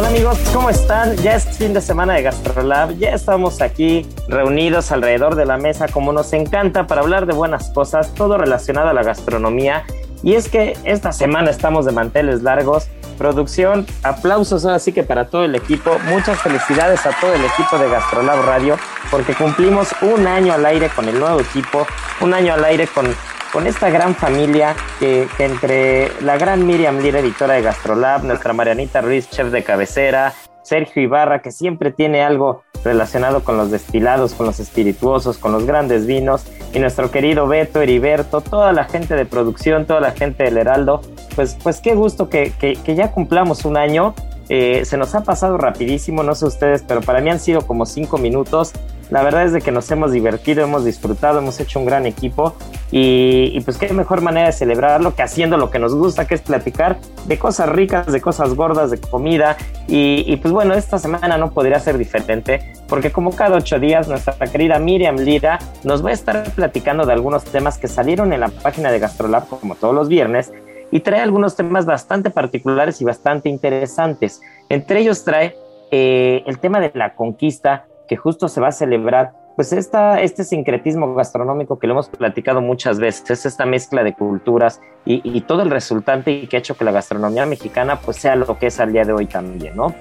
Hola 0.00 0.08
amigos, 0.08 0.38
¿cómo 0.54 0.70
están? 0.70 1.14
Ya 1.18 1.34
es 1.34 1.44
fin 1.58 1.74
de 1.74 1.82
semana 1.82 2.14
de 2.14 2.22
GastroLab, 2.22 2.96
ya 2.96 3.10
estamos 3.10 3.60
aquí 3.60 4.06
reunidos 4.28 4.92
alrededor 4.92 5.34
de 5.34 5.44
la 5.44 5.58
mesa 5.58 5.88
como 5.88 6.10
nos 6.10 6.32
encanta 6.32 6.86
para 6.86 7.02
hablar 7.02 7.26
de 7.26 7.34
buenas 7.34 7.68
cosas, 7.68 8.14
todo 8.14 8.38
relacionado 8.38 8.88
a 8.88 8.94
la 8.94 9.02
gastronomía. 9.02 9.84
Y 10.22 10.36
es 10.36 10.48
que 10.48 10.74
esta 10.84 11.12
semana 11.12 11.50
estamos 11.50 11.84
de 11.84 11.92
manteles 11.92 12.42
largos, 12.42 12.88
producción, 13.18 13.86
aplausos 14.02 14.64
así 14.64 14.92
que 14.92 15.02
para 15.02 15.26
todo 15.26 15.44
el 15.44 15.54
equipo, 15.54 15.90
muchas 16.08 16.40
felicidades 16.40 17.04
a 17.04 17.10
todo 17.20 17.34
el 17.34 17.44
equipo 17.44 17.76
de 17.76 17.90
GastroLab 17.90 18.42
Radio 18.46 18.78
porque 19.10 19.34
cumplimos 19.34 19.90
un 20.00 20.26
año 20.26 20.54
al 20.54 20.64
aire 20.64 20.88
con 20.88 21.10
el 21.10 21.20
nuevo 21.20 21.40
equipo, 21.40 21.86
un 22.22 22.32
año 22.32 22.54
al 22.54 22.64
aire 22.64 22.86
con 22.86 23.14
con 23.52 23.66
esta 23.66 23.90
gran 23.90 24.14
familia 24.14 24.74
que, 24.98 25.26
entre 25.38 26.10
la 26.22 26.36
gran 26.36 26.66
Miriam 26.66 26.98
Lira, 26.98 27.20
editora 27.20 27.54
de 27.54 27.62
Gastrolab, 27.62 28.24
nuestra 28.24 28.52
Marianita 28.52 29.00
Ruiz, 29.00 29.28
chef 29.30 29.50
de 29.50 29.62
cabecera, 29.62 30.34
Sergio 30.62 31.02
Ibarra, 31.02 31.42
que 31.42 31.50
siempre 31.50 31.90
tiene 31.90 32.22
algo 32.22 32.62
relacionado 32.84 33.42
con 33.42 33.56
los 33.56 33.70
destilados, 33.70 34.34
con 34.34 34.46
los 34.46 34.60
espirituosos, 34.60 35.38
con 35.38 35.52
los 35.52 35.66
grandes 35.66 36.06
vinos, 36.06 36.46
y 36.72 36.78
nuestro 36.78 37.10
querido 37.10 37.46
Beto, 37.46 37.80
Heriberto, 37.80 38.40
toda 38.40 38.72
la 38.72 38.84
gente 38.84 39.16
de 39.16 39.26
producción, 39.26 39.86
toda 39.86 40.00
la 40.00 40.12
gente 40.12 40.44
del 40.44 40.56
Heraldo, 40.56 41.00
pues, 41.34 41.56
pues 41.62 41.80
qué 41.80 41.94
gusto 41.94 42.28
que, 42.28 42.52
que, 42.58 42.74
que 42.74 42.94
ya 42.94 43.10
cumplamos 43.10 43.64
un 43.64 43.76
año. 43.76 44.14
Eh, 44.48 44.84
se 44.84 44.96
nos 44.96 45.14
ha 45.14 45.22
pasado 45.22 45.58
rapidísimo, 45.58 46.22
no 46.22 46.34
sé 46.34 46.44
ustedes, 46.44 46.82
pero 46.82 47.00
para 47.00 47.20
mí 47.20 47.30
han 47.30 47.38
sido 47.38 47.66
como 47.66 47.86
cinco 47.86 48.18
minutos. 48.18 48.72
La 49.10 49.22
verdad 49.22 49.44
es 49.44 49.52
de 49.52 49.60
que 49.60 49.72
nos 49.72 49.90
hemos 49.90 50.12
divertido, 50.12 50.62
hemos 50.62 50.84
disfrutado, 50.84 51.38
hemos 51.38 51.58
hecho 51.58 51.80
un 51.80 51.86
gran 51.86 52.06
equipo 52.06 52.54
y, 52.92 53.60
pues 53.60 53.76
qué 53.76 53.92
mejor 53.92 54.20
manera 54.20 54.46
de 54.46 54.52
celebrarlo 54.52 55.14
que 55.14 55.22
haciendo 55.22 55.56
lo 55.56 55.70
que 55.70 55.78
nos 55.78 55.94
gusta, 55.94 56.26
que 56.26 56.34
es 56.34 56.42
platicar 56.42 56.98
de 57.26 57.38
cosas 57.38 57.68
ricas, 57.68 58.06
de 58.06 58.20
cosas 58.20 58.54
gordas, 58.54 58.90
de 58.90 59.00
comida 59.00 59.56
y, 59.88 60.24
y 60.26 60.36
pues 60.36 60.52
bueno, 60.52 60.74
esta 60.74 60.98
semana 60.98 61.38
no 61.38 61.50
podría 61.50 61.80
ser 61.80 61.98
diferente 61.98 62.72
porque 62.88 63.10
como 63.10 63.32
cada 63.32 63.56
ocho 63.56 63.78
días 63.78 64.08
nuestra 64.08 64.34
querida 64.46 64.78
Miriam 64.78 65.16
Lira 65.16 65.58
nos 65.84 66.04
va 66.04 66.10
a 66.10 66.12
estar 66.12 66.44
platicando 66.52 67.04
de 67.04 67.12
algunos 67.12 67.44
temas 67.44 67.78
que 67.78 67.88
salieron 67.88 68.32
en 68.32 68.40
la 68.40 68.48
página 68.48 68.90
de 68.92 68.98
Gastrolab 69.00 69.48
como 69.48 69.74
todos 69.74 69.94
los 69.94 70.08
viernes 70.08 70.52
y 70.90 71.00
trae 71.00 71.20
algunos 71.20 71.56
temas 71.56 71.86
bastante 71.86 72.30
particulares 72.30 73.00
y 73.00 73.04
bastante 73.04 73.48
interesantes. 73.48 74.40
Entre 74.68 75.00
ellos 75.00 75.24
trae 75.24 75.56
eh, 75.90 76.42
el 76.46 76.58
tema 76.58 76.80
de 76.80 76.90
la 76.94 77.14
conquista, 77.14 77.86
que 78.10 78.16
justo 78.16 78.48
se 78.48 78.60
va 78.60 78.66
a 78.66 78.72
celebrar, 78.72 79.34
pues 79.54 79.72
esta, 79.72 80.20
este 80.20 80.42
sincretismo 80.42 81.14
gastronómico 81.14 81.78
que 81.78 81.86
lo 81.86 81.92
hemos 81.92 82.08
platicado 82.08 82.60
muchas 82.60 82.98
veces, 82.98 83.46
esta 83.46 83.66
mezcla 83.66 84.02
de 84.02 84.14
culturas 84.14 84.80
y, 85.04 85.40
todo 85.42 85.62
el 85.62 85.70
resultante 85.70 86.32
y 86.32 86.48
que 86.48 86.56
ha 86.56 86.58
hecho 86.58 86.76
que 86.76 86.84
la 86.84 86.90
gastronomía 86.90 87.46
mexicana 87.46 88.00
pues 88.00 88.16
sea 88.16 88.34
lo 88.34 88.58
que 88.58 88.66
es 88.66 88.80
al 88.80 88.92
día 88.92 89.04
de 89.04 89.12
hoy 89.12 89.26
también, 89.26 89.76
¿no? 89.76 89.94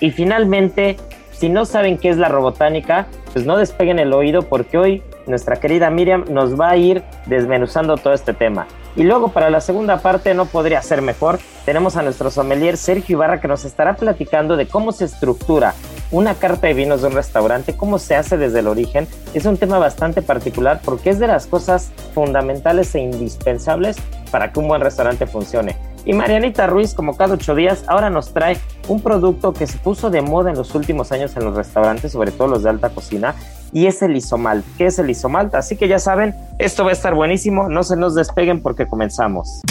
Y 0.00 0.10
finalmente, 0.10 0.96
si 1.30 1.48
no 1.48 1.64
saben 1.64 1.98
qué 1.98 2.08
es 2.08 2.16
la 2.16 2.28
robotánica, 2.28 3.06
pues 3.32 3.46
no 3.46 3.56
despeguen 3.56 4.00
el 4.00 4.12
oído 4.12 4.42
porque 4.42 4.76
hoy 4.76 5.02
nuestra 5.28 5.54
querida 5.54 5.88
Miriam 5.88 6.24
nos 6.30 6.60
va 6.60 6.70
a 6.70 6.76
ir 6.76 7.04
desmenuzando 7.26 7.96
todo 7.96 8.12
este 8.12 8.34
tema. 8.34 8.66
Y 8.96 9.04
luego 9.04 9.28
para 9.28 9.50
la 9.50 9.60
segunda 9.60 9.98
parte 9.98 10.34
no 10.34 10.46
podría 10.46 10.82
ser 10.82 11.00
mejor, 11.00 11.38
tenemos 11.64 11.96
a 11.96 12.02
nuestro 12.02 12.28
sommelier 12.32 12.76
Sergio 12.76 13.18
Ibarra 13.18 13.40
que 13.40 13.46
nos 13.46 13.64
estará 13.64 13.94
platicando 13.94 14.56
de 14.56 14.66
cómo 14.66 14.90
se 14.90 15.04
estructura 15.04 15.74
una 16.12 16.34
carta 16.34 16.68
de 16.68 16.74
vinos 16.74 17.02
de 17.02 17.08
un 17.08 17.14
restaurante, 17.14 17.74
cómo 17.74 17.98
se 17.98 18.14
hace 18.14 18.36
desde 18.36 18.60
el 18.60 18.68
origen. 18.68 19.08
Es 19.34 19.46
un 19.46 19.56
tema 19.56 19.78
bastante 19.78 20.22
particular 20.22 20.80
porque 20.84 21.10
es 21.10 21.18
de 21.18 21.26
las 21.26 21.46
cosas 21.46 21.90
fundamentales 22.14 22.94
e 22.94 23.00
indispensables 23.00 23.96
para 24.30 24.52
que 24.52 24.60
un 24.60 24.68
buen 24.68 24.80
restaurante 24.80 25.26
funcione. 25.26 25.76
Y 26.04 26.12
Marianita 26.12 26.66
Ruiz, 26.66 26.94
como 26.94 27.16
cada 27.16 27.34
ocho 27.34 27.54
días, 27.54 27.84
ahora 27.86 28.10
nos 28.10 28.32
trae 28.32 28.58
un 28.88 29.00
producto 29.00 29.52
que 29.52 29.66
se 29.66 29.78
puso 29.78 30.10
de 30.10 30.20
moda 30.20 30.50
en 30.50 30.56
los 30.56 30.74
últimos 30.74 31.12
años 31.12 31.36
en 31.36 31.44
los 31.44 31.54
restaurantes, 31.54 32.12
sobre 32.12 32.32
todo 32.32 32.48
los 32.48 32.64
de 32.64 32.70
alta 32.70 32.90
cocina, 32.90 33.34
y 33.72 33.86
es 33.86 34.02
el 34.02 34.16
isomalt. 34.16 34.64
¿Qué 34.76 34.86
es 34.86 34.98
el 34.98 35.10
isomalt? 35.10 35.54
Así 35.54 35.76
que 35.76 35.86
ya 35.88 35.98
saben, 35.98 36.34
esto 36.58 36.84
va 36.84 36.90
a 36.90 36.92
estar 36.92 37.14
buenísimo, 37.14 37.68
no 37.68 37.84
se 37.84 37.96
nos 37.96 38.14
despeguen 38.14 38.60
porque 38.62 38.86
comenzamos. 38.86 39.62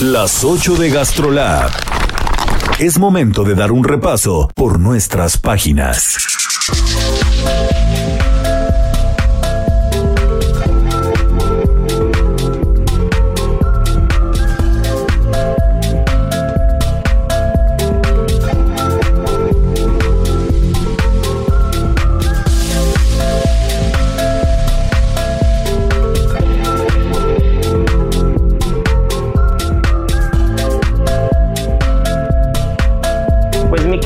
Las 0.00 0.44
8 0.44 0.76
de 0.76 0.90
GastroLab. 0.90 1.70
Es 2.80 2.98
momento 2.98 3.44
de 3.44 3.54
dar 3.54 3.72
un 3.72 3.84
repaso 3.84 4.50
por 4.54 4.80
nuestras 4.80 5.36
páginas. 5.36 6.16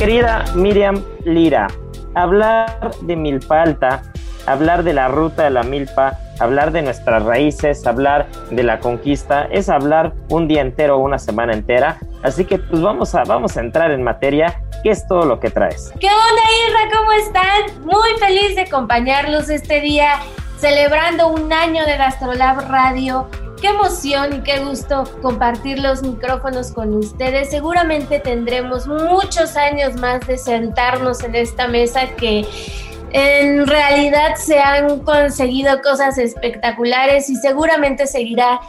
Querida 0.05 0.45
Miriam 0.53 1.03
Lira, 1.23 1.65
hablar 2.13 2.91
de 3.01 3.15
milpa 3.15 3.63
alta, 3.63 4.03
hablar 4.45 4.83
de 4.83 4.93
la 4.93 5.07
ruta 5.07 5.45
de 5.45 5.49
la 5.49 5.63
milpa, 5.63 6.19
hablar 6.39 6.71
de 6.71 6.83
nuestras 6.83 7.23
raíces, 7.23 7.87
hablar 7.87 8.27
de 8.51 8.61
la 8.61 8.79
conquista, 8.79 9.45
es 9.45 9.67
hablar 9.67 10.13
un 10.29 10.47
día 10.47 10.61
entero 10.61 10.97
o 10.97 10.99
una 10.99 11.17
semana 11.17 11.53
entera. 11.53 11.97
Así 12.21 12.45
que 12.45 12.59
pues 12.59 12.83
vamos 12.83 13.15
a, 13.15 13.23
vamos 13.23 13.57
a 13.57 13.61
entrar 13.61 13.89
en 13.89 14.03
materia. 14.03 14.61
¿Qué 14.83 14.91
es 14.91 15.07
todo 15.07 15.25
lo 15.25 15.39
que 15.39 15.49
traes? 15.49 15.91
¿Qué 15.99 16.07
onda, 16.07 16.43
Irra? 16.67 16.99
¿Cómo 16.99 17.11
están? 17.13 17.83
Muy 17.83 18.11
feliz 18.19 18.55
de 18.55 18.61
acompañarlos 18.61 19.49
este 19.49 19.81
día 19.81 20.19
celebrando 20.59 21.29
un 21.29 21.51
año 21.51 21.83
de 21.83 21.97
Gastrolab 21.97 22.69
Radio 22.69 23.27
qué 23.61 23.67
emoción 23.67 24.33
y 24.33 24.41
qué 24.41 24.59
gusto 24.59 25.03
compartir 25.21 25.79
los 25.79 26.03
micrófonos 26.03 26.71
con 26.71 26.93
ustedes. 26.93 27.49
Seguramente 27.49 28.19
tendremos 28.19 28.87
muchos 28.87 29.55
años 29.55 29.95
más 29.95 30.25
de 30.27 30.37
sentarnos 30.37 31.23
en 31.23 31.35
esta 31.35 31.67
mesa 31.67 32.07
que 32.15 32.45
en 33.11 33.65
realidad 33.65 34.35
se 34.35 34.59
han 34.59 34.99
conseguido 34.99 35.81
cosas 35.81 36.17
espectaculares 36.17 37.29
y 37.29 37.35
seguramente 37.35 38.07
seguirá 38.07 38.59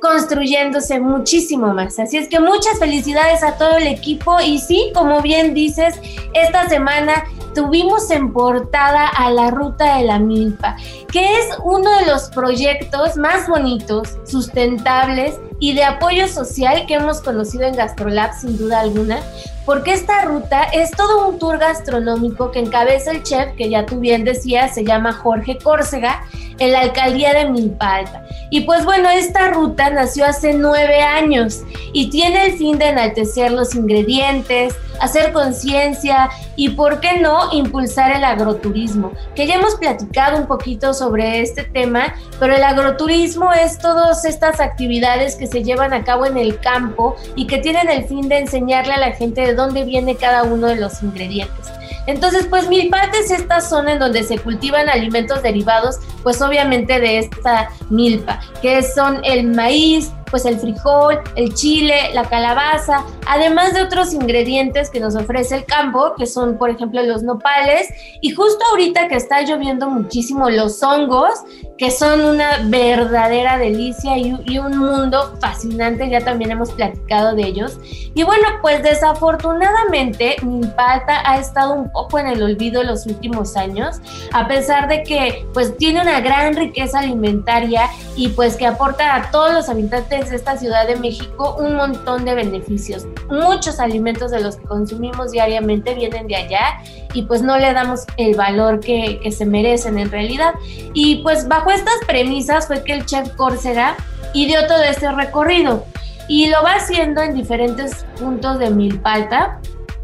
construyéndose 0.00 0.98
muchísimo 0.98 1.72
más. 1.72 1.98
Así 1.98 2.16
es 2.16 2.28
que 2.28 2.40
muchas 2.40 2.78
felicidades 2.78 3.42
a 3.42 3.56
todo 3.56 3.76
el 3.76 3.86
equipo 3.86 4.40
y 4.40 4.58
sí, 4.58 4.90
como 4.94 5.22
bien 5.22 5.54
dices, 5.54 6.00
esta 6.34 6.68
semana 6.68 7.24
tuvimos 7.54 8.10
en 8.10 8.32
portada 8.32 9.06
a 9.08 9.30
la 9.30 9.50
Ruta 9.50 9.96
de 9.96 10.04
la 10.04 10.18
Milpa, 10.18 10.76
que 11.10 11.38
es 11.38 11.46
uno 11.64 11.90
de 11.98 12.06
los 12.06 12.30
proyectos 12.30 13.16
más 13.16 13.48
bonitos, 13.48 14.18
sustentables 14.24 15.38
y 15.62 15.74
de 15.74 15.84
apoyo 15.84 16.26
social 16.26 16.86
que 16.86 16.94
hemos 16.94 17.20
conocido 17.20 17.62
en 17.62 17.76
GastroLab 17.76 18.34
sin 18.34 18.58
duda 18.58 18.80
alguna, 18.80 19.20
porque 19.64 19.92
esta 19.92 20.22
ruta 20.22 20.64
es 20.64 20.90
todo 20.90 21.28
un 21.28 21.38
tour 21.38 21.56
gastronómico 21.56 22.50
que 22.50 22.58
encabeza 22.58 23.12
el 23.12 23.22
chef, 23.22 23.54
que 23.54 23.70
ya 23.70 23.86
tú 23.86 24.00
bien 24.00 24.24
decías, 24.24 24.74
se 24.74 24.84
llama 24.84 25.12
Jorge 25.12 25.58
Córcega, 25.58 26.24
en 26.58 26.72
la 26.72 26.80
alcaldía 26.80 27.32
de 27.32 27.48
Milpa 27.48 27.94
Alta. 27.96 28.26
Y 28.50 28.62
pues 28.62 28.84
bueno, 28.84 29.08
esta 29.08 29.48
ruta 29.48 29.90
nació 29.90 30.26
hace 30.26 30.52
nueve 30.52 31.00
años 31.00 31.62
y 31.92 32.10
tiene 32.10 32.46
el 32.46 32.58
fin 32.58 32.78
de 32.78 32.88
enaltecer 32.88 33.50
los 33.50 33.74
ingredientes, 33.74 34.74
hacer 35.00 35.32
conciencia 35.32 36.28
y, 36.54 36.70
¿por 36.70 37.00
qué 37.00 37.18
no?, 37.18 37.52
impulsar 37.52 38.14
el 38.14 38.24
agroturismo, 38.24 39.12
que 39.34 39.46
ya 39.46 39.54
hemos 39.54 39.74
platicado 39.76 40.38
un 40.38 40.46
poquito 40.46 40.94
sobre 40.94 41.40
este 41.40 41.64
tema, 41.64 42.14
pero 42.38 42.54
el 42.54 42.62
agroturismo 42.62 43.52
es 43.52 43.78
todas 43.78 44.24
estas 44.24 44.60
actividades 44.60 45.36
que 45.36 45.46
se 45.52 45.62
llevan 45.62 45.92
a 45.92 46.02
cabo 46.02 46.26
en 46.26 46.36
el 46.36 46.58
campo 46.58 47.16
y 47.36 47.46
que 47.46 47.58
tienen 47.58 47.88
el 47.88 48.04
fin 48.04 48.28
de 48.28 48.38
enseñarle 48.38 48.94
a 48.94 48.98
la 48.98 49.12
gente 49.12 49.42
de 49.42 49.54
dónde 49.54 49.84
viene 49.84 50.16
cada 50.16 50.42
uno 50.42 50.66
de 50.66 50.76
los 50.76 51.02
ingredientes. 51.02 51.70
Entonces, 52.06 52.46
pues 52.50 52.68
Milpa 52.68 53.02
es 53.20 53.30
esta 53.30 53.60
zona 53.60 53.92
en 53.92 53.98
donde 54.00 54.24
se 54.24 54.38
cultivan 54.38 54.88
alimentos 54.88 55.42
derivados, 55.42 55.98
pues 56.22 56.42
obviamente 56.42 56.98
de 56.98 57.18
esta 57.18 57.68
milpa, 57.90 58.40
que 58.60 58.82
son 58.82 59.20
el 59.24 59.46
maíz, 59.46 60.10
pues 60.32 60.46
el 60.46 60.58
frijol, 60.58 61.20
el 61.36 61.54
chile, 61.54 62.10
la 62.14 62.24
calabaza, 62.24 63.04
además 63.28 63.74
de 63.74 63.82
otros 63.82 64.12
ingredientes 64.14 64.90
que 64.90 64.98
nos 64.98 65.14
ofrece 65.14 65.54
el 65.56 65.64
campo, 65.66 66.14
que 66.16 66.26
son 66.26 66.58
por 66.58 66.70
ejemplo 66.70 67.02
los 67.02 67.22
nopales, 67.22 67.88
y 68.20 68.30
justo 68.30 68.64
ahorita 68.70 69.06
que 69.08 69.14
está 69.14 69.42
lloviendo 69.42 69.88
muchísimo 69.90 70.48
los 70.50 70.82
hongos, 70.82 71.44
que 71.76 71.90
son 71.90 72.24
una 72.24 72.60
verdadera 72.64 73.58
delicia 73.58 74.16
y, 74.16 74.32
un 74.58 74.78
mundo 74.78 75.36
fascinante, 75.40 76.08
ya 76.08 76.20
también 76.20 76.52
hemos 76.52 76.70
platicado 76.70 77.34
de 77.34 77.42
ellos. 77.42 77.78
Y 78.14 78.22
bueno, 78.22 78.46
pues 78.60 78.82
desafortunadamente 78.82 80.36
Milpalta 80.42 81.28
ha 81.28 81.38
estado 81.38 81.74
un 81.74 81.90
poco 81.90 82.18
en 82.18 82.28
el 82.28 82.42
olvido 82.42 82.82
los 82.84 83.06
últimos 83.06 83.56
años, 83.56 84.00
a 84.32 84.46
pesar 84.46 84.88
de 84.88 85.02
que 85.02 85.44
pues 85.52 85.76
tiene 85.76 86.00
una 86.00 86.20
gran 86.20 86.54
riqueza 86.54 87.00
alimentaria 87.00 87.88
y 88.16 88.28
pues 88.28 88.56
que 88.56 88.66
aporta 88.66 89.16
a 89.16 89.30
todos 89.30 89.52
los 89.52 89.68
habitantes 89.68 90.21
esta 90.30 90.56
Ciudad 90.56 90.86
de 90.86 90.96
México 90.96 91.56
un 91.58 91.74
montón 91.74 92.24
de 92.24 92.34
beneficios. 92.34 93.06
Muchos 93.28 93.80
alimentos 93.80 94.30
de 94.30 94.40
los 94.40 94.56
que 94.56 94.64
consumimos 94.64 95.32
diariamente 95.32 95.94
vienen 95.94 96.26
de 96.28 96.36
allá 96.36 96.78
y 97.14 97.22
pues 97.22 97.42
no 97.42 97.58
le 97.58 97.72
damos 97.72 98.02
el 98.16 98.36
valor 98.36 98.80
que, 98.80 99.18
que 99.22 99.32
se 99.32 99.46
merecen 99.46 99.98
en 99.98 100.10
realidad. 100.10 100.54
Y 100.94 101.16
pues 101.22 101.48
bajo 101.48 101.70
estas 101.70 101.98
premisas 102.06 102.66
fue 102.66 102.84
que 102.84 102.92
el 102.92 103.06
chef 103.06 103.30
Córcega 103.36 103.96
ideó 104.34 104.66
todo 104.66 104.82
este 104.82 105.10
recorrido 105.10 105.84
y 106.28 106.48
lo 106.48 106.62
va 106.62 106.74
haciendo 106.74 107.22
en 107.22 107.34
diferentes 107.34 108.06
puntos 108.18 108.58
de 108.58 108.70
Milpalta 108.70 109.60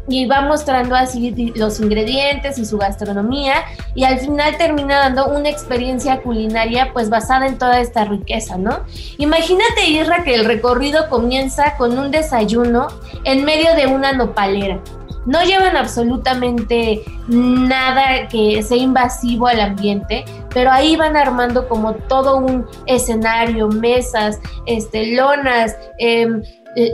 y 0.09 0.25
va 0.25 0.41
mostrando 0.41 0.95
así 0.95 1.53
los 1.55 1.79
ingredientes 1.79 2.57
y 2.57 2.65
su 2.65 2.77
gastronomía 2.77 3.63
y 3.95 4.03
al 4.03 4.19
final 4.19 4.57
termina 4.57 4.99
dando 4.99 5.27
una 5.27 5.49
experiencia 5.49 6.21
culinaria 6.21 6.91
pues 6.93 7.09
basada 7.09 7.47
en 7.47 7.57
toda 7.57 7.79
esta 7.79 8.05
riqueza, 8.05 8.57
¿no? 8.57 8.79
Imagínate 9.17 9.87
Irra 9.87 10.23
que 10.23 10.35
el 10.35 10.45
recorrido 10.45 11.09
comienza 11.09 11.77
con 11.77 11.97
un 11.97 12.11
desayuno 12.11 12.87
en 13.23 13.45
medio 13.45 13.75
de 13.75 13.87
una 13.87 14.11
nopalera. 14.13 14.79
No 15.25 15.43
llevan 15.43 15.75
absolutamente 15.75 17.03
nada 17.27 18.27
que 18.29 18.63
sea 18.63 18.77
invasivo 18.77 19.47
al 19.47 19.59
ambiente, 19.59 20.25
pero 20.53 20.71
ahí 20.71 20.95
van 20.95 21.17
armando 21.17 21.67
como 21.67 21.93
todo 21.93 22.37
un 22.37 22.65
escenario, 22.87 23.67
mesas, 23.67 24.39
este, 24.65 25.15
lonas, 25.15 25.75
eh, 25.99 26.27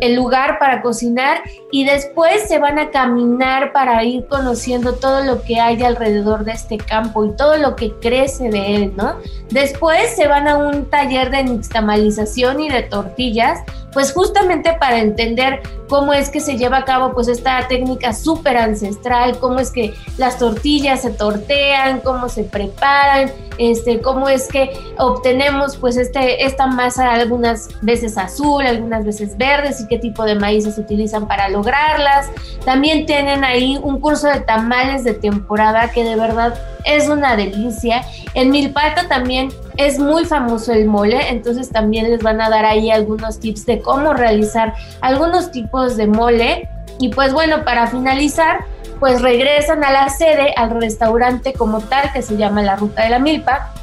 el 0.02 0.16
lugar 0.16 0.60
para 0.60 0.82
cocinar 0.82 1.42
y 1.72 1.86
después 1.86 2.48
se 2.48 2.60
van 2.60 2.80
a 2.80 2.90
caminar 2.90 3.72
para 3.72 4.04
ir 4.04 4.28
conociendo 4.28 4.94
todo 4.94 5.24
lo 5.24 5.42
que 5.44 5.60
hay 5.60 5.82
alrededor 5.84 6.46
de 6.46 6.54
este 6.54 6.78
campo 6.78 7.26
y 7.26 7.36
todo 7.36 7.58
lo 7.58 7.76
que 7.76 7.94
crece 8.00 8.50
de 8.50 8.76
él, 8.76 8.94
¿no? 8.96 9.16
Después 9.50 10.16
se 10.16 10.28
van 10.28 10.48
a 10.48 10.58
un 10.58 10.90
taller 10.90 11.30
de 11.30 11.44
nixtamalización 11.44 12.60
y 12.62 12.70
de 12.70 12.84
tortillas, 12.84 13.60
pues 13.94 14.12
justamente 14.12 14.74
para 14.74 15.00
entender 15.00 15.62
cómo 15.88 16.14
es 16.14 16.30
que 16.30 16.40
se 16.40 16.58
lleva 16.58 16.80
a 16.80 16.86
cabo 16.86 17.14
pues 17.14 17.28
esta 17.28 17.66
técnica 17.68 18.14
súper 18.14 18.58
ancestral, 18.58 19.38
cómo 19.40 19.60
es 19.60 19.72
que 19.72 19.94
las 20.18 20.38
tortillas 20.38 21.02
se 21.02 21.12
tortean, 21.12 22.00
cómo 22.02 22.28
se 22.28 22.44
preparan, 22.44 23.32
este, 23.58 24.02
cómo 24.02 24.28
es 24.28 24.48
que 24.48 24.72
obtenemos 24.98 25.78
pues 25.78 25.98
este, 25.98 26.46
esta 26.46 26.68
masa 26.68 27.14
algunas 27.14 27.70
veces 27.82 28.18
azul, 28.18 28.66
algunas 28.66 29.06
veces 29.06 29.38
y 29.82 29.88
qué 29.88 29.98
tipo 29.98 30.24
de 30.24 30.36
maíces 30.36 30.78
utilizan 30.78 31.28
para 31.28 31.50
lograrlas. 31.50 32.28
También 32.64 33.06
tienen 33.06 33.44
ahí 33.44 33.80
un 33.82 34.00
curso 34.00 34.28
de 34.28 34.42
tamales 34.42 35.04
de 35.04 35.14
temporada 35.14 35.92
que 35.92 36.04
de 36.04 36.16
verdad 36.16 36.54
es 36.84 37.10
una 37.10 37.36
delicia. 37.36 38.04
En 38.34 38.52
Milpata 38.52 39.08
también 39.08 39.50
es 39.78 40.00
muy 40.00 40.26
famoso 40.26 40.72
el 40.72 40.86
mole, 40.86 41.30
entonces 41.30 41.70
también 41.70 42.10
les 42.10 42.22
van 42.22 42.42
a 42.42 42.50
dar 42.50 42.66
ahí 42.66 42.92
algunos 42.92 43.40
tips 43.40 43.66
de 43.66 43.82
cómo 43.82 44.14
realizar 44.14 44.74
algunos 45.02 45.52
tipos 45.52 45.98
de 45.98 46.08
mole. 46.08 46.70
Y 47.00 47.10
pues 47.10 47.34
bueno, 47.34 47.66
para 47.66 47.88
finalizar, 47.88 48.66
pues 49.00 49.22
regresan 49.22 49.84
a 49.84 49.92
la 49.92 50.10
sede, 50.10 50.54
al 50.56 50.80
restaurante 50.80 51.54
como 51.54 51.82
tal, 51.82 52.12
que 52.14 52.22
se 52.22 52.38
llama 52.38 52.62
la 52.62 52.76
Ruta 52.76 53.04
de 53.04 53.10
la 53.10 53.20
Milpa, 53.20 53.74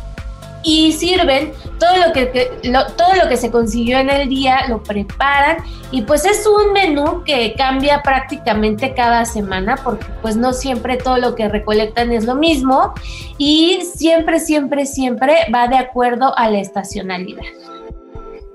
y 0.63 0.93
sirven 0.93 1.53
todo 1.79 1.97
lo 2.07 2.13
que, 2.13 2.51
todo 2.97 3.15
lo 3.23 3.29
que 3.29 3.37
se 3.37 3.51
consiguió 3.51 3.99
en 3.99 4.11
el 4.11 4.29
día, 4.29 4.67
lo 4.69 4.83
preparan 4.83 5.59
y 5.91 6.03
pues 6.03 6.25
es 6.25 6.47
un 6.47 6.73
menú 6.73 7.23
que 7.25 7.55
cambia 7.55 8.03
prácticamente 8.03 8.95
cada 8.95 9.25
semana 9.25 9.77
porque 9.83 10.07
pues 10.23 10.37
no 10.37 10.53
siempre 10.53 10.97
todo 10.97 11.19
lo 11.19 11.35
que 11.35 11.49
recolectan 11.49 12.13
es 12.13 12.25
lo 12.25 12.35
mismo 12.35 12.95
y 13.39 13.81
siempre, 13.83 14.41
siempre, 14.41 14.87
siempre 14.87 15.35
va 15.55 15.69
de 15.69 15.77
acuerdo 15.77 16.37
a 16.37 16.49
la 16.49 16.61
estacionalidad. 16.61 17.43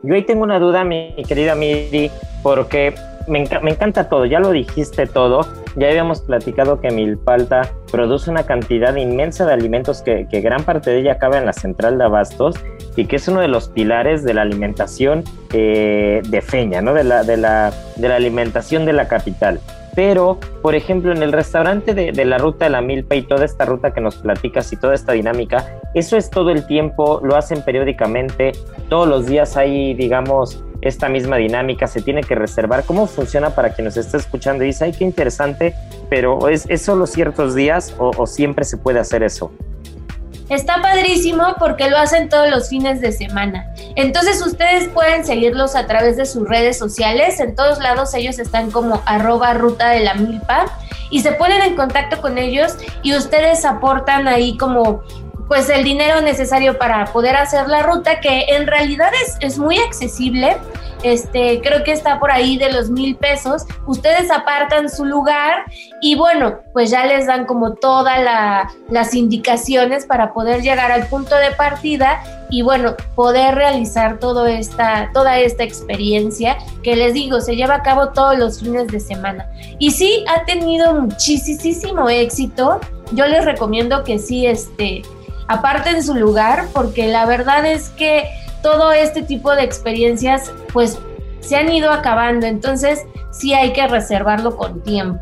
Yo 0.04 0.15
ahí 0.15 0.24
tengo 0.24 0.44
una 0.44 0.59
duda, 0.59 0.83
mi 0.83 1.13
querida 1.27 1.56
Miri, 1.56 2.09
porque 2.44 2.95
me, 3.27 3.39
encanta 3.41 4.09
todo, 4.09 4.25
ya 4.25 4.39
lo 4.39 4.51
dijiste 4.51 5.06
todo, 5.06 5.41
ya 5.75 5.87
habíamos 5.87 6.21
platicado 6.21 6.80
que 6.80 6.92
Milpalta 6.92 7.69
produce 7.92 8.31
una 8.31 8.45
cantidad 8.45 8.95
inmensa 8.95 9.45
de 9.45 9.54
alimentos 9.54 10.01
que, 10.01 10.25
gran 10.42 10.63
parte 10.63 10.92
de 10.92 10.99
ella 10.99 11.13
acaba 11.13 11.37
en 11.37 11.45
la 11.45 11.54
central 11.54 11.97
de 11.97 12.06
abastos 12.06 12.56
y 12.95 13.06
que 13.06 13.18
es 13.18 13.28
uno 13.28 13.42
de 13.42 13.47
los 13.47 13.69
pilares 13.69 14.23
de 14.23 14.33
la 14.33 14.44
alimentación 14.44 15.23
eh, 15.54 16.21
de 16.28 16.42
Feña, 16.42 16.81
¿no? 16.81 16.94
de, 16.94 17.04
la, 17.04 17.23
de, 17.23 17.37
la, 17.37 17.73
de 17.95 18.07
la 18.07 18.16
alimentación 18.16 18.85
de 18.85 18.94
la 18.94 19.07
capital 19.07 19.59
pero 19.97 20.39
por 20.61 20.75
ejemplo 20.75 21.11
en 21.11 21.23
el 21.23 21.31
restaurante 21.31 21.95
de, 21.95 22.23
la 22.23 22.37
ruta 22.37 22.66
de 22.66 22.69
la 22.69 22.81
milpa 22.81 23.16
y 23.16 23.23
toda 23.23 23.45
esta 23.45 23.66
ruta 23.66 23.95
que 23.95 23.99
nos 23.99 24.18
platicas 24.18 24.71
y 24.71 24.75
toda 24.75 24.94
esta 24.94 25.13
dinámica, 25.13 25.81
eso 25.95 26.18
es 26.18 26.30
todo 26.30 26.51
el 26.51 26.68
tiempo, 26.68 27.19
lo 27.23 27.35
hacen 27.35 27.63
periódicamente, 27.63 28.51
todos 28.89 29.07
los 29.07 29.25
días 29.25 29.57
hay 29.57 29.95
digamos 29.95 30.63
esta 30.81 31.09
misma 31.09 31.37
dinámica, 31.37 31.87
se 31.87 32.04
tiene 32.04 32.21
que 32.21 32.35
reservar. 32.35 32.83
¿Cómo 32.83 33.07
funciona 33.07 33.56
para 33.56 33.71
quien 33.71 33.85
nos 33.85 33.97
esté 33.97 34.18
escuchando 34.18 34.63
y 34.63 34.68
dice, 34.68 34.85
ay, 34.85 34.92
qué 34.92 35.04
interesante, 35.04 35.73
pero 36.11 36.47
¿es, 36.47 36.68
solo 36.80 37.07
ciertos 37.07 37.56
días 37.56 37.95
o 37.97 38.27
siempre 38.27 38.66
se 38.66 38.77
puede 38.77 38.99
hacer 38.99 39.23
eso? 39.23 39.51
Está 40.49 40.81
padrísimo 40.81 41.56
porque 41.59 41.89
lo 41.89 41.97
hacen 41.97 42.30
todos 42.30 42.49
los 42.49 42.69
fines 42.69 43.01
de 43.01 43.11
semana. 43.11 43.73
Entonces 43.95 44.45
ustedes 44.45 44.87
pueden 44.89 45.25
seguirlos 45.25 45.75
a 45.75 45.87
través 45.87 46.16
de 46.16 46.25
sus 46.25 46.47
redes 46.47 46.77
sociales. 46.77 47.39
En 47.42 47.56
todos 47.56 47.80
lados 47.80 48.13
ellos 48.13 48.39
están 48.39 48.71
como 48.71 49.01
arroba 49.06 49.54
ruta 49.54 49.89
de 49.89 50.01
la 50.01 50.13
milpa 50.13 50.66
y 51.09 51.21
se 51.21 51.33
ponen 51.33 51.61
en 51.61 51.75
contacto 51.75 52.21
con 52.21 52.37
ellos 52.37 52.75
y 53.04 53.16
ustedes 53.16 53.66
aportan 53.66 54.27
ahí 54.27 54.57
como 54.57 55.04
pues 55.47 55.69
el 55.69 55.83
dinero 55.83 56.21
necesario 56.21 56.77
para 56.77 57.06
poder 57.06 57.35
hacer 57.35 57.68
la 57.68 57.83
ruta, 57.83 58.19
que 58.19 58.45
en 58.49 58.68
realidad 58.68 59.11
es, 59.23 59.37
es 59.39 59.57
muy 59.57 59.77
accesible. 59.77 60.57
Este, 61.04 61.61
creo 61.61 61.83
que 61.83 61.92
está 61.92 62.19
por 62.19 62.31
ahí 62.31 62.57
de 62.57 62.71
los 62.71 62.89
mil 62.89 63.16
pesos. 63.16 63.66
Ustedes 63.85 64.31
apartan 64.31 64.89
su 64.89 65.06
lugar 65.06 65.66
y 66.01 66.16
bueno, 66.16 66.59
pues 66.73 66.89
ya 66.89 67.06
les 67.06 67.27
dan 67.27 67.45
como 67.45 67.73
todas 67.75 68.19
las 68.89 69.13
indicaciones 69.13 70.06
para 70.06 70.33
poder 70.33 70.63
llegar 70.63 70.92
al 70.92 71.07
punto 71.07 71.35
de 71.35 71.51
partida 71.51 72.23
y 72.49 72.61
bueno, 72.61 72.95
poder 73.16 73.56
realizar 73.56 74.19
todo 74.19 74.47
esta, 74.47 75.11
toda 75.13 75.39
esta 75.39 75.63
experiencia 75.63 76.57
que 76.81 76.95
les 76.95 77.13
digo, 77.13 77.42
se 77.42 77.56
lleva 77.56 77.75
a 77.75 77.83
cabo 77.83 78.09
todos 78.09 78.37
los 78.37 78.59
fines 78.59 78.87
de 78.87 78.99
semana. 78.99 79.49
Y 79.80 79.92
sí, 79.92 80.25
ha 80.27 80.45
tenido 80.45 80.94
muchísimo 80.95 82.09
éxito. 82.09 82.80
Yo 83.11 83.27
les 83.27 83.45
recomiendo 83.45 84.04
que 84.04 84.18
sí, 84.18 84.47
este, 84.47 85.04
aparte 85.47 85.89
en 85.89 86.04
su 86.04 86.13
lugar, 86.13 86.66
porque 86.73 87.07
la 87.07 87.25
verdad 87.25 87.66
es 87.66 87.89
que 87.89 88.25
todo 88.61 88.92
este 88.92 89.23
tipo 89.23 89.56
de 89.56 89.63
experiencias 89.63 90.51
pues 90.73 90.99
se 91.39 91.56
han 91.56 91.71
ido 91.71 91.92
acabando, 91.92 92.45
entonces 92.45 93.06
sí 93.31 93.54
hay 93.54 93.73
que 93.73 93.87
reservarlo 93.87 94.56
con 94.57 94.81
tiempo. 94.83 95.19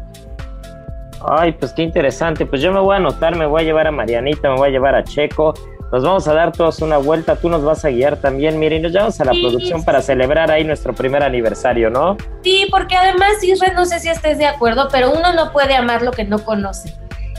Ay, 1.27 1.53
pues 1.53 1.74
qué 1.74 1.82
interesante. 1.82 2.46
Pues 2.46 2.62
yo 2.62 2.72
me 2.72 2.79
voy 2.79 2.94
a 2.94 2.98
anotar, 2.98 3.36
me 3.36 3.46
voy 3.46 3.63
a 3.63 3.65
llevar 3.65 3.88
a 3.88 3.91
Marianita, 3.91 4.50
me 4.50 4.58
voy 4.58 4.70
a 4.70 4.72
llevar 4.72 4.96
a 4.96 5.03
Checo. 5.03 5.53
Nos 5.91 6.03
vamos 6.03 6.27
a 6.27 6.34
dar 6.34 6.51
todos 6.51 6.79
una 6.82 6.98
vuelta, 6.98 7.36
tú 7.36 7.48
nos 7.50 7.63
vas 7.63 7.86
a 7.86 7.89
guiar 7.89 8.17
también, 8.17 8.60
miren, 8.60 8.82
nos 8.82 8.91
llevamos 8.91 9.22
a 9.22 9.25
la 9.25 9.32
producción 9.32 9.84
para 9.86 10.01
celebrar 10.01 10.51
ahí 10.51 10.63
nuestro 10.63 10.94
primer 10.94 11.24
aniversario, 11.24 11.89
¿no? 11.89 12.17
Sí, 12.44 12.67
porque 12.70 12.96
además, 12.96 13.41
Isra, 13.44 13.72
no 13.74 13.86
sé 13.86 14.00
si 14.00 14.10
estés 14.10 14.38
de 14.38 14.46
acuerdo, 14.46 14.88
pero 14.91 15.12
uno 15.12 15.32
no 15.34 15.51
puede 15.51 15.75
amar 15.75 16.01
lo 16.01 16.12
que 16.12 16.25
no 16.25 16.39
conoce 16.44 16.94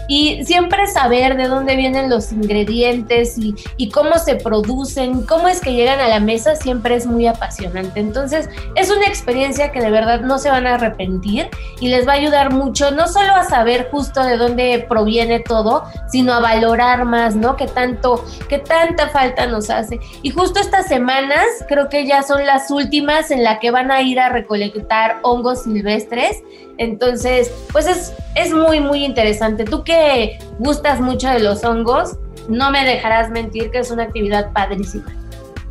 y 0.09 0.45
siempre 0.45 0.87
saber 0.87 1.37
de 1.37 1.49
dónde 1.49 1.77
vienen 1.77 2.11
los 2.11 2.33
ingredientes 2.33 3.39
y, 3.39 3.55
y, 3.77 3.91
cómo 3.91 4.19
se 4.19 4.37
producen, 4.37 5.25
cómo 5.27 5.49
es 5.49 5.61
que 5.61 5.73
llegan 5.73 6.01
a 6.01 6.09
la 6.09 6.21
mesa, 6.21 6.57
siempre 6.57 6.95
es 6.95 7.07
muy 7.07 7.27
apasionante. 7.27 8.01
Entonces, 8.01 8.49
es 8.75 8.91
una 8.91 9.07
experiencia 9.07 9.73
que 9.73 9.81
de 9.81 9.91
verdad 9.91 10.21
no 10.21 10.39
se 10.39 10.51
van 10.51 10.67
a 10.67 10.75
arrepentir 10.75 11.49
y 11.81 11.89
les 11.89 12.07
va 12.07 12.13
a 12.13 12.17
ayudar 12.17 12.53
mucho, 12.53 12.91
no 12.91 13.09
solo 13.09 13.35
a 13.35 13.45
saber 13.45 13.89
justo 13.91 14.23
de 14.23 14.37
dónde 14.37 14.85
proviene 14.89 15.41
todo, 15.41 15.85
sino 16.09 16.33
a 16.33 16.41
valorar 16.41 17.05
más, 17.05 17.35
¿no? 17.35 17.57
Que 17.57 17.67
tanto, 17.67 18.25
que 18.49 18.59
tanta 18.59 19.09
falta 19.09 19.47
nos 19.47 19.71
hace. 19.71 19.99
Y 20.23 20.31
justo 20.31 20.61
estas 20.61 20.87
semanas, 20.87 21.45
creo 21.69 21.89
que 21.89 22.07
ya 22.07 22.23
son 22.23 22.45
las 22.47 22.71
últimas 22.71 23.31
en 23.31 23.43
la 23.43 23.59
que 23.59 23.71
van 23.71 23.91
a 23.91 24.03
ir 24.03 24.21
a 24.21 24.29
recolectar 24.29 25.19
hongos 25.23 25.65
silvestres 25.65 26.43
entonces, 26.79 27.51
pues 27.73 27.87
es, 27.87 28.13
es 28.35 28.53
muy, 28.53 28.81
muy 28.81 29.05
interesante. 29.05 29.65
Tú 29.65 29.83
que 29.97 30.39
gustas 30.59 31.01
mucho 31.01 31.29
de 31.29 31.41
los 31.41 31.65
hongos, 31.65 32.19
no 32.49 32.71
me 32.71 32.85
dejarás 32.85 33.31
mentir 33.31 33.71
que 33.71 33.79
es 33.79 33.91
una 33.91 34.05
actividad 34.05 34.53
padrísima. 34.53 35.07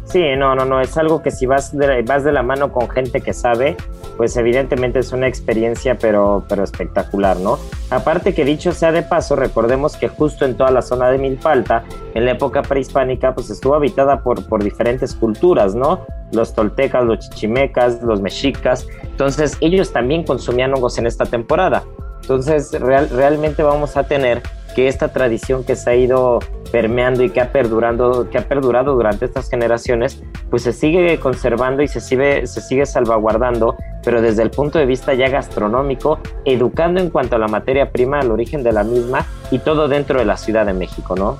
Sí, 0.05 0.23
no, 0.37 0.55
no, 0.55 0.65
no, 0.65 0.81
es 0.81 0.97
algo 0.97 1.23
que 1.23 1.31
si 1.31 1.45
vas 1.45 1.75
de, 1.75 2.03
vas 2.03 2.23
de 2.23 2.31
la 2.31 2.43
mano 2.43 2.71
con 2.71 2.89
gente 2.89 3.21
que 3.21 3.33
sabe, 3.33 3.75
pues 4.17 4.37
evidentemente 4.37 4.99
es 4.99 5.11
una 5.11 5.27
experiencia, 5.27 5.97
pero, 5.97 6.45
pero 6.47 6.63
espectacular, 6.63 7.37
¿no? 7.37 7.57
Aparte 7.89 8.33
que 8.33 8.45
dicho 8.45 8.71
sea 8.71 8.91
de 8.91 9.01
paso, 9.01 9.35
recordemos 9.35 9.97
que 9.97 10.07
justo 10.07 10.45
en 10.45 10.55
toda 10.57 10.69
la 10.69 10.83
zona 10.83 11.09
de 11.09 11.17
Milpalta, 11.17 11.83
en 12.13 12.25
la 12.25 12.31
época 12.31 12.61
prehispánica, 12.61 13.33
pues 13.33 13.49
estuvo 13.49 13.73
habitada 13.73 14.21
por, 14.21 14.47
por 14.47 14.63
diferentes 14.63 15.15
culturas, 15.15 15.73
¿no? 15.75 16.05
Los 16.31 16.53
toltecas, 16.53 17.03
los 17.03 17.19
chichimecas, 17.19 18.01
los 18.03 18.21
mexicas, 18.21 18.87
entonces 19.03 19.57
ellos 19.59 19.91
también 19.91 20.23
consumían 20.23 20.73
hongos 20.73 20.97
en 20.99 21.07
esta 21.07 21.25
temporada. 21.25 21.83
Entonces 22.25 22.71
real, 22.71 23.07
realmente 23.11 23.61
vamos 23.61 23.97
a 23.97 24.03
tener 24.07 24.41
que 24.75 24.87
esta 24.87 25.09
tradición 25.09 25.63
que 25.63 25.75
se 25.75 25.91
ha 25.91 25.95
ido 25.95 26.39
permeando 26.71 27.23
y 27.23 27.29
que 27.29 27.39
ha 27.39 27.51
perdurado, 27.51 28.31
que 28.31 28.39
ha 28.39 28.47
perdurado 28.47 28.95
durante 28.95 29.25
estas 29.25 29.47
generaciones, 29.47 30.23
pues 30.49 30.63
se 30.63 30.73
sigue 30.73 31.19
conservando 31.19 31.83
y 31.83 31.87
se 31.87 32.01
sigue, 32.01 32.47
se 32.47 32.61
sigue 32.61 32.87
salvaguardando, 32.87 33.77
pero 34.03 34.23
desde 34.23 34.41
el 34.41 34.49
punto 34.49 34.79
de 34.79 34.87
vista 34.87 35.13
ya 35.13 35.29
gastronómico, 35.29 36.17
educando 36.45 36.99
en 36.99 37.11
cuanto 37.11 37.35
a 37.35 37.39
la 37.39 37.47
materia 37.47 37.91
prima, 37.91 38.19
al 38.19 38.31
origen 38.31 38.63
de 38.63 38.71
la 38.71 38.83
misma 38.83 39.27
y 39.51 39.59
todo 39.59 39.87
dentro 39.87 40.17
de 40.17 40.25
la 40.25 40.35
Ciudad 40.35 40.65
de 40.65 40.73
México, 40.73 41.15
¿no? 41.15 41.37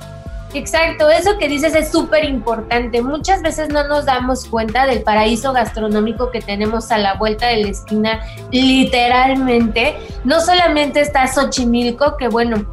Exacto, 0.56 1.10
eso 1.10 1.38
que 1.38 1.50
dices 1.50 1.76
es 1.76 1.92
súper 1.92 2.24
importante. 2.24 3.02
Muchas 3.02 3.42
veces 3.42 3.68
no 3.68 3.86
nos 3.90 4.06
damos 4.06 4.46
cuenta 4.46 4.86
del 4.86 5.04
paraíso 5.04 5.52
gastronómico 5.52 6.32
que 6.32 6.40
tenemos 6.40 6.92
a 6.92 6.98
la 6.98 7.16
vuelta 7.16 7.48
de 7.48 7.58
la 7.58 7.68
esquina, 7.68 8.22
literalmente. 8.52 9.98
No 10.24 10.40
solamente 10.40 11.02
está 11.02 11.28
Xochimilco, 11.28 12.16
que 12.16 12.30
bueno, 12.30 12.66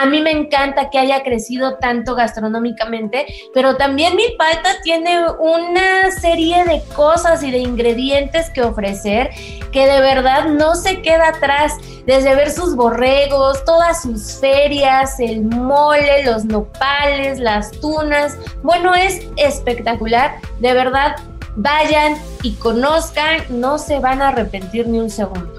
a 0.00 0.06
mí 0.06 0.20
me 0.20 0.30
encanta 0.30 0.90
que 0.90 0.98
haya 0.98 1.24
crecido 1.24 1.78
tanto 1.78 2.14
gastronómicamente, 2.14 3.26
pero 3.52 3.76
también 3.76 4.14
Milpalta 4.14 4.70
tiene 4.84 5.28
una 5.40 6.12
serie 6.12 6.64
de 6.64 6.82
cosas 6.94 7.42
y 7.42 7.50
de 7.50 7.58
ingredientes 7.58 8.48
que 8.50 8.62
ofrecer 8.62 9.30
que 9.72 9.86
de 9.88 10.00
verdad 10.00 10.44
no 10.46 10.76
se 10.76 11.02
queda 11.02 11.30
atrás. 11.30 11.72
Desde 12.06 12.34
ver 12.34 12.50
sus 12.50 12.76
borregos, 12.76 13.64
todas 13.64 14.02
sus 14.02 14.38
ferias, 14.38 15.18
el 15.18 15.42
mole, 15.42 16.22
los 16.22 16.44
nopales, 16.44 17.23
las 17.38 17.70
tunas. 17.72 18.36
Bueno, 18.62 18.94
es 18.94 19.26
espectacular. 19.36 20.36
De 20.60 20.72
verdad, 20.74 21.16
vayan 21.56 22.16
y 22.42 22.54
conozcan, 22.54 23.42
no 23.48 23.78
se 23.78 24.00
van 24.00 24.22
a 24.22 24.28
arrepentir 24.28 24.88
ni 24.88 24.98
un 24.98 25.10
segundo. 25.10 25.52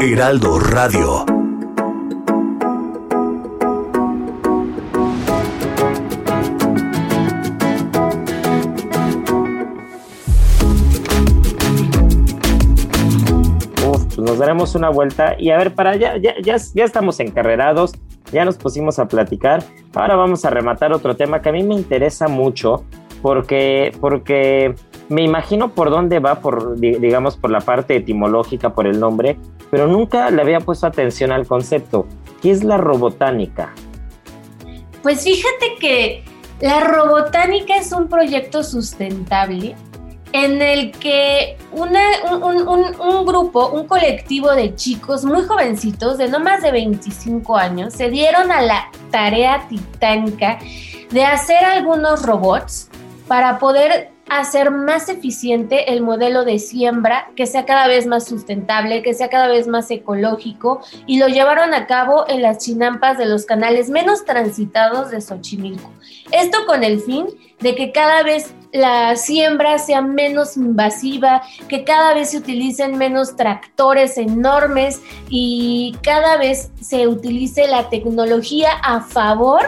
Heraldo 0.00 0.58
Radio. 0.58 1.24
nos 14.26 14.38
daremos 14.38 14.74
una 14.74 14.90
vuelta 14.90 15.36
y 15.38 15.50
a 15.50 15.56
ver, 15.56 15.74
para 15.74 15.96
ya, 15.96 16.16
ya, 16.16 16.34
ya, 16.42 16.56
ya 16.56 16.84
estamos 16.84 17.20
encarrerados, 17.20 17.92
ya 18.36 18.44
nos 18.44 18.58
pusimos 18.58 18.98
a 18.98 19.08
platicar. 19.08 19.64
Ahora 19.94 20.14
vamos 20.14 20.44
a 20.44 20.50
rematar 20.50 20.92
otro 20.92 21.16
tema 21.16 21.40
que 21.40 21.48
a 21.48 21.52
mí 21.52 21.62
me 21.62 21.74
interesa 21.74 22.28
mucho 22.28 22.84
porque, 23.22 23.96
porque 23.98 24.74
me 25.08 25.22
imagino 25.22 25.70
por 25.70 25.88
dónde 25.88 26.18
va, 26.18 26.40
por, 26.40 26.78
digamos, 26.78 27.38
por 27.38 27.50
la 27.50 27.60
parte 27.60 27.96
etimológica, 27.96 28.74
por 28.74 28.86
el 28.86 29.00
nombre, 29.00 29.38
pero 29.70 29.86
nunca 29.86 30.30
le 30.30 30.42
había 30.42 30.60
puesto 30.60 30.86
atención 30.86 31.32
al 31.32 31.46
concepto. 31.46 32.06
¿Qué 32.42 32.50
es 32.50 32.62
la 32.62 32.76
robotánica? 32.76 33.72
Pues 35.02 35.24
fíjate 35.24 35.76
que 35.80 36.22
la 36.60 36.80
robotánica 36.80 37.76
es 37.76 37.90
un 37.92 38.08
proyecto 38.08 38.62
sustentable 38.62 39.76
en 40.32 40.60
el 40.60 40.92
que 40.92 41.56
un, 41.72 41.96
un, 42.30 43.26
grupo, 43.26 43.68
un 43.68 43.86
colectivo 43.86 44.52
de 44.52 44.74
chicos 44.74 45.24
muy 45.24 45.44
jovencitos, 45.44 46.18
de 46.18 46.28
no 46.28 46.40
más 46.40 46.62
de 46.62 46.72
25 46.72 47.56
años, 47.56 47.94
se 47.94 48.10
dieron 48.10 48.50
a 48.50 48.60
la 48.60 48.90
tarea 49.10 49.66
titánica 49.68 50.58
de 51.10 51.24
hacer 51.24 51.64
algunos 51.64 52.22
robots 52.22 52.88
para 53.28 53.58
poder 53.58 54.16
hacer 54.28 54.70
más 54.70 55.08
eficiente 55.08 55.92
el 55.92 56.02
modelo 56.02 56.44
de 56.44 56.58
siembra, 56.58 57.30
que 57.36 57.46
sea 57.46 57.64
cada 57.64 57.86
vez 57.86 58.06
más 58.06 58.26
sustentable, 58.26 59.02
que 59.02 59.14
sea 59.14 59.28
cada 59.28 59.48
vez 59.48 59.68
más 59.68 59.90
ecológico, 59.90 60.80
y 61.06 61.18
lo 61.18 61.28
llevaron 61.28 61.74
a 61.74 61.86
cabo 61.86 62.24
en 62.28 62.42
las 62.42 62.58
chinampas 62.58 63.18
de 63.18 63.26
los 63.26 63.46
canales 63.46 63.88
menos 63.88 64.24
transitados 64.24 65.10
de 65.10 65.20
Xochimilco. 65.20 65.90
Esto 66.32 66.66
con 66.66 66.82
el 66.82 67.00
fin 67.00 67.26
de 67.60 67.74
que 67.76 67.92
cada 67.92 68.22
vez 68.22 68.52
la 68.76 69.16
siembra 69.16 69.78
sea 69.78 70.02
menos 70.02 70.56
invasiva, 70.56 71.42
que 71.68 71.84
cada 71.84 72.14
vez 72.14 72.30
se 72.30 72.38
utilicen 72.38 72.98
menos 72.98 73.36
tractores 73.36 74.18
enormes 74.18 75.00
y 75.28 75.96
cada 76.02 76.36
vez 76.36 76.70
se 76.80 77.08
utilice 77.08 77.66
la 77.66 77.88
tecnología 77.88 78.70
a 78.82 79.00
favor 79.00 79.62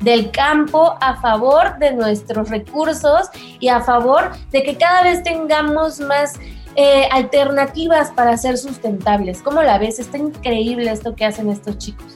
del 0.00 0.30
campo, 0.30 0.94
a 1.00 1.20
favor 1.20 1.78
de 1.78 1.92
nuestros 1.92 2.48
recursos 2.48 3.28
y 3.58 3.68
a 3.68 3.80
favor 3.80 4.30
de 4.50 4.62
que 4.62 4.76
cada 4.76 5.02
vez 5.02 5.22
tengamos 5.22 6.00
más 6.00 6.38
eh, 6.76 7.08
alternativas 7.10 8.10
para 8.10 8.36
ser 8.36 8.56
sustentables. 8.56 9.42
¿Cómo 9.42 9.62
la 9.62 9.78
ves? 9.78 9.98
Está 9.98 10.18
increíble 10.18 10.90
esto 10.90 11.14
que 11.14 11.24
hacen 11.24 11.50
estos 11.50 11.78
chicos. 11.78 12.14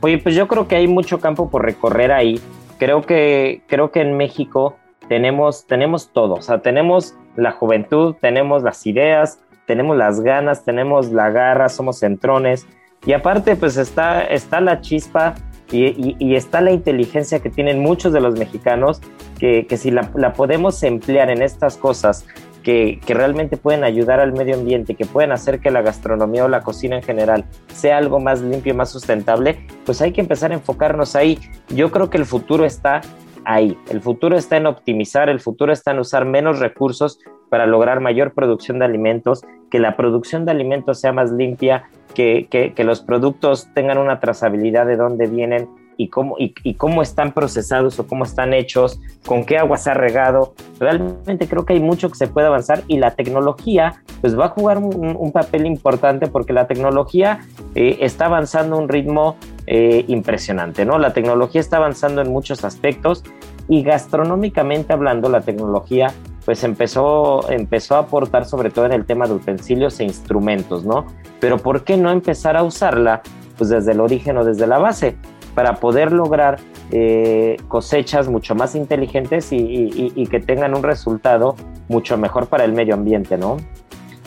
Oye, 0.00 0.18
pues 0.18 0.34
yo 0.34 0.46
creo 0.48 0.68
que 0.68 0.76
hay 0.76 0.86
mucho 0.86 1.20
campo 1.20 1.50
por 1.50 1.64
recorrer 1.64 2.12
ahí. 2.12 2.40
Creo 2.78 3.02
que, 3.02 3.62
creo 3.68 3.90
que 3.90 4.00
en 4.00 4.16
México 4.16 4.76
tenemos, 5.12 5.66
tenemos 5.66 6.10
todo. 6.10 6.36
O 6.36 6.40
sea, 6.40 6.62
tenemos 6.62 7.14
la 7.36 7.52
juventud, 7.52 8.14
tenemos 8.18 8.62
las 8.62 8.86
ideas, 8.86 9.40
tenemos 9.66 9.94
las 9.94 10.22
ganas, 10.22 10.64
tenemos 10.64 11.12
la 11.12 11.28
garra, 11.28 11.68
somos 11.68 11.98
centrones. 11.98 12.66
Y 13.04 13.12
aparte, 13.12 13.54
pues 13.54 13.76
está, 13.76 14.22
está 14.22 14.62
la 14.62 14.80
chispa 14.80 15.34
y, 15.70 16.34
está 16.34 16.62
la 16.62 16.72
inteligencia 16.72 17.40
que 17.40 17.50
tienen 17.50 17.80
muchos 17.80 18.14
de 18.14 18.22
los 18.22 18.38
mexicanos, 18.38 19.02
que, 19.38 19.66
si 19.76 19.90
la, 19.90 20.32
podemos 20.32 20.82
emplear 20.82 21.28
en 21.28 21.42
estas 21.42 21.76
cosas 21.76 22.24
que, 22.62 22.98
que, 23.04 23.12
realmente 23.12 23.58
pueden 23.58 23.84
ayudar 23.84 24.18
al 24.18 24.32
medio 24.32 24.54
ambiente, 24.54 24.94
que 24.94 25.04
pueden 25.04 25.30
hacer 25.30 25.60
que 25.60 25.70
la 25.70 25.82
gastronomía 25.82 26.46
o 26.46 26.48
la 26.48 26.62
cocina 26.62 26.96
en 26.96 27.02
general 27.02 27.44
sea 27.66 27.98
algo 27.98 28.18
más 28.18 28.40
limpio 28.40 28.72
y 28.72 28.76
más 28.76 28.88
sustentable, 28.88 29.66
pues 29.84 30.00
hay 30.00 30.12
que 30.12 30.22
empezar 30.22 30.52
a 30.52 30.54
enfocarnos 30.54 31.16
ahí. 31.16 31.38
Yo 31.68 31.90
creo 31.90 32.08
que 32.08 32.16
el 32.16 32.24
futuro 32.24 32.64
está 32.64 33.02
ahí. 33.44 33.76
El 33.90 34.00
futuro 34.00 34.36
está 34.36 34.56
en 34.56 34.66
optimizar, 34.66 35.28
el 35.28 35.40
futuro 35.40 35.72
está 35.72 35.90
en 35.90 35.98
usar 35.98 36.24
menos 36.24 36.58
recursos 36.58 37.18
para 37.48 37.66
lograr 37.66 38.00
mayor 38.00 38.32
producción 38.32 38.78
de 38.78 38.84
alimentos, 38.84 39.42
que 39.70 39.78
la 39.78 39.96
producción 39.96 40.44
de 40.44 40.52
alimentos 40.52 41.00
sea 41.00 41.12
más 41.12 41.30
limpia, 41.32 41.84
que, 42.14 42.74
los 42.78 43.00
productos 43.00 43.68
tengan 43.74 43.98
una 43.98 44.20
trazabilidad 44.20 44.86
de 44.86 44.96
dónde 44.96 45.26
vienen 45.26 45.68
y 46.02 46.08
cómo, 46.08 46.34
y, 46.38 46.74
cómo 46.74 47.00
están 47.00 47.32
procesados 47.32 47.98
o 48.00 48.06
cómo 48.08 48.24
están 48.24 48.52
hechos, 48.54 49.00
con 49.24 49.44
qué 49.44 49.56
agua 49.56 49.76
se 49.76 49.90
ha 49.90 49.94
regado. 49.94 50.54
Realmente 50.80 51.46
creo 51.46 51.64
que 51.64 51.74
hay 51.74 51.80
mucho 51.80 52.08
que 52.08 52.16
se 52.16 52.26
puede 52.26 52.48
avanzar 52.48 52.82
y 52.88 52.98
la 52.98 53.12
tecnología 53.12 54.02
pues 54.20 54.36
va 54.36 54.46
a 54.46 54.48
jugar 54.48 54.78
un, 54.78 55.32
papel 55.32 55.64
importante 55.64 56.26
porque 56.26 56.52
la 56.52 56.66
tecnología 56.66 57.40
eh, 57.74 57.98
está 58.00 58.26
avanzando 58.26 58.76
a 58.76 58.80
un 58.80 58.88
ritmo 58.88 59.36
eh, 59.66 60.04
impresionante, 60.08 60.84
¿no? 60.84 60.98
La 60.98 61.12
tecnología 61.12 61.60
está 61.60 61.76
avanzando 61.76 62.20
en 62.20 62.30
muchos 62.30 62.64
aspectos 62.64 63.22
y 63.68 63.82
gastronómicamente 63.82 64.92
hablando 64.92 65.28
la 65.30 65.40
tecnología 65.40 66.12
pues 66.44 66.64
empezó, 66.64 67.48
empezó 67.50 67.94
a 67.94 68.00
aportar 68.00 68.44
sobre 68.44 68.70
todo 68.70 68.86
en 68.86 68.92
el 68.92 69.06
tema 69.06 69.26
de 69.26 69.34
utensilios 69.34 70.00
e 70.00 70.04
instrumentos, 70.04 70.84
¿no? 70.84 71.06
Pero 71.38 71.58
¿por 71.58 71.84
qué 71.84 71.96
no 71.96 72.10
empezar 72.10 72.56
a 72.56 72.64
usarla 72.64 73.22
pues 73.56 73.70
desde 73.70 73.92
el 73.92 74.00
origen 74.00 74.36
o 74.38 74.44
desde 74.44 74.66
la 74.66 74.78
base 74.78 75.16
para 75.54 75.76
poder 75.76 76.12
lograr 76.12 76.58
eh, 76.90 77.56
cosechas 77.68 78.28
mucho 78.28 78.54
más 78.54 78.74
inteligentes 78.74 79.48
y, 79.50 80.26
que 80.30 80.40
tengan 80.40 80.74
un 80.74 80.82
resultado 80.82 81.56
mucho 81.88 82.16
mejor 82.16 82.46
para 82.46 82.64
el 82.64 82.72
medio 82.72 82.94
ambiente, 82.94 83.36
¿no? 83.36 83.58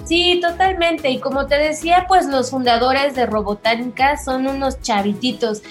Sí, 0.04 0.40
totalmente. 0.40 1.10
Y 1.10 1.20
como 1.20 1.48
te 1.48 1.56
decía, 1.56 2.06
pues 2.08 2.28
los 2.28 2.52
fundadores 2.52 3.16
de 3.16 3.26
Robotánica 3.26 4.18
son 4.18 4.46
unos 4.46 4.80
chavititos. 4.82 5.64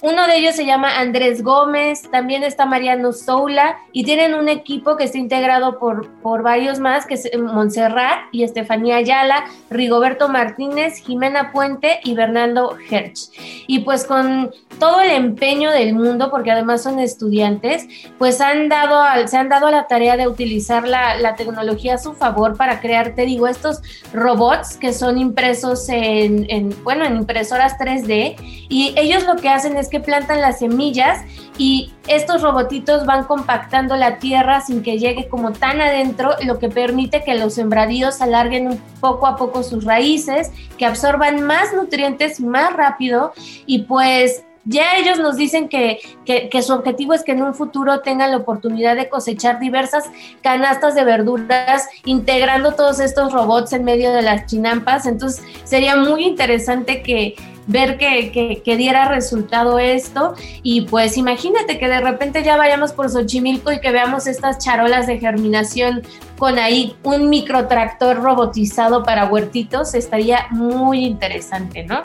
Uno 0.00 0.28
de 0.28 0.36
ellos 0.36 0.54
se 0.54 0.64
llama 0.64 1.00
Andrés 1.00 1.42
Gómez, 1.42 2.02
también 2.10 2.44
está 2.44 2.66
Mariano 2.66 3.12
Soula 3.12 3.78
y 3.92 4.04
tienen 4.04 4.34
un 4.34 4.48
equipo 4.48 4.96
que 4.96 5.02
está 5.02 5.18
integrado 5.18 5.80
por, 5.80 6.08
por 6.20 6.44
varios 6.44 6.78
más, 6.78 7.04
que 7.04 7.14
es 7.14 7.28
Montserrat 7.36 8.20
y 8.30 8.44
Estefanía 8.44 8.96
Ayala, 8.96 9.46
Rigoberto 9.70 10.28
Martínez, 10.28 10.98
Jimena 10.98 11.50
Puente 11.50 11.98
y 12.04 12.14
Bernardo 12.14 12.76
Herch. 12.88 13.30
Y 13.66 13.80
pues 13.80 14.04
con 14.04 14.52
todo 14.78 15.00
el 15.00 15.10
empeño 15.10 15.72
del 15.72 15.94
mundo, 15.94 16.30
porque 16.30 16.52
además 16.52 16.82
son 16.84 17.00
estudiantes, 17.00 17.88
pues 18.18 18.40
han 18.40 18.68
dado 18.68 19.02
se 19.26 19.36
han 19.36 19.48
dado 19.48 19.66
a 19.66 19.72
la 19.72 19.88
tarea 19.88 20.16
de 20.16 20.28
utilizar 20.28 20.86
la, 20.86 21.16
la 21.16 21.34
tecnología 21.34 21.94
a 21.94 21.98
su 21.98 22.12
favor 22.14 22.56
para 22.56 22.80
crear, 22.80 23.16
te 23.16 23.22
digo, 23.22 23.48
estos 23.48 23.82
robots 24.12 24.76
que 24.76 24.92
son 24.92 25.18
impresos 25.18 25.88
en, 25.88 26.46
en, 26.48 26.84
bueno, 26.84 27.04
en 27.04 27.16
impresoras 27.16 27.76
3D 27.78 28.36
y 28.68 28.94
ellos 28.96 29.26
lo 29.26 29.34
que 29.36 29.48
hacen 29.48 29.76
es 29.76 29.87
que 29.88 30.00
plantan 30.00 30.40
las 30.40 30.60
semillas 30.60 31.22
y 31.58 31.92
estos 32.06 32.42
robotitos 32.42 33.04
van 33.04 33.24
compactando 33.24 33.96
la 33.96 34.18
tierra 34.18 34.60
sin 34.60 34.82
que 34.82 34.98
llegue 34.98 35.28
como 35.28 35.52
tan 35.52 35.80
adentro, 35.80 36.30
lo 36.44 36.58
que 36.58 36.68
permite 36.68 37.24
que 37.24 37.34
los 37.34 37.54
sembradíos 37.54 38.20
alarguen 38.20 38.80
poco 39.00 39.26
a 39.26 39.36
poco 39.36 39.62
sus 39.62 39.84
raíces, 39.84 40.50
que 40.76 40.86
absorban 40.86 41.42
más 41.42 41.74
nutrientes 41.74 42.40
más 42.40 42.72
rápido 42.72 43.32
y 43.66 43.82
pues 43.82 44.44
ya 44.68 44.96
ellos 44.96 45.18
nos 45.18 45.36
dicen 45.36 45.68
que, 45.68 45.98
que, 46.26 46.62
su 46.62 46.74
objetivo 46.74 47.14
es 47.14 47.24
que 47.24 47.32
en 47.32 47.42
un 47.42 47.54
futuro 47.54 48.00
tengan 48.00 48.32
la 48.32 48.36
oportunidad 48.36 48.96
de 48.96 49.08
cosechar 49.08 49.58
diversas 49.58 50.04
canastas 50.42 50.94
de 50.94 51.04
verduras, 51.04 51.88
integrando 52.04 52.72
todos 52.72 53.00
estos 53.00 53.32
robots 53.32 53.72
en 53.72 53.84
medio 53.84 54.12
de 54.12 54.20
las 54.20 54.44
chinampas. 54.44 55.06
Entonces 55.06 55.42
sería 55.64 55.96
muy 55.96 56.24
interesante 56.24 57.02
que, 57.02 57.34
ver 57.66 57.96
que, 57.96 58.60
que, 58.62 58.76
diera 58.76 59.08
resultado 59.08 59.78
esto. 59.78 60.34
Y 60.62 60.82
pues 60.82 61.16
imagínate 61.16 61.78
que 61.78 61.88
de 61.88 62.00
repente 62.00 62.42
ya 62.42 62.58
vayamos 62.58 62.92
por 62.92 63.08
Xochimilco 63.08 63.72
y 63.72 63.80
que 63.80 63.90
veamos 63.90 64.26
estas 64.26 64.58
charolas 64.58 65.06
de 65.06 65.18
germinación 65.18 66.02
con 66.36 66.58
ahí 66.58 66.94
un 67.04 67.30
microtractor 67.30 68.18
robotizado 68.18 69.02
para 69.02 69.24
huertitos, 69.26 69.94
estaría 69.94 70.46
muy 70.50 71.06
interesante, 71.06 71.84
¿no? 71.84 72.02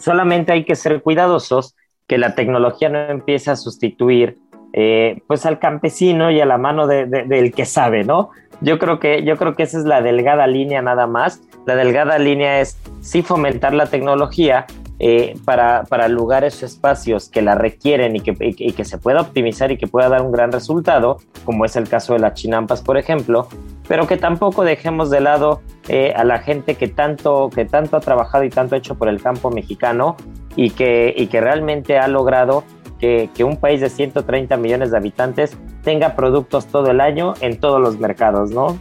Solamente 0.00 0.52
hay 0.52 0.64
que 0.64 0.74
ser 0.74 1.02
cuidadosos 1.02 1.76
que 2.08 2.18
la 2.18 2.34
tecnología 2.34 2.88
no 2.88 2.98
empiece 2.98 3.50
a 3.50 3.56
sustituir 3.56 4.38
eh, 4.72 5.22
pues 5.26 5.46
al 5.46 5.58
campesino 5.58 6.30
y 6.30 6.40
a 6.40 6.46
la 6.46 6.56
mano 6.56 6.86
del 6.86 7.52
que 7.52 7.66
sabe, 7.66 8.04
¿no? 8.04 8.30
Yo 8.60 8.78
creo 8.78 8.98
que, 8.98 9.24
yo 9.24 9.36
creo 9.36 9.54
que 9.54 9.64
esa 9.64 9.78
es 9.78 9.84
la 9.84 10.00
delgada 10.00 10.46
línea 10.46 10.80
nada 10.80 11.06
más. 11.06 11.42
La 11.66 11.76
delgada 11.76 12.18
línea 12.18 12.60
es 12.60 12.78
sí 13.00 13.22
fomentar 13.22 13.74
la 13.74 13.86
tecnología 13.86 14.66
eh, 15.02 15.34
para, 15.46 15.84
para, 15.84 16.08
lugares 16.08 16.62
o 16.62 16.66
espacios 16.66 17.30
que 17.30 17.40
la 17.40 17.54
requieren 17.54 18.16
y 18.16 18.20
que, 18.20 18.34
que, 18.34 18.84
se 18.84 18.98
pueda 18.98 19.22
optimizar 19.22 19.72
y 19.72 19.78
que 19.78 19.86
pueda 19.86 20.10
dar 20.10 20.20
un 20.20 20.30
gran 20.30 20.52
resultado, 20.52 21.16
como 21.46 21.64
es 21.64 21.74
el 21.76 21.88
caso 21.88 22.12
de 22.12 22.18
las 22.18 22.34
chinampas, 22.34 22.82
por 22.82 22.98
ejemplo, 22.98 23.48
pero 23.88 24.06
que 24.06 24.18
tampoco 24.18 24.62
dejemos 24.62 25.08
de 25.08 25.22
lado 25.22 25.62
eh, 25.88 26.12
a 26.14 26.22
la 26.24 26.38
gente 26.38 26.74
que 26.74 26.86
tanto, 26.86 27.48
que 27.48 27.64
tanto 27.64 27.96
ha 27.96 28.00
trabajado 28.00 28.44
y 28.44 28.50
tanto 28.50 28.74
ha 28.74 28.78
hecho 28.78 28.94
por 28.94 29.08
el 29.08 29.22
campo 29.22 29.50
mexicano 29.50 30.16
y 30.54 30.70
que, 30.70 31.14
y 31.16 31.28
que 31.28 31.40
realmente 31.40 31.98
ha 31.98 32.06
logrado 32.06 32.64
que, 33.00 33.44
un 33.44 33.56
país 33.56 33.80
de 33.80 33.88
130 33.88 34.56
millones 34.58 34.90
de 34.90 34.98
habitantes 34.98 35.56
tenga 35.82 36.14
productos 36.14 36.66
todo 36.66 36.90
el 36.90 37.00
año 37.00 37.32
en 37.40 37.58
todos 37.58 37.80
los 37.80 37.98
mercados, 37.98 38.50
¿no? 38.50 38.78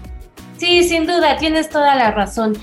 Sí, 0.60 0.84
sin 0.84 1.08
duda, 1.08 1.38
tienes 1.38 1.70
toda 1.70 1.96
la 1.96 2.12
razón. 2.12 2.58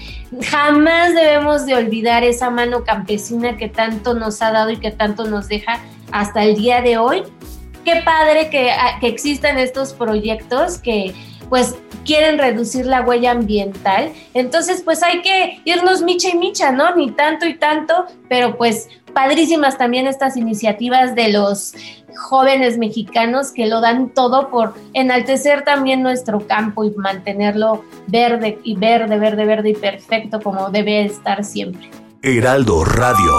Jamás 0.50 1.14
debemos 1.14 1.64
de 1.64 1.74
olvidar 1.74 2.24
esa 2.24 2.50
mano 2.50 2.84
campesina 2.84 3.56
que 3.56 3.70
tanto 3.70 4.12
nos 4.12 4.42
ha 4.42 4.52
dado 4.52 4.70
y 4.70 4.76
que 4.76 4.90
tanto 4.90 5.24
nos 5.24 5.48
deja 5.48 5.80
hasta 6.12 6.44
el 6.44 6.56
día 6.56 6.82
de 6.82 6.98
hoy. 6.98 7.22
Qué 7.86 8.02
padre 8.04 8.50
que, 8.50 8.70
ah, 8.70 8.98
que 9.00 9.08
existan 9.08 9.56
estos 9.56 9.94
proyectos 9.94 10.76
que 10.76 11.14
pues 11.48 11.74
quieren 12.04 12.38
reducir 12.38 12.86
la 12.86 13.02
huella 13.02 13.32
ambiental. 13.32 14.12
Entonces, 14.34 14.82
pues 14.82 15.02
hay 15.02 15.22
que 15.22 15.60
irnos 15.64 16.02
micha 16.02 16.28
y 16.28 16.36
micha, 16.36 16.72
¿no? 16.72 16.94
Ni 16.94 17.10
tanto 17.10 17.46
y 17.46 17.54
tanto, 17.54 18.06
pero 18.28 18.56
pues 18.56 18.88
padrísimas 19.12 19.78
también 19.78 20.06
estas 20.06 20.36
iniciativas 20.36 21.14
de 21.14 21.32
los 21.32 21.74
jóvenes 22.16 22.78
mexicanos 22.78 23.52
que 23.52 23.66
lo 23.66 23.80
dan 23.80 24.10
todo 24.10 24.50
por 24.50 24.74
enaltecer 24.94 25.62
también 25.64 26.02
nuestro 26.02 26.46
campo 26.46 26.84
y 26.84 26.90
mantenerlo 26.92 27.84
verde 28.06 28.58
y 28.62 28.76
verde, 28.76 29.18
verde, 29.18 29.44
verde 29.44 29.70
y 29.70 29.74
perfecto 29.74 30.40
como 30.40 30.70
debe 30.70 31.04
estar 31.04 31.44
siempre. 31.44 31.90
Heraldo 32.22 32.84
Radio. 32.84 33.36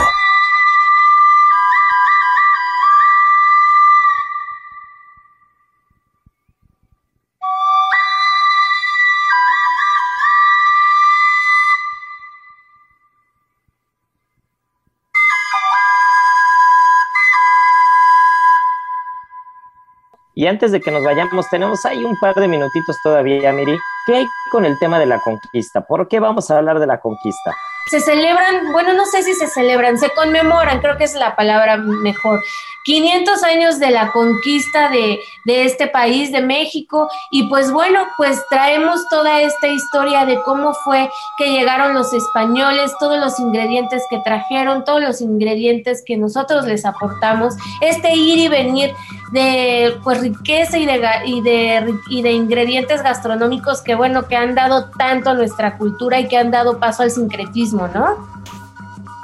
Y 20.38 20.46
antes 20.46 20.72
de 20.72 20.80
que 20.80 20.92
nos 20.92 21.04
vayamos, 21.04 21.50
tenemos 21.50 21.84
ahí 21.84 22.06
un 22.06 22.16
par 22.20 22.36
de 22.36 22.48
minutitos 22.48 22.96
todavía, 23.02 23.52
Miri. 23.52 23.76
¿Qué 24.08 24.16
hay 24.16 24.26
con 24.50 24.64
el 24.64 24.80
tema 24.80 25.00
de 25.00 25.06
la 25.06 25.20
conquista? 25.20 25.82
¿Por 25.82 26.08
qué 26.08 26.22
vamos 26.22 26.50
a 26.50 26.58
hablar 26.58 26.80
de 26.80 26.88
la 26.88 27.02
conquista? 27.02 27.54
Se 27.92 28.00
celebran, 28.00 28.72
bueno, 28.72 28.94
no 28.94 29.06
sé 29.06 29.22
si 29.22 29.34
se 29.34 29.48
celebran, 29.48 29.98
se 29.98 30.10
conmemoran, 30.12 30.80
creo 30.80 30.98
que 30.98 31.04
es 31.04 31.14
la 31.14 31.36
palabra 31.36 31.76
mejor. 31.76 32.40
500 32.88 33.44
años 33.44 33.80
de 33.80 33.92
la 33.92 34.14
conquista 34.14 34.88
de, 34.90 35.20
de, 35.44 35.66
este 35.66 35.88
país, 35.88 36.32
de 36.32 36.42
México, 36.42 37.10
y 37.32 37.50
pues 37.50 37.70
bueno, 37.70 38.08
pues 38.16 38.42
traemos 38.50 39.06
toda 39.10 39.42
esta 39.42 39.68
historia 39.68 40.26
de 40.26 40.42
cómo 40.44 40.74
fue 40.74 41.10
que 41.38 41.52
llegaron 41.52 41.94
los 41.94 42.14
españoles, 42.14 42.94
todos 42.98 43.20
los 43.20 43.40
ingredientes 43.40 44.04
que 44.10 44.20
trajeron, 44.20 44.86
todos 44.86 45.02
los 45.02 45.20
ingredientes 45.20 46.02
que 46.06 46.16
nosotros 46.16 46.66
les 46.66 46.86
aportamos, 46.86 47.56
este 47.82 48.16
ir 48.16 48.40
y 48.40 48.48
venir 48.48 48.94
de 49.32 49.98
pues 50.04 50.22
riqueza 50.22 50.78
y 50.78 50.86
de, 50.86 51.02
y 51.26 51.42
de, 51.42 51.94
y 52.10 52.22
de 52.22 52.32
ingredientes 52.32 53.04
gastronómicos 53.04 53.82
que 53.82 53.96
bueno, 53.98 54.28
que 54.28 54.36
han 54.36 54.56
dado 54.56 54.90
tanto 54.98 55.32
a 55.32 55.34
nuestra 55.34 55.78
cultura 55.78 56.20
y 56.20 56.28
que 56.28 56.38
han 56.38 56.52
dado 56.52 56.80
paso 56.80 57.04
al 57.04 57.12
sincretismo, 57.12 57.88
¿no? 57.88 58.38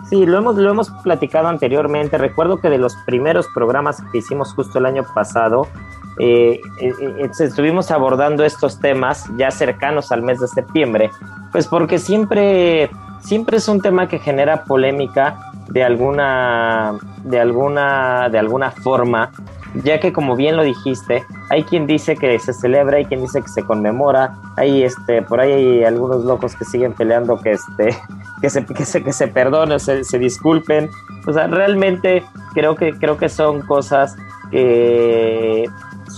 Sí, 0.09 0.25
lo 0.25 0.37
hemos, 0.37 0.55
lo 0.57 0.69
hemos 0.69 0.89
platicado 1.03 1.47
anteriormente. 1.47 2.17
Recuerdo 2.17 2.57
que 2.57 2.69
de 2.69 2.77
los 2.77 2.95
primeros 3.05 3.47
programas 3.53 4.03
que 4.11 4.19
hicimos 4.19 4.53
justo 4.53 4.79
el 4.79 4.85
año 4.85 5.03
pasado, 5.15 5.67
eh, 6.19 6.61
eh, 6.79 6.93
eh, 6.99 7.29
estuvimos 7.39 7.89
abordando 7.89 8.43
estos 8.43 8.79
temas 8.79 9.25
ya 9.37 9.49
cercanos 9.49 10.11
al 10.11 10.21
mes 10.21 10.39
de 10.39 10.47
septiembre, 10.47 11.09
pues 11.51 11.67
porque 11.67 11.97
siempre, 11.97 12.91
siempre 13.21 13.57
es 13.57 13.67
un 13.67 13.81
tema 13.81 14.07
que 14.07 14.19
genera 14.19 14.65
polémica 14.65 15.39
de 15.69 15.83
alguna, 15.83 16.93
de 17.23 17.39
alguna, 17.39 18.29
de 18.29 18.37
alguna 18.37 18.69
forma, 18.69 19.31
ya 19.83 19.99
que 19.99 20.13
como 20.13 20.35
bien 20.35 20.55
lo 20.55 20.63
dijiste, 20.63 21.25
hay 21.49 21.63
quien 21.63 21.87
dice 21.87 22.15
que 22.15 22.37
se 22.39 22.53
celebra, 22.53 22.97
hay 22.97 23.05
quien 23.05 23.21
dice 23.21 23.41
que 23.41 23.47
se 23.47 23.63
conmemora, 23.63 24.35
hay 24.55 24.83
este, 24.83 25.21
por 25.21 25.39
ahí 25.39 25.51
hay 25.51 25.83
algunos 25.83 26.23
locos 26.25 26.55
que 26.55 26.65
siguen 26.65 26.93
peleando 26.93 27.37
que 27.39 27.51
este, 27.51 27.95
que 28.41 28.49
se, 28.49 28.65
que 28.65 28.85
se, 28.85 29.03
que 29.03 29.13
se 29.13 29.27
perdonen, 29.27 29.79
se, 29.79 30.03
se 30.03 30.19
disculpen. 30.19 30.89
O 31.27 31.33
sea, 31.33 31.47
realmente 31.47 32.23
creo 32.53 32.75
que, 32.75 32.93
creo 32.93 33.17
que 33.17 33.29
son 33.29 33.61
cosas 33.61 34.15
que 34.51 35.65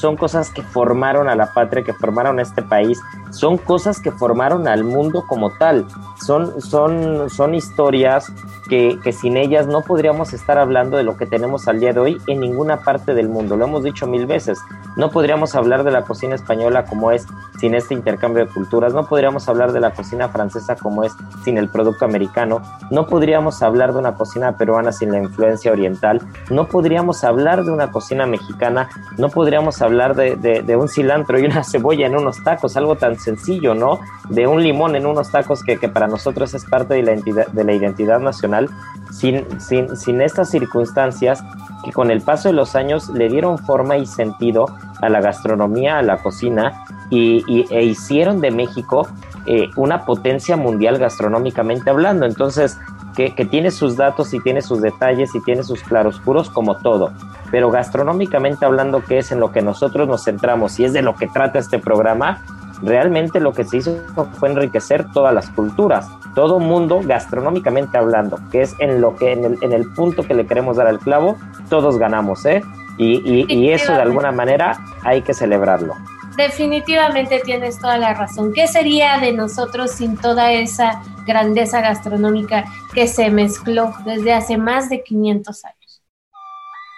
son 0.05 0.17
cosas 0.17 0.51
que 0.51 0.61
formaron 0.61 1.27
a 1.29 1.35
la 1.35 1.51
patria, 1.51 1.83
que 1.83 1.91
formaron 1.91 2.37
a 2.37 2.43
este 2.43 2.61
país, 2.61 3.01
son 3.31 3.57
cosas 3.57 3.99
que 3.99 4.11
formaron 4.11 4.67
al 4.67 4.83
mundo 4.83 5.25
como 5.27 5.49
tal, 5.49 5.87
son, 6.23 6.61
son, 6.61 7.27
son 7.31 7.55
historias 7.55 8.31
que, 8.69 8.99
que, 9.03 9.11
sin 9.11 9.35
ellas 9.35 9.65
no 9.65 9.81
podríamos 9.81 10.31
estar 10.33 10.59
hablando 10.59 10.97
de 10.97 11.03
lo 11.03 11.17
que 11.17 11.25
tenemos 11.25 11.67
al 11.67 11.79
día 11.79 11.91
de 11.91 11.99
hoy 11.99 12.21
en 12.27 12.39
ninguna 12.39 12.81
parte 12.81 13.15
del 13.15 13.29
mundo. 13.29 13.57
Lo 13.57 13.65
hemos 13.65 13.83
dicho 13.83 14.05
mil 14.05 14.27
veces. 14.27 14.59
No 14.95 15.09
podríamos 15.09 15.55
hablar 15.55 15.83
de 15.83 15.91
la 15.91 16.03
cocina 16.03 16.35
española 16.35 16.85
como 16.85 17.11
es 17.11 17.27
sin 17.59 17.75
este 17.75 17.93
intercambio 17.93 18.45
de 18.45 18.51
culturas. 18.51 18.93
No 18.93 19.07
podríamos 19.07 19.47
hablar 19.49 19.71
de 19.71 19.79
la 19.79 19.91
cocina 19.91 20.29
francesa 20.29 20.75
como 20.75 21.03
es 21.03 21.13
sin 21.43 21.57
el 21.57 21.69
producto 21.69 22.05
americano. 22.05 22.61
No 22.91 23.07
podríamos 23.07 23.61
hablar 23.61 23.93
de 23.93 23.99
una 23.99 24.15
cocina 24.15 24.55
peruana 24.57 24.91
sin 24.91 25.11
la 25.11 25.19
influencia 25.19 25.71
oriental. 25.71 26.21
No 26.49 26.67
podríamos 26.67 27.23
hablar 27.23 27.65
de 27.65 27.71
una 27.71 27.91
cocina 27.91 28.25
mexicana. 28.25 28.89
No 29.17 29.29
podríamos 29.29 29.81
hablar 29.81 29.94
de, 29.97 30.75
un 30.75 30.88
cilantro 30.88 31.39
y 31.39 31.45
una 31.45 31.63
cebolla 31.69 32.08
en 32.08 32.15
unos 32.15 32.43
tacos. 32.43 32.77
Algo 32.77 32.95
tan 32.95 33.17
sencillo, 33.19 33.73
¿no? 33.73 33.99
De 34.29 34.47
un 34.47 34.62
limón 34.62 34.95
en 34.95 35.05
unos 35.05 35.31
tacos 35.31 35.63
que, 35.63 35.77
que 35.77 35.89
para 35.89 36.08
nosotros 36.08 36.53
es 36.53 36.65
parte 36.65 36.95
de 36.95 37.03
la, 37.03 37.12
identidad, 37.13 37.47
de 37.47 37.63
la 37.63 37.73
identidad 37.73 38.19
nacional, 38.19 38.69
sin, 39.12 39.45
sin, 39.60 39.95
sin 39.95 40.21
estas 40.21 40.49
circunstancias 40.49 41.43
que 41.84 41.91
con 41.91 42.12
el 42.12 42.21
paso 42.21 42.49
de 42.49 42.53
los 42.53 42.75
años 42.75 43.10
le 43.10 43.29
dieron 43.29 43.58
forma 43.58 43.97
y 43.97 44.05
sentido 44.05 44.65
a 45.01 45.10
la 45.10 45.21
gastronomía, 45.21 45.99
a 45.99 46.01
la 46.01 46.17
cocina, 46.17 46.86
y, 47.10 47.43
y 47.47 47.65
e 47.69 47.84
hicieron 47.84 48.41
de 48.41 48.51
México 48.51 49.08
eh, 49.45 49.69
una 49.75 50.05
potencia 50.05 50.58
mundial 50.58 50.97
gastronómicamente 50.97 51.91
hablando. 51.91 52.25
Entonces, 52.25 52.79
que, 53.15 53.36
que, 53.36 53.45
tiene 53.45 53.69
sus 53.69 53.95
datos 53.95 54.34
y 54.34 54.39
tiene 54.39 54.62
sus 54.62 54.81
detalles 54.81 55.36
y 55.36 55.41
tiene 55.41 55.63
sus 55.63 55.84
claroscuros 55.84 56.49
como 56.49 56.77
todo. 56.77 57.12
Pero 57.55 57.71
gastronómicamente 57.71 58.65
hablando, 58.65 59.01
que 59.01 59.19
es 59.19 59.31
en 59.31 59.39
lo 59.39 59.53
que 59.53 59.61
nosotros 59.61 60.09
nos 60.09 60.25
centramos 60.25 60.77
y 60.77 60.83
es 60.83 60.91
de 60.91 61.01
lo 61.01 61.15
que 61.15 61.29
trata 61.29 61.57
este 61.57 61.79
programa, 61.79 62.43
realmente 62.81 63.39
lo 63.39 63.53
que 63.53 63.63
se 63.63 63.77
hizo 63.77 64.03
fue 64.37 64.49
enriquecer 64.49 65.09
todas 65.13 65.33
las 65.33 65.49
culturas, 65.51 66.05
todo 66.35 66.59
mundo 66.59 66.99
gastronómicamente 67.01 67.97
hablando, 67.97 68.39
que 68.51 68.63
es 68.63 68.75
en 68.79 68.99
lo 68.99 69.15
que 69.15 69.31
en 69.31 69.45
el, 69.45 69.57
en 69.61 69.71
el 69.71 69.89
punto 69.93 70.23
que 70.23 70.33
le 70.33 70.45
queremos 70.45 70.75
dar 70.75 70.87
al 70.87 70.99
clavo, 70.99 71.37
todos 71.69 71.97
ganamos, 71.97 72.45
¿eh? 72.45 72.61
Y, 72.97 73.21
y, 73.23 73.45
y 73.47 73.71
eso 73.71 73.93
de 73.93 74.01
alguna 74.01 74.33
manera 74.33 74.77
hay 75.03 75.21
que 75.21 75.33
celebrarlo. 75.33 75.93
Definitivamente 76.35 77.39
tienes 77.39 77.79
toda 77.79 77.97
la 77.97 78.15
razón. 78.15 78.51
¿Qué 78.51 78.67
sería 78.67 79.17
de 79.19 79.31
nosotros 79.31 79.91
sin 79.91 80.17
toda 80.17 80.51
esa 80.51 81.01
grandeza 81.25 81.79
gastronómica 81.79 82.65
que 82.93 83.07
se 83.07 83.29
mezcló 83.29 83.93
desde 84.03 84.33
hace 84.33 84.57
más 84.57 84.89
de 84.89 85.03
500 85.03 85.63
años? 85.63 85.84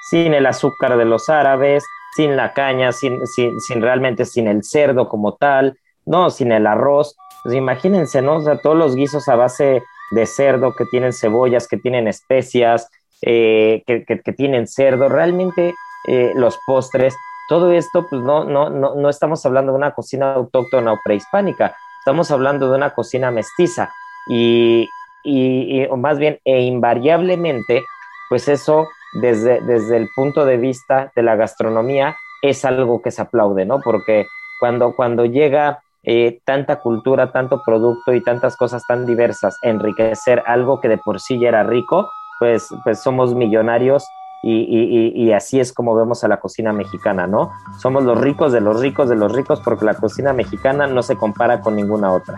Sin 0.10 0.34
el 0.34 0.46
azúcar 0.46 0.98
de 0.98 1.06
los 1.06 1.30
árabes, 1.30 1.84
sin 2.15 2.36
la 2.36 2.54
caña, 2.54 2.91
sin, 2.91 3.26
sin, 3.28 3.60
sin, 3.60 3.82
realmente 3.82 4.26
sin 4.26 4.48
el 4.48 4.63
cerdo 4.63 5.08
como 5.08 5.36
tal, 5.36 5.78
no, 6.06 6.30
sin 6.30 6.52
el 6.52 6.65
arroz. 6.65 7.15
Pues 7.43 7.56
imagínense, 7.56 8.22
¿no? 8.22 8.38
O 8.38 8.41
sea, 8.41 8.58
todos 8.58 8.78
los 8.78 8.96
guisos 8.96 9.28
a 9.28 9.36
base 9.36 9.84
de 10.12 10.26
cerdo 10.26 10.74
que 10.74 10.86
tienen 10.86 11.13
cebollas, 11.13 11.67
que 11.67 11.78
tienen 11.78 12.08
especias, 12.08 12.89
eh, 13.22 13.84
que, 13.86 14.06
que, 14.06 14.34
tienen 14.34 14.67
cerdo, 14.67 15.10
realmente 15.10 15.74
eh, 16.08 16.32
los 16.36 16.58
postres, 16.65 17.15
todo 17.50 17.72
esto, 17.72 18.06
pues 18.10 18.22
no, 18.22 18.43
no, 18.43 18.70
no, 18.70 18.96
no 18.96 19.10
estamos 19.10 19.46
hablando 19.46 19.72
de 19.72 19.78
una 19.78 19.93
cocina 19.93 20.34
autóctona 20.34 20.93
o 20.93 21.00
prehispánica, 21.04 21.76
estamos 22.00 22.30
hablando 22.32 22.70
de 22.70 22.78
una 22.78 22.93
cocina 22.93 23.32
mestiza 23.32 23.91
y, 24.30 24.88
y, 25.24 25.82
y 25.82 25.86
o 25.86 25.98
más 25.98 26.20
bien, 26.20 26.39
e 26.46 26.62
invariablemente, 26.62 27.84
pues 28.30 28.48
eso 28.48 28.88
desde, 29.13 29.62
desde 29.62 29.98
el 29.98 30.10
punto 30.15 30.46
de 30.46 30.58
vista 30.58 31.12
de 31.15 31.24
la 31.24 31.36
gastronomía 31.36 32.15
es 32.41 32.65
algo 32.65 33.02
que 33.02 33.12
se 33.12 33.22
aplaude, 33.22 33.65
¿no? 33.65 33.80
Porque 33.82 34.28
cuando, 34.60 34.96
cuando 34.96 35.26
llega 35.26 35.82
eh, 36.04 36.39
tanta 36.46 36.78
cultura, 36.78 37.32
tanto 37.32 37.62
producto 37.65 38.13
y 38.13 38.24
tantas 38.24 38.56
cosas 38.56 38.84
tan 38.88 39.06
diversas, 39.06 39.58
enriquecer 39.62 40.43
algo 40.46 40.80
que 40.80 40.88
de 40.88 40.98
por 40.98 41.20
sí 41.20 41.39
ya 41.39 41.50
era 41.50 41.63
rico, 41.63 42.10
pues, 42.39 42.70
pues 42.84 43.02
somos 43.02 43.34
millonarios 43.34 44.06
y, 44.43 44.54
y, 44.54 45.12
y, 45.15 45.34
así 45.34 45.60
es 45.60 45.74
como 45.74 45.96
vemos 45.96 46.24
a 46.24 46.28
la 46.28 46.39
cocina 46.39 46.72
mexicana, 46.72 47.26
¿no? 47.26 47.52
Somos 47.80 48.04
los 48.04 48.22
ricos 48.22 48.54
de 48.54 48.62
los 48.62 48.80
ricos 48.80 49.10
de 49.10 49.15
los 49.15 49.32
ricos 49.34 49.60
porque 49.62 49.84
la 49.84 49.96
cocina 49.96 50.32
mexicana 50.32 50.86
no 50.86 51.02
se 51.02 51.17
compara 51.17 51.60
con 51.60 51.76
ninguna 51.76 52.13
otra. 52.13 52.38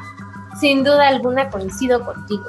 Sin 0.60 0.84
duda 0.84 1.08
alguna 1.08 1.50
coincido 1.50 2.04
contigo. 2.04 2.44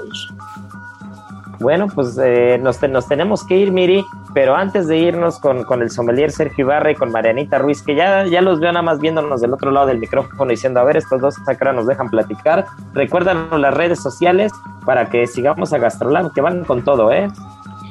Bueno, 1.61 1.89
pues 1.95 2.19
eh, 2.19 2.59
nos, 2.59 2.81
nos, 2.89 3.07
tenemos 3.07 3.45
que 3.45 3.55
ir, 3.55 3.71
Miri, 3.71 4.03
pero 4.33 4.57
antes 4.57 4.89
de 4.89 4.97
irnos 4.97 5.39
con, 5.39 5.63
con, 5.65 5.83
el 5.83 5.91
sommelier 5.91 6.31
Sergio 6.31 6.65
Ibarra 6.65 6.91
y 6.91 6.95
con 6.95 7.13
Marianita 7.13 7.59
Ruiz, 7.59 7.83
que 7.83 7.95
ya, 7.95 8.25
ya 8.25 8.41
los 8.41 8.61
veo 8.61 8.73
nada 8.73 8.83
más 8.83 8.99
viéndonos 8.99 9.43
del 9.43 9.53
otro 9.53 9.71
lado 9.71 9.87
del 9.87 9.99
micrófono 9.99 10.51
diciendo, 10.51 10.81
a 10.81 10.85
ver, 10.85 10.97
estos 10.97 11.21
dos 11.21 11.37
acá 11.47 11.75
nos 11.75 11.87
dejan 11.87 12.09
platicar. 12.09 12.65
Recuérdanos 12.95 13.61
las 13.61 13.75
redes 13.75 14.03
sociales 14.03 14.53
para 14.87 15.11
que 15.11 15.27
sigamos 15.27 15.75
a 15.75 15.79
Gastrolab, 15.79 16.33
que 16.33 16.41
van 16.41 16.65
con 16.65 16.83
todo, 16.83 17.13
¿eh? 17.13 17.29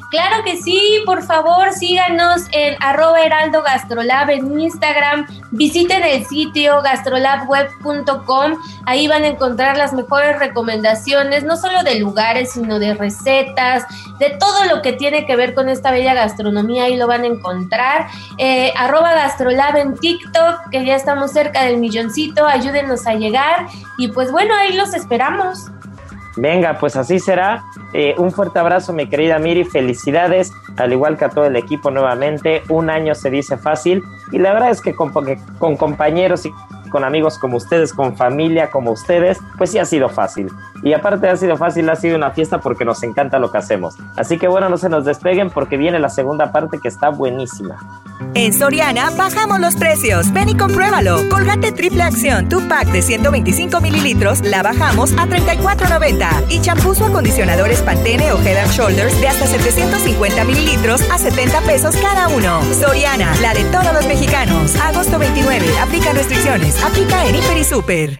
Claro 0.10 0.44
que 0.44 0.58
sí, 0.58 1.04
por 1.06 1.24
favor 1.24 1.72
síganos 1.72 2.48
en 2.52 2.76
arroba 2.80 3.22
heraldo 3.22 3.62
gastrolab 3.62 4.32
en 4.32 4.60
Instagram, 4.60 5.28
visiten 5.52 6.04
el 6.04 6.26
sitio 6.26 6.82
gastrolabweb.com, 6.82 8.56
ahí 8.88 9.08
van 9.08 9.24
a 9.24 9.28
encontrar 9.28 9.78
las 9.78 9.94
mejores 9.94 10.40
recomendaciones, 10.40 11.44
no 11.44 11.58
solo 11.58 11.84
de 11.84 12.00
lugares, 12.00 12.54
sino 12.54 12.80
de 12.80 12.96
recetas, 12.96 13.86
de 14.20 14.32
todo 14.32 14.66
lo 14.66 14.82
que 14.82 14.94
tiene 14.94 15.28
que 15.28 15.36
ver 15.36 15.54
con 15.54 15.70
esta 15.70 15.92
bella 15.92 16.16
gastronomía, 16.16 16.86
ahí 16.86 16.96
lo 16.98 17.06
van 17.06 17.24
a 17.24 17.28
encontrar. 17.28 18.08
Eh, 18.38 18.74
arroba 18.78 19.14
gastrolab 19.14 19.78
en 19.78 19.96
TikTok, 19.96 20.70
que 20.72 20.86
ya 20.86 20.96
estamos 20.96 21.32
cerca 21.32 21.64
del 21.64 21.78
milloncito, 21.78 22.48
ayúdenos 22.48 23.06
a 23.06 23.14
llegar. 23.14 23.68
Y 23.98 24.08
pues 24.10 24.32
bueno, 24.32 24.56
ahí 24.56 24.74
los 24.74 24.94
esperamos. 24.94 25.72
Venga, 26.40 26.78
pues 26.80 26.96
así 26.96 27.20
será. 27.20 27.66
Eh, 27.92 28.16
un 28.18 28.32
fuerte 28.32 28.60
abrazo, 28.60 28.94
mi 28.94 29.08
querida 29.08 29.40
Miri. 29.40 29.66
Felicidades, 29.66 30.54
al 30.78 30.94
igual 30.94 31.18
que 31.18 31.26
a 31.26 31.30
todo 31.30 31.46
el 31.46 31.56
equipo 31.58 31.92
nuevamente. 31.92 32.64
Un 32.70 32.90
año 32.90 33.14
se 33.14 33.30
dice 33.30 33.58
fácil 33.58 34.04
y 34.32 34.38
la 34.38 34.54
verdad 34.54 34.70
es 34.70 34.82
que 34.82 34.96
con, 34.96 35.12
con 35.58 35.76
compañeros 35.76 36.46
y 36.46 36.52
con 36.90 37.04
amigos 37.04 37.38
como 37.38 37.58
ustedes, 37.58 37.94
con 37.94 38.16
familia 38.16 38.70
como 38.70 38.92
ustedes, 38.92 39.38
pues 39.58 39.72
sí 39.72 39.80
ha 39.80 39.86
sido 39.86 40.08
fácil. 40.08 40.50
Y 40.84 40.94
aparte 40.94 41.30
ha 41.30 41.36
sido 41.36 41.58
fácil, 41.58 41.90
ha 41.90 41.96
sido 41.96 42.16
una 42.16 42.32
fiesta 42.32 42.60
porque 42.60 42.86
nos 42.86 43.04
encanta 43.04 43.40
lo 43.40 43.52
que 43.52 43.58
hacemos. 43.58 43.96
Así 44.16 44.38
que 44.38 44.48
bueno, 44.48 44.70
no 44.70 44.78
se 44.78 44.90
nos 44.90 45.06
despeguen 45.06 45.50
porque 45.50 45.78
viene 45.78 46.00
la 46.00 46.10
segunda 46.10 46.52
parte 46.52 46.80
que 46.80 46.88
está 46.88 47.10
buenísima. 47.10 47.78
En 48.36 48.54
Soriana 48.54 49.10
bajamos 49.12 49.60
los 49.60 49.76
precios. 49.76 50.32
Ven 50.34 50.50
y 50.50 50.58
compruébalo. 50.58 51.28
Colgate 51.30 51.72
triple 51.72 52.04
acción, 52.04 52.48
tu 52.48 52.68
pack 52.68 52.88
de 52.88 53.02
125 53.02 53.82
mililitros, 53.82 54.42
la 54.42 54.62
bajamos 54.62 55.14
a 55.14 55.26
34.90. 55.26 56.46
Y 56.50 56.62
champús 56.62 57.02
o 57.02 57.06
acondicionadores 57.06 57.82
Pantene 57.82 58.32
o 58.32 58.40
Head 58.40 58.58
and 58.58 58.72
Shoulders 58.72 59.20
de 59.20 59.28
hasta 59.28 59.48
750 59.48 60.44
mililitros 60.44 61.02
a 61.12 61.18
70 61.18 61.62
pesos 61.62 61.96
cada 61.98 62.28
uno. 62.30 62.62
Soriana, 62.74 63.34
la 63.42 63.54
de 63.54 63.64
todos 63.66 63.94
los 63.94 64.06
mexicanos. 64.08 64.76
Agosto 64.78 65.18
29. 65.18 65.66
Aplica 65.80 66.14
restricciones. 66.14 66.84
Aplica 66.84 67.26
en 67.26 67.36
Hiper 67.36 67.58
y 67.58 67.64
Super. 67.64 68.20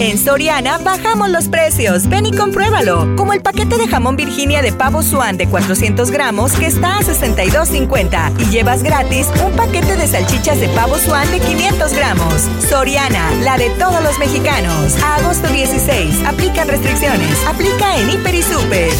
En 0.00 0.16
Soriana 0.16 0.78
bajamos 0.78 1.28
los 1.28 1.48
precios. 1.48 2.08
Ven 2.08 2.24
y 2.24 2.32
compruébalo. 2.32 3.16
Como 3.16 3.34
el 3.34 3.42
paquete 3.42 3.76
de 3.76 3.86
jamón 3.86 4.16
Virginia 4.16 4.62
de 4.62 4.72
pavo 4.72 5.02
Swan 5.02 5.36
de 5.36 5.46
400 5.46 6.10
gramos 6.10 6.52
que 6.52 6.66
está 6.66 6.96
a 6.96 7.02
62.50 7.02 8.40
y 8.40 8.44
llevas 8.46 8.82
gratis 8.82 9.28
un 9.44 9.52
paquete 9.52 9.96
de 9.96 10.06
salchichas 10.06 10.58
de 10.58 10.68
pavo 10.68 10.96
Swan 10.96 11.30
de 11.30 11.40
500 11.40 11.92
gramos. 11.92 12.48
Soriana, 12.66 13.30
la 13.42 13.58
de 13.58 13.68
todos 13.78 14.02
los 14.02 14.18
mexicanos. 14.18 14.96
Agosto 15.18 15.48
16. 15.48 16.24
Aplican 16.26 16.68
restricciones. 16.68 17.46
Aplica 17.46 17.98
en 17.98 18.08
Hiper 18.08 18.34
y 18.34 18.42
Super. 18.42 18.90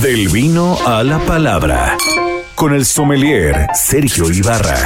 Del 0.00 0.28
vino 0.28 0.78
a 0.86 1.02
la 1.02 1.18
palabra 1.18 1.96
con 2.60 2.74
el 2.74 2.84
sommelier 2.84 3.68
Sergio 3.72 4.30
Ibarra. 4.30 4.76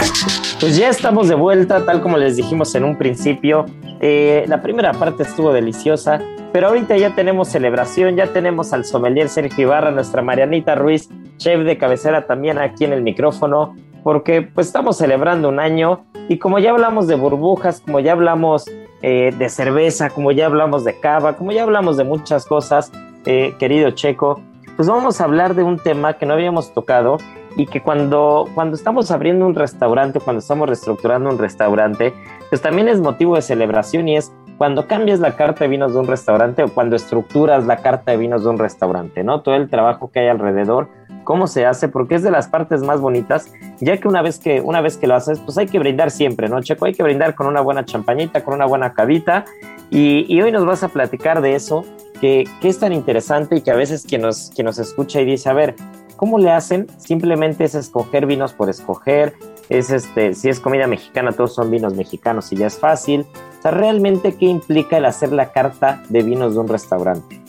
Pues 0.61 0.77
ya 0.77 0.89
estamos 0.89 1.27
de 1.27 1.35
vuelta, 1.35 1.85
tal 1.85 2.03
como 2.03 2.19
les 2.19 2.37
dijimos 2.37 2.73
en 2.77 2.85
un 2.85 2.97
principio. 2.97 3.67
Eh, 4.01 4.45
la 4.47 4.63
primera 4.63 4.93
parte 4.93 5.25
estuvo 5.25 5.53
deliciosa, 5.53 6.21
pero 6.53 6.69
ahorita 6.69 6.97
ya 6.97 7.17
tenemos 7.17 7.49
celebración, 7.49 8.15
ya 8.15 8.29
tenemos 8.29 8.73
al 8.73 8.85
sommelier 8.85 9.29
Sergio 9.29 9.65
Ibarra, 9.65 9.91
nuestra 9.91 10.23
Marianita 10.23 10.77
Ruiz, 10.77 11.09
chef 11.37 11.65
de 11.65 11.77
cabecera 11.77 12.29
también 12.29 12.59
aquí 12.59 12.85
en 12.85 12.93
el 12.93 13.03
micrófono, 13.03 13.75
porque 14.05 14.43
pues 14.43 14.69
estamos 14.69 14.97
celebrando 14.97 15.49
un 15.49 15.59
año 15.59 16.05
y 16.29 16.39
como 16.39 16.61
ya 16.61 16.71
hablamos 16.71 17.09
de 17.09 17.17
burbujas, 17.17 17.81
como 17.81 17.99
ya 17.99 18.13
hablamos 18.13 18.67
eh, 19.03 19.35
de 19.37 19.49
cerveza, 19.49 20.11
como 20.11 20.31
ya 20.31 20.47
hablamos 20.47 20.85
de 20.85 21.01
cava, 21.01 21.37
como 21.37 21.51
ya 21.51 21.65
hablamos 21.65 21.97
de 21.97 22.05
muchas 22.05 22.47
cosas, 22.47 22.93
eh, 23.27 23.57
querido 23.59 23.91
Checo, 23.91 24.41
pues 24.77 24.89
vamos 24.89 25.21
a 25.21 25.25
hablar 25.25 25.55
de 25.55 25.63
un 25.63 25.79
tema 25.79 26.15
que 26.15 26.27
no 26.27 26.35
habíamos 26.35 26.73
tocado 26.73 27.19
y 27.57 27.67
que 27.67 27.81
cuando, 27.81 28.49
cuando 28.55 28.75
estamos 28.75 29.11
abriendo 29.11 29.47
un 29.47 29.55
restaurante, 29.55 30.21
cuando 30.21 30.41
estamos 30.41 30.69
reestructurando 30.69 31.31
un 31.31 31.39
restaurante, 31.39 32.13
pues 32.49 32.61
también 32.61 32.89
es 32.89 33.01
motivo 33.01 33.37
de 33.37 33.43
celebración 33.43 34.09
y 34.09 34.17
es 34.17 34.33
cuando 34.59 34.87
cambias 34.87 35.21
la 35.21 35.37
carta 35.37 35.65
de 35.65 35.69
vinos 35.69 35.95
de 35.95 36.01
un 36.01 36.07
restaurante 36.07 36.63
o 36.63 36.69
cuando 36.69 36.97
estructuras 36.97 37.67
la 37.67 37.79
carta 37.79 38.13
de 38.13 38.17
vinos 38.17 38.45
de 38.45 38.51
un 38.51 38.59
restaurante, 38.59 39.25
¿no? 39.25 39.43
Todo 39.43 39.57
el 39.57 39.69
trabajo 39.69 40.11
que 40.11 40.21
hay 40.21 40.29
alrededor, 40.29 40.89
cómo 41.25 41.47
se 41.47 41.67
hace, 41.67 41.89
porque 41.89 42.17
es 42.17 42.23
de 42.23 42.31
las 42.31 42.49
partes 42.49 42.83
más 42.83 43.01
bonitas, 43.01 43.53
ya 43.81 43.97
que 43.97 44.07
una 44.07 44.23
vez 44.23 44.39
que, 44.39 44.61
una 44.61 44.81
vez 44.81 44.97
que 44.97 45.07
lo 45.07 45.17
haces, 45.17 45.41
pues 45.41 45.59
hay 45.59 45.67
que 45.67 45.79
brindar 45.79 46.11
siempre, 46.11 46.49
¿no, 46.49 46.61
Checo? 46.63 46.87
Hay 46.87 46.95
que 46.95 47.03
brindar 47.03 47.35
con 47.35 47.47
una 47.47 47.61
buena 47.61 47.85
champañita, 47.85 48.45
con 48.45 48.55
una 48.55 48.67
buena 48.67 48.93
cavita, 48.93 49.45
y, 49.91 50.25
y 50.29 50.41
hoy 50.43 50.53
nos 50.53 50.65
vas 50.65 50.85
a 50.85 50.89
platicar 50.89 51.41
de 51.41 51.55
eso, 51.57 51.85
que, 52.21 52.45
que, 52.61 52.69
es 52.69 52.79
tan 52.79 52.93
interesante 52.93 53.57
y 53.57 53.61
que 53.61 53.71
a 53.71 53.77
veces 53.77 54.05
quien 54.09 54.23
nos, 54.23 54.51
quien 54.55 54.67
nos 54.67 54.79
escucha 54.79 55.21
y 55.21 55.25
dice, 55.25 55.49
a 55.49 55.53
ver, 55.53 55.75
¿cómo 56.17 56.39
le 56.39 56.51
hacen? 56.51 56.87
Simplemente 56.99 57.65
es 57.65 57.75
escoger 57.75 58.27
vinos 58.27 58.53
por 58.53 58.71
escoger, 58.71 59.35
es 59.69 59.91
este, 59.91 60.35
si 60.35 60.49
es 60.49 60.61
comida 60.61 60.87
mexicana, 60.87 61.33
todos 61.33 61.55
son 61.55 61.71
vinos 61.71 61.95
mexicanos 61.95 62.53
y 62.53 62.57
ya 62.57 62.67
es 62.67 62.79
fácil. 62.79 63.27
O 63.59 63.63
sea, 63.63 63.71
realmente, 63.71 64.35
¿qué 64.35 64.47
implica 64.47 64.99
el 64.99 65.07
hacer 65.07 65.33
la 65.33 65.53
carta 65.53 66.03
de 66.09 66.23
vinos 66.23 66.55
de 66.55 66.61
un 66.61 66.69
restaurante? 66.69 67.41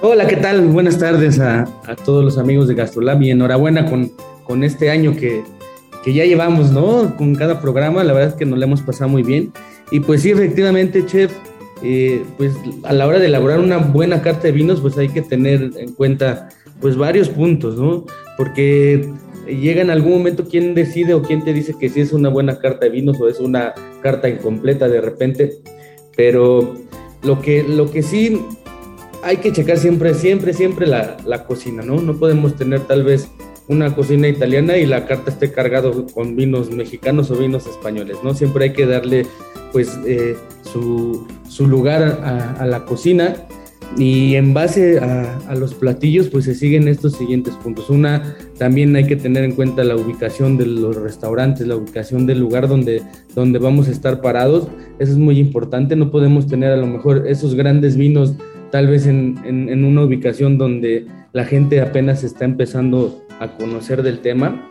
Hola, 0.00 0.26
¿qué 0.28 0.36
tal? 0.36 0.60
Buenas 0.68 0.98
tardes 0.98 1.40
a, 1.40 1.62
a 1.86 1.96
todos 1.96 2.24
los 2.24 2.38
amigos 2.38 2.68
de 2.68 2.74
Gastrolab 2.74 3.20
y 3.22 3.30
enhorabuena 3.30 3.86
con, 3.86 4.12
con 4.44 4.62
este 4.62 4.90
año 4.90 5.16
que, 5.16 5.42
que, 6.04 6.12
ya 6.12 6.24
llevamos, 6.24 6.70
¿no? 6.70 7.16
Con 7.16 7.34
cada 7.34 7.60
programa, 7.60 8.04
la 8.04 8.12
verdad 8.12 8.30
es 8.30 8.34
que 8.36 8.46
nos 8.46 8.58
lo 8.58 8.64
hemos 8.64 8.82
pasado 8.82 9.10
muy 9.10 9.24
bien. 9.24 9.52
Y 9.90 10.00
pues 10.00 10.22
sí, 10.22 10.30
efectivamente, 10.30 11.04
chef, 11.04 11.32
eh, 11.82 12.24
pues 12.36 12.54
a 12.84 12.92
la 12.92 13.06
hora 13.06 13.18
de 13.18 13.26
elaborar 13.26 13.60
una 13.60 13.78
buena 13.78 14.22
carta 14.22 14.42
de 14.42 14.52
vinos, 14.52 14.80
pues 14.80 14.96
hay 14.98 15.08
que 15.08 15.22
tener 15.22 15.70
en 15.76 15.92
cuenta 15.94 16.48
pues 16.80 16.96
varios 16.96 17.28
puntos, 17.28 17.76
¿no? 17.76 18.04
Porque 18.36 19.10
llega 19.46 19.82
en 19.82 19.90
algún 19.90 20.12
momento 20.12 20.46
quién 20.48 20.74
decide 20.74 21.14
o 21.14 21.22
quién 21.22 21.44
te 21.44 21.52
dice 21.52 21.74
que 21.78 21.88
si 21.88 22.00
es 22.00 22.12
una 22.12 22.28
buena 22.28 22.58
carta 22.58 22.86
de 22.86 22.90
vinos 22.90 23.20
o 23.20 23.28
es 23.28 23.40
una 23.40 23.74
carta 24.02 24.28
incompleta 24.28 24.88
de 24.88 25.00
repente, 25.00 25.58
pero 26.16 26.76
lo 27.22 27.40
que, 27.40 27.62
lo 27.62 27.90
que 27.90 28.02
sí 28.02 28.40
hay 29.22 29.38
que 29.38 29.52
checar 29.52 29.78
siempre, 29.78 30.14
siempre, 30.14 30.52
siempre 30.52 30.86
la, 30.86 31.16
la 31.24 31.44
cocina, 31.44 31.82
¿no? 31.82 32.00
No 32.00 32.18
podemos 32.18 32.56
tener 32.56 32.80
tal 32.80 33.02
vez 33.02 33.28
una 33.68 33.94
cocina 33.94 34.28
italiana 34.28 34.78
y 34.78 34.86
la 34.86 35.06
carta 35.06 35.30
esté 35.30 35.52
cargado 35.52 36.06
con 36.06 36.34
vinos 36.34 36.70
mexicanos 36.70 37.30
o 37.30 37.36
vinos 37.36 37.66
españoles, 37.66 38.16
¿no? 38.24 38.34
Siempre 38.34 38.64
hay 38.64 38.72
que 38.72 38.86
darle 38.86 39.26
pues 39.72 39.98
eh, 40.06 40.34
su, 40.62 41.26
su, 41.48 41.66
lugar 41.66 42.02
a, 42.58 42.64
la 42.66 42.86
cocina 42.86 43.36
y 43.98 44.36
en 44.36 44.54
base 44.54 44.98
a, 44.98 45.54
los 45.54 45.74
platillos 45.74 46.28
pues 46.28 46.46
se 46.46 46.54
siguen 46.54 46.88
estos 46.88 47.16
siguientes 47.16 47.54
puntos. 47.56 47.90
Una, 47.90 48.34
también 48.56 48.96
hay 48.96 49.06
que 49.06 49.16
tener 49.16 49.44
en 49.44 49.52
cuenta 49.52 49.84
la 49.84 49.96
ubicación 49.96 50.56
de 50.56 50.64
los 50.64 50.96
restaurantes, 50.96 51.66
la 51.66 51.76
ubicación 51.76 52.26
del 52.26 52.38
lugar 52.38 52.68
donde, 52.68 53.02
donde 53.34 53.58
vamos 53.58 53.88
a 53.88 53.90
estar 53.90 54.22
parados, 54.22 54.68
eso 54.98 55.12
es 55.12 55.18
muy 55.18 55.38
importante, 55.38 55.94
no 55.94 56.10
podemos 56.10 56.46
tener 56.46 56.72
a 56.72 56.76
lo 56.78 56.86
mejor 56.86 57.24
esos 57.28 57.54
grandes 57.54 57.96
vinos 57.96 58.34
tal 58.70 58.86
vez 58.86 59.06
en, 59.06 59.38
en 59.44 59.84
una 59.84 60.02
ubicación 60.02 60.56
donde 60.56 61.06
la 61.32 61.44
gente 61.44 61.80
apenas 61.80 62.24
está 62.24 62.44
empezando 62.44 63.27
a 63.40 63.56
conocer 63.56 64.02
del 64.02 64.20
tema. 64.20 64.68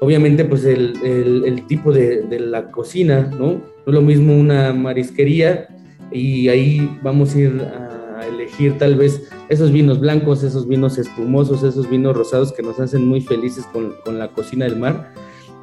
Obviamente, 0.00 0.44
pues 0.44 0.64
el, 0.64 0.94
el, 1.04 1.66
tipo 1.66 1.92
de, 1.92 2.22
de, 2.22 2.40
la 2.40 2.70
cocina, 2.70 3.30
¿no? 3.38 3.46
No 3.46 3.62
es 3.86 3.94
lo 3.94 4.00
mismo 4.00 4.34
una 4.34 4.72
marisquería 4.72 5.68
y 6.10 6.48
ahí 6.48 6.98
vamos 7.02 7.34
a 7.34 7.38
ir 7.38 7.60
a 7.60 8.26
elegir 8.26 8.78
tal 8.78 8.94
vez 8.94 9.30
esos 9.48 9.72
vinos 9.72 10.00
blancos, 10.00 10.42
esos 10.42 10.66
vinos 10.66 10.98
espumosos, 10.98 11.62
esos 11.62 11.88
vinos 11.88 12.16
rosados 12.16 12.52
que 12.52 12.62
nos 12.62 12.80
hacen 12.80 13.06
muy 13.06 13.20
felices 13.20 13.64
con, 13.72 13.94
con 14.04 14.18
la 14.18 14.28
cocina 14.28 14.64
del 14.64 14.76
mar. 14.76 15.12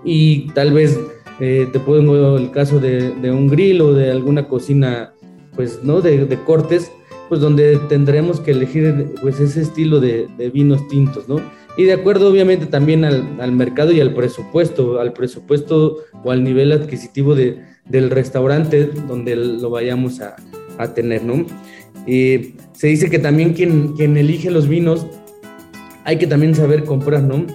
Y 0.03 0.49
tal 0.53 0.73
vez 0.73 0.99
eh, 1.39 1.67
te 1.71 1.79
pongo 1.79 2.37
el 2.37 2.51
caso 2.51 2.79
de, 2.79 3.11
de, 3.11 3.31
un 3.31 3.47
grill 3.47 3.81
o 3.81 3.93
de 3.93 4.11
alguna 4.11 4.47
cocina, 4.47 5.13
pues, 5.55 5.83
¿no? 5.83 6.01
De 6.01 6.39
cortes, 6.45 6.91
pues 7.29 7.41
donde 7.41 7.77
tendremos 7.89 8.39
que 8.39 8.51
elegir 8.51 9.13
pues 9.21 9.39
ese 9.39 9.61
estilo 9.61 9.99
de, 9.99 10.27
vinos 10.53 10.87
tintos, 10.87 11.27
¿no? 11.27 11.41
Y 11.77 11.83
de 11.83 11.93
acuerdo 11.93 12.29
obviamente 12.29 12.65
también 12.65 13.05
al, 13.05 13.51
mercado 13.51 13.91
y 13.91 14.01
al 14.01 14.13
presupuesto, 14.13 14.99
al 14.99 15.13
presupuesto 15.13 15.97
o 16.23 16.31
al 16.31 16.43
nivel 16.43 16.71
adquisitivo 16.71 17.35
de, 17.35 17.61
del 17.85 18.09
restaurante 18.09 18.85
donde 19.07 19.35
lo 19.35 19.69
vayamos 19.69 20.21
a, 20.21 20.35
a 20.77 20.93
tener, 20.93 21.23
¿no? 21.23 21.45
Eh, 22.07 22.53
se 22.73 22.87
dice 22.87 23.09
que 23.09 23.19
también 23.19 23.53
quien, 23.53 23.93
quien 23.93 24.17
elige 24.17 24.49
los 24.49 24.67
vinos 24.67 25.05
hay 26.05 26.17
que 26.17 26.27
también 26.27 26.55
saber 26.55 26.85
comprar, 26.85 27.21
¿no? 27.23 27.45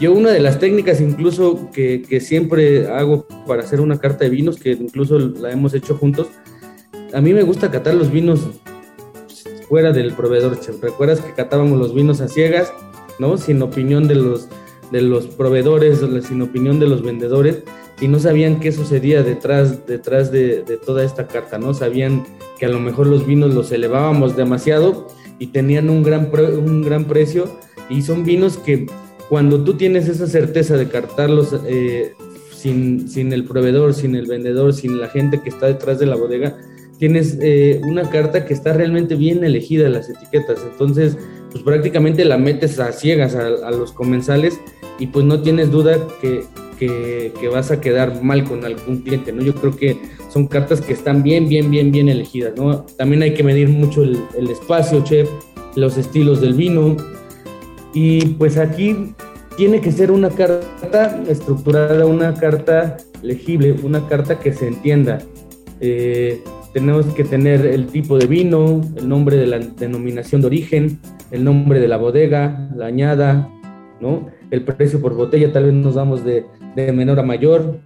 Yo 0.00 0.12
una 0.12 0.30
de 0.30 0.40
las 0.40 0.58
técnicas 0.58 1.00
incluso 1.00 1.70
que, 1.72 2.02
que 2.02 2.20
siempre 2.20 2.88
hago 2.88 3.26
para 3.46 3.62
hacer 3.62 3.80
una 3.80 3.98
carta 3.98 4.24
de 4.24 4.30
vinos, 4.30 4.58
que 4.58 4.72
incluso 4.72 5.18
la 5.18 5.52
hemos 5.52 5.74
hecho 5.74 5.94
juntos, 5.94 6.28
a 7.12 7.20
mí 7.20 7.32
me 7.32 7.42
gusta 7.42 7.70
catar 7.70 7.94
los 7.94 8.10
vinos 8.10 8.40
fuera 9.70 9.92
del 9.92 10.12
proveedor. 10.14 10.58
¿Recuerdas 10.82 11.20
que 11.20 11.32
catábamos 11.32 11.78
los 11.78 11.94
vinos 11.94 12.20
a 12.20 12.28
ciegas, 12.28 12.72
¿no? 13.20 13.38
Sin 13.38 13.62
opinión 13.62 14.08
de 14.08 14.16
los, 14.16 14.48
de 14.90 15.00
los 15.00 15.28
proveedores, 15.28 16.00
sin 16.26 16.42
opinión 16.42 16.80
de 16.80 16.88
los 16.88 17.02
vendedores, 17.02 17.62
y 18.00 18.08
no 18.08 18.18
sabían 18.18 18.58
qué 18.58 18.72
sucedía 18.72 19.22
detrás, 19.22 19.86
detrás 19.86 20.32
de, 20.32 20.64
de 20.64 20.76
toda 20.76 21.04
esta 21.04 21.28
carta, 21.28 21.58
¿no? 21.58 21.72
Sabían 21.72 22.26
que 22.58 22.66
a 22.66 22.68
lo 22.68 22.80
mejor 22.80 23.06
los 23.06 23.24
vinos 23.24 23.54
los 23.54 23.70
elevábamos 23.70 24.36
demasiado 24.36 25.06
y 25.38 25.46
tenían 25.46 25.88
un 25.88 26.02
gran, 26.02 26.30
un 26.34 26.82
gran 26.82 27.04
precio, 27.04 27.48
y 27.88 28.02
son 28.02 28.24
vinos 28.24 28.58
que 28.58 28.86
cuando 29.28 29.62
tú 29.62 29.74
tienes 29.74 30.08
esa 30.08 30.26
certeza 30.26 30.76
de 30.76 30.88
cartarlos 30.88 31.54
eh, 31.64 32.14
sin, 32.52 33.08
sin 33.08 33.32
el 33.32 33.44
proveedor, 33.44 33.94
sin 33.94 34.16
el 34.16 34.26
vendedor, 34.26 34.72
sin 34.72 34.98
la 34.98 35.08
gente 35.08 35.40
que 35.40 35.48
está 35.48 35.66
detrás 35.66 36.00
de 36.00 36.06
la 36.06 36.16
bodega, 36.16 36.58
tienes 37.00 37.38
eh, 37.40 37.80
una 37.82 38.08
carta 38.10 38.44
que 38.44 38.52
está 38.52 38.74
realmente 38.74 39.14
bien 39.14 39.42
elegida 39.42 39.88
las 39.88 40.10
etiquetas. 40.10 40.58
Entonces, 40.70 41.16
pues 41.50 41.64
prácticamente 41.64 42.26
la 42.26 42.36
metes 42.36 42.78
a 42.78 42.92
ciegas 42.92 43.34
a, 43.34 43.70
los 43.70 43.92
comensales 43.92 44.60
y 44.98 45.06
pues 45.06 45.24
no 45.24 45.40
tienes 45.40 45.70
duda 45.70 45.96
que, 46.20 46.44
que, 46.78 47.48
vas 47.48 47.70
a 47.70 47.80
quedar 47.80 48.22
mal 48.22 48.44
con 48.44 48.66
algún 48.66 48.98
cliente, 48.98 49.32
¿no? 49.32 49.42
Yo 49.42 49.54
creo 49.54 49.74
que 49.74 49.98
son 50.28 50.46
cartas 50.46 50.82
que 50.82 50.92
están 50.92 51.22
bien, 51.22 51.48
bien, 51.48 51.70
bien, 51.70 51.90
bien 51.90 52.10
elegidas, 52.10 52.52
¿no? 52.56 52.82
También 52.98 53.22
hay 53.22 53.32
que 53.32 53.42
medir 53.42 53.70
mucho 53.70 54.02
el, 54.02 54.18
el 54.38 54.50
espacio, 54.50 55.02
chef, 55.02 55.28
los 55.76 55.96
estilos 55.96 56.42
del 56.42 56.52
vino. 56.52 56.98
Y 57.94 58.26
pues 58.34 58.58
aquí 58.58 59.14
tiene 59.56 59.80
que 59.80 59.90
ser 59.90 60.10
una 60.10 60.28
carta 60.28 61.22
estructurada, 61.26 62.04
una 62.04 62.34
carta 62.34 62.98
legible, 63.22 63.74
una 63.82 64.06
carta 64.06 64.38
que 64.38 64.52
se 64.52 64.68
entienda. 64.68 65.18
Eh, 65.80 66.42
tenemos 66.72 67.06
que 67.06 67.24
tener 67.24 67.66
el 67.66 67.86
tipo 67.86 68.18
de 68.18 68.26
vino, 68.26 68.80
el 68.96 69.08
nombre 69.08 69.36
de 69.36 69.46
la 69.46 69.58
denominación 69.58 70.40
de 70.40 70.46
origen, 70.46 71.00
el 71.30 71.44
nombre 71.44 71.80
de 71.80 71.88
la 71.88 71.96
bodega, 71.96 72.70
la 72.76 72.86
añada, 72.86 73.48
¿no? 74.00 74.28
El 74.50 74.62
precio 74.62 75.00
por 75.00 75.14
botella, 75.14 75.52
tal 75.52 75.64
vez 75.64 75.74
nos 75.74 75.94
damos 75.94 76.24
de, 76.24 76.44
de 76.76 76.92
menor 76.92 77.18
a 77.18 77.22
mayor. 77.22 77.78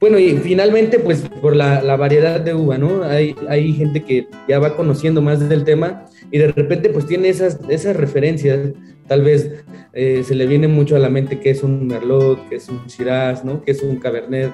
Bueno, 0.00 0.18
y 0.18 0.36
finalmente, 0.38 0.98
pues 0.98 1.28
por 1.42 1.54
la, 1.54 1.82
la, 1.82 1.96
variedad 1.96 2.40
de 2.40 2.54
uva, 2.54 2.78
¿no? 2.78 3.02
Hay, 3.02 3.34
hay 3.48 3.72
gente 3.74 4.02
que 4.02 4.28
ya 4.48 4.58
va 4.58 4.74
conociendo 4.74 5.20
más 5.20 5.46
del 5.46 5.64
tema 5.64 6.06
y 6.30 6.38
de 6.38 6.48
repente 6.48 6.88
pues 6.88 7.06
tiene 7.06 7.28
esas, 7.28 7.58
esas 7.68 7.96
referencias, 7.96 8.72
tal 9.06 9.22
vez 9.22 9.62
eh, 9.92 10.22
se 10.24 10.34
le 10.34 10.46
viene 10.46 10.68
mucho 10.68 10.96
a 10.96 10.98
la 10.98 11.10
mente 11.10 11.40
que 11.40 11.50
es 11.50 11.62
un 11.62 11.86
Merlot, 11.86 12.48
que 12.48 12.56
es 12.56 12.68
un 12.70 12.86
Shiraz, 12.86 13.44
¿no? 13.44 13.62
Que 13.62 13.72
es 13.72 13.82
un 13.82 13.96
Cabernet, 13.96 14.52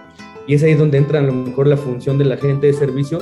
y 0.48 0.54
es 0.54 0.62
ahí 0.64 0.74
donde 0.74 0.98
entra 0.98 1.20
a 1.20 1.22
lo 1.22 1.32
mejor 1.32 1.66
la 1.66 1.76
función 1.76 2.18
de 2.18 2.24
la 2.24 2.36
gente 2.36 2.66
de 2.66 2.72
servicio, 2.72 3.20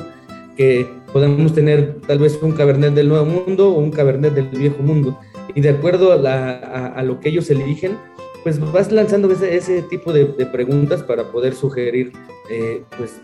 que 0.56 0.86
podemos 1.12 1.54
tener 1.54 2.00
tal 2.06 2.18
vez 2.18 2.38
un 2.42 2.52
Cabernet 2.52 2.94
del 2.94 3.08
Nuevo 3.08 3.26
Mundo 3.26 3.70
o 3.70 3.78
un 3.78 3.90
Cabernet 3.90 4.34
del 4.34 4.48
Viejo 4.48 4.82
Mundo. 4.82 5.18
Y 5.54 5.60
de 5.60 5.70
acuerdo 5.70 6.12
a, 6.12 6.16
la, 6.16 6.50
a, 6.52 6.86
a 6.88 7.02
lo 7.02 7.20
que 7.20 7.28
ellos 7.28 7.50
eligen, 7.50 7.96
pues 8.42 8.60
vas 8.72 8.92
lanzando 8.92 9.30
ese, 9.30 9.56
ese 9.56 9.82
tipo 9.82 10.12
de, 10.12 10.26
de, 10.26 10.46
preguntas 10.46 11.02
para 11.02 11.24
poder 11.24 11.54
sugerir 11.54 12.12
eh, 12.50 12.82
pues 12.96 13.20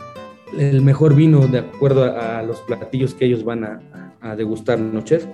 el 0.58 0.80
mejor 0.82 1.14
vino 1.14 1.46
de 1.46 1.58
acuerdo 1.58 2.04
a, 2.04 2.38
a, 2.38 2.42
los 2.42 2.60
platillos 2.62 3.14
que 3.14 3.26
ellos 3.26 3.44
van 3.44 3.64
a, 3.64 4.14
a 4.20 4.34
degustar, 4.34 4.78
¿no, 4.78 5.02
chef? 5.02 5.26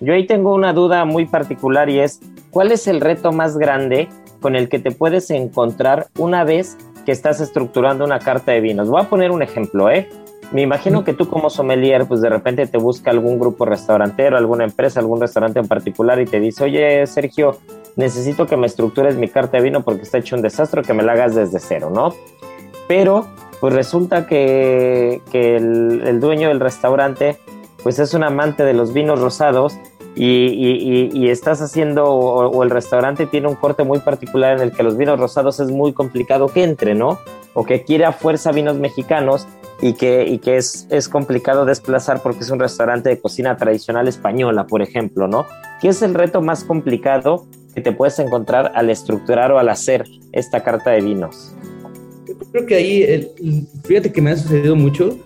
Yo 0.00 0.12
ahí 0.12 0.26
tengo 0.26 0.54
una 0.54 0.72
duda 0.72 1.04
muy 1.04 1.26
particular 1.26 1.88
y 1.88 2.00
es, 2.00 2.20
¿cuál 2.50 2.72
es 2.72 2.86
el 2.86 3.00
reto 3.00 3.32
más 3.32 3.56
grande 3.56 4.08
con 4.40 4.56
el 4.56 4.68
que 4.68 4.78
te 4.78 4.90
puedes 4.90 5.30
encontrar 5.30 6.08
una 6.18 6.44
vez 6.44 6.76
que 7.04 7.12
estás 7.12 7.40
estructurando 7.40 8.04
una 8.04 8.18
carta 8.18 8.52
de 8.52 8.60
vinos? 8.60 8.88
Voy 8.88 9.00
a 9.00 9.08
poner 9.08 9.30
un 9.30 9.42
ejemplo, 9.42 9.90
¿eh? 9.90 10.08
Me 10.52 10.62
imagino 10.62 11.02
que 11.02 11.12
tú 11.12 11.28
como 11.28 11.50
sommelier, 11.50 12.06
pues 12.06 12.20
de 12.20 12.28
repente 12.28 12.66
te 12.66 12.78
busca 12.78 13.10
algún 13.10 13.38
grupo 13.38 13.64
restaurantero, 13.64 14.36
alguna 14.36 14.64
empresa, 14.64 15.00
algún 15.00 15.20
restaurante 15.20 15.58
en 15.58 15.66
particular 15.66 16.20
y 16.20 16.24
te 16.24 16.38
dice, 16.38 16.64
oye, 16.64 17.06
Sergio, 17.06 17.58
necesito 17.96 18.46
que 18.46 18.56
me 18.56 18.66
estructures 18.66 19.16
mi 19.16 19.28
carta 19.28 19.56
de 19.56 19.64
vino 19.64 19.82
porque 19.82 20.02
está 20.02 20.18
hecho 20.18 20.36
un 20.36 20.42
desastre, 20.42 20.82
que 20.82 20.94
me 20.94 21.02
la 21.02 21.12
hagas 21.12 21.34
desde 21.34 21.58
cero, 21.58 21.90
¿no? 21.92 22.14
Pero 22.86 23.26
pues 23.60 23.74
resulta 23.74 24.26
que, 24.26 25.20
el, 25.32 26.20
dueño 26.20 26.48
del 26.48 26.60
restaurante 26.60 27.38
pues 27.82 27.98
es 27.98 28.14
un 28.14 28.22
amante 28.22 28.64
de 28.64 28.74
los 28.74 28.92
vinos 28.92 29.20
rosados 29.20 29.76
y, 30.14 31.28
estás 31.28 31.60
haciendo 31.60 32.04
o, 32.04 32.62
el 32.62 32.70
restaurante 32.70 33.26
tiene 33.26 33.48
un 33.48 33.54
corte 33.54 33.84
muy 33.84 33.98
particular 33.98 34.56
en 34.56 34.62
el 34.62 34.72
que 34.72 34.82
los 34.82 34.96
vinos 34.96 35.18
rosados 35.18 35.60
es 35.60 35.70
muy 35.70 35.92
complicado 35.92 36.48
que 36.48 36.62
entre, 36.62 36.94
¿no? 36.94 37.18
O 37.54 37.64
que 37.64 37.82
quiere 37.82 38.04
a 38.04 38.12
fuerza 38.12 38.52
vinos 38.52 38.76
mexicanos 38.76 39.46
y 39.80 39.92
que, 39.94 40.24
y 40.26 40.38
que 40.38 40.56
es, 40.56 40.86
es 40.90 41.08
complicado 41.08 41.64
desplazar 41.64 42.22
porque 42.22 42.40
es 42.40 42.50
un 42.50 42.58
restaurante 42.58 43.10
de 43.10 43.20
cocina 43.20 43.56
tradicional 43.56 44.08
española, 44.08 44.66
por 44.66 44.82
ejemplo, 44.82 45.28
¿no? 45.28 45.46
¿Qué 45.80 45.88
es 45.88 46.02
el 46.02 46.14
reto 46.14 46.40
más 46.40 46.64
complicado 46.64 47.46
que 47.74 47.82
te 47.82 47.92
puedes 47.92 48.18
encontrar 48.18 48.72
al 48.74 48.88
estructurar 48.88 49.52
o 49.52 49.58
al 49.58 49.68
hacer 49.68 50.04
esta 50.32 50.62
carta 50.62 50.92
de 50.92 51.02
vinos? 51.02 51.52
Yo 52.26 52.34
creo 52.52 52.66
que 52.66 52.74
ahí, 52.74 53.32
fíjate 53.84 54.12
que 54.12 54.22
me 54.22 54.30
ha 54.30 54.36
sucedido 54.36 54.76
mucho, 54.76 55.18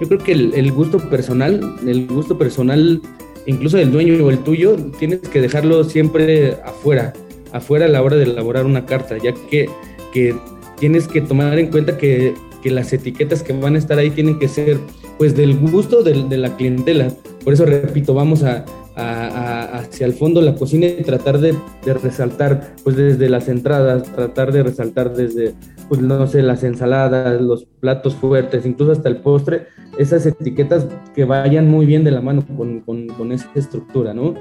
yo 0.00 0.08
creo 0.08 0.20
que 0.20 0.32
el, 0.32 0.72
gusto 0.72 0.98
personal, 1.10 1.60
el 1.86 2.06
gusto 2.06 2.38
personal 2.38 3.00
incluso 3.46 3.76
del 3.76 3.90
dueño 3.90 4.24
o 4.24 4.30
el 4.30 4.38
tuyo, 4.38 4.76
tienes 4.98 5.20
que 5.20 5.40
dejarlo 5.40 5.84
siempre 5.84 6.52
afuera, 6.64 7.12
afuera 7.52 7.86
a 7.86 7.88
la 7.88 8.02
hora 8.02 8.16
de 8.16 8.24
elaborar 8.24 8.66
una 8.66 8.86
carta, 8.86 9.16
ya 9.18 9.32
que, 9.50 9.68
que 10.12 10.36
tienes 10.78 11.08
que 11.08 11.20
tomar 11.20 11.58
en 11.58 11.70
cuenta 11.70 11.96
que, 11.96 12.34
que, 12.66 12.70
las 12.72 12.92
etiquetas 12.92 13.42
que 13.42 13.52
van 13.52 13.74
a 13.76 13.78
estar 13.78 13.98
ahí 13.98 14.10
tienen 14.10 14.38
que 14.38 14.48
ser 14.48 14.78
pues 15.18 15.36
del 15.36 15.56
gusto 15.58 16.02
de, 16.02 16.24
de 16.28 16.36
la 16.36 16.56
clientela. 16.56 17.08
Por 17.44 17.52
eso 17.52 17.64
repito, 17.64 18.12
vamos 18.12 18.42
a, 18.42 18.64
hacia 18.96 20.06
el 20.06 20.14
fondo 20.14 20.40
la 20.40 20.54
cocina 20.54 20.86
y 20.86 21.02
tratar 21.02 21.38
de, 21.38 21.54
de, 21.84 21.94
resaltar 21.94 22.74
pues 22.82 22.96
desde 22.96 23.28
las 23.28 23.48
entradas, 23.48 24.10
tratar 24.14 24.52
de 24.52 24.62
resaltar 24.62 25.14
desde 25.14 25.54
pues 25.88 26.00
no 26.00 26.26
sé, 26.26 26.42
las 26.42 26.64
ensaladas, 26.64 27.40
los 27.40 27.64
platos 27.80 28.14
fuertes, 28.14 28.66
incluso 28.66 28.92
hasta 28.92 29.08
el 29.08 29.18
postre, 29.18 29.66
esas 29.98 30.26
etiquetas 30.26 30.86
que 31.14 31.24
vayan 31.24 31.68
muy 31.68 31.86
bien 31.86 32.04
de 32.04 32.10
la 32.10 32.20
mano 32.20 32.44
con, 32.56 32.80
con, 32.80 33.06
con 33.08 33.32
esa 33.32 33.50
estructura, 33.54 34.12
¿no? 34.12 34.34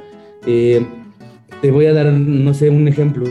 Eh, 0.47 0.85
te 1.61 1.71
voy 1.71 1.85
a 1.85 1.93
dar, 1.93 2.07
no 2.11 2.53
sé, 2.53 2.69
un 2.69 2.87
ejemplo. 2.87 3.25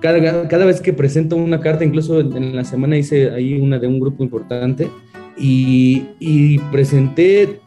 Cada, 0.00 0.48
cada, 0.48 0.64
vez 0.64 0.80
que 0.80 0.92
presento 0.92 1.36
una 1.36 1.60
carta, 1.60 1.84
incluso 1.84 2.20
en 2.20 2.56
la 2.56 2.64
semana 2.64 2.96
hice 2.96 3.30
ahí 3.30 3.60
una 3.60 3.78
de 3.78 3.86
un 3.86 4.00
grupo 4.00 4.22
importante 4.22 4.90
y, 5.36 6.08
y 6.18 6.58
presenté 6.70 7.60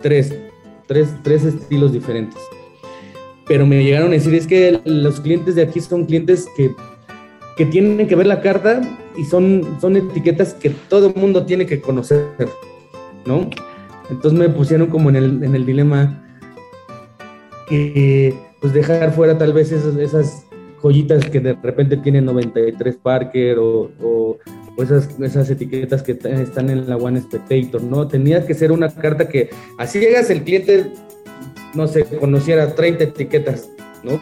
tres, 0.00 0.34
tres, 0.86 1.14
tres 1.22 1.44
estilos 1.44 1.92
diferentes. 1.92 2.40
Pero 3.46 3.66
me 3.66 3.84
llegaron 3.84 4.08
a 4.08 4.12
decir, 4.12 4.34
es 4.34 4.46
que 4.46 4.80
los 4.84 5.20
clientes 5.20 5.54
de 5.54 5.62
aquí 5.62 5.80
son 5.80 6.06
clientes 6.06 6.48
que 6.56 6.70
que 7.56 7.66
tienen 7.66 8.06
que 8.06 8.16
ver 8.16 8.26
la 8.26 8.40
carta 8.40 8.80
y 9.16 9.24
son, 9.24 9.78
son 9.80 9.96
etiquetas 9.96 10.54
que 10.54 10.70
todo 10.70 11.08
el 11.08 11.14
mundo 11.14 11.46
tiene 11.46 11.66
que 11.66 11.80
conocer, 11.80 12.26
¿no? 13.24 13.48
Entonces 14.10 14.38
me 14.38 14.48
pusieron 14.48 14.88
como 14.88 15.08
en 15.10 15.16
el, 15.16 15.44
en 15.44 15.54
el 15.54 15.64
dilema 15.64 16.20
que 17.68 18.34
pues 18.60 18.72
dejar 18.72 19.12
fuera 19.12 19.38
tal 19.38 19.52
vez 19.52 19.72
esas, 19.72 19.96
esas 19.96 20.43
joyitas 20.84 21.24
que 21.30 21.40
de 21.40 21.54
repente 21.54 21.96
tienen 21.96 22.26
93 22.26 22.96
Parker 23.02 23.58
o, 23.58 23.90
o, 24.02 24.38
esas, 24.82 25.08
esas 25.18 25.48
etiquetas 25.48 26.02
que 26.02 26.12
están 26.12 26.68
en 26.68 26.88
la 26.88 26.96
One 26.96 27.20
Spectator, 27.20 27.82
¿no? 27.82 28.06
Tenía 28.06 28.46
que 28.46 28.52
ser 28.54 28.70
una 28.70 28.90
carta 28.90 29.26
que 29.28 29.48
así 29.78 29.98
llegas 29.98 30.28
el 30.28 30.42
cliente, 30.42 30.92
no 31.74 31.86
sé, 31.86 32.04
conociera 32.04 32.74
30 32.74 33.04
etiquetas 33.04 33.70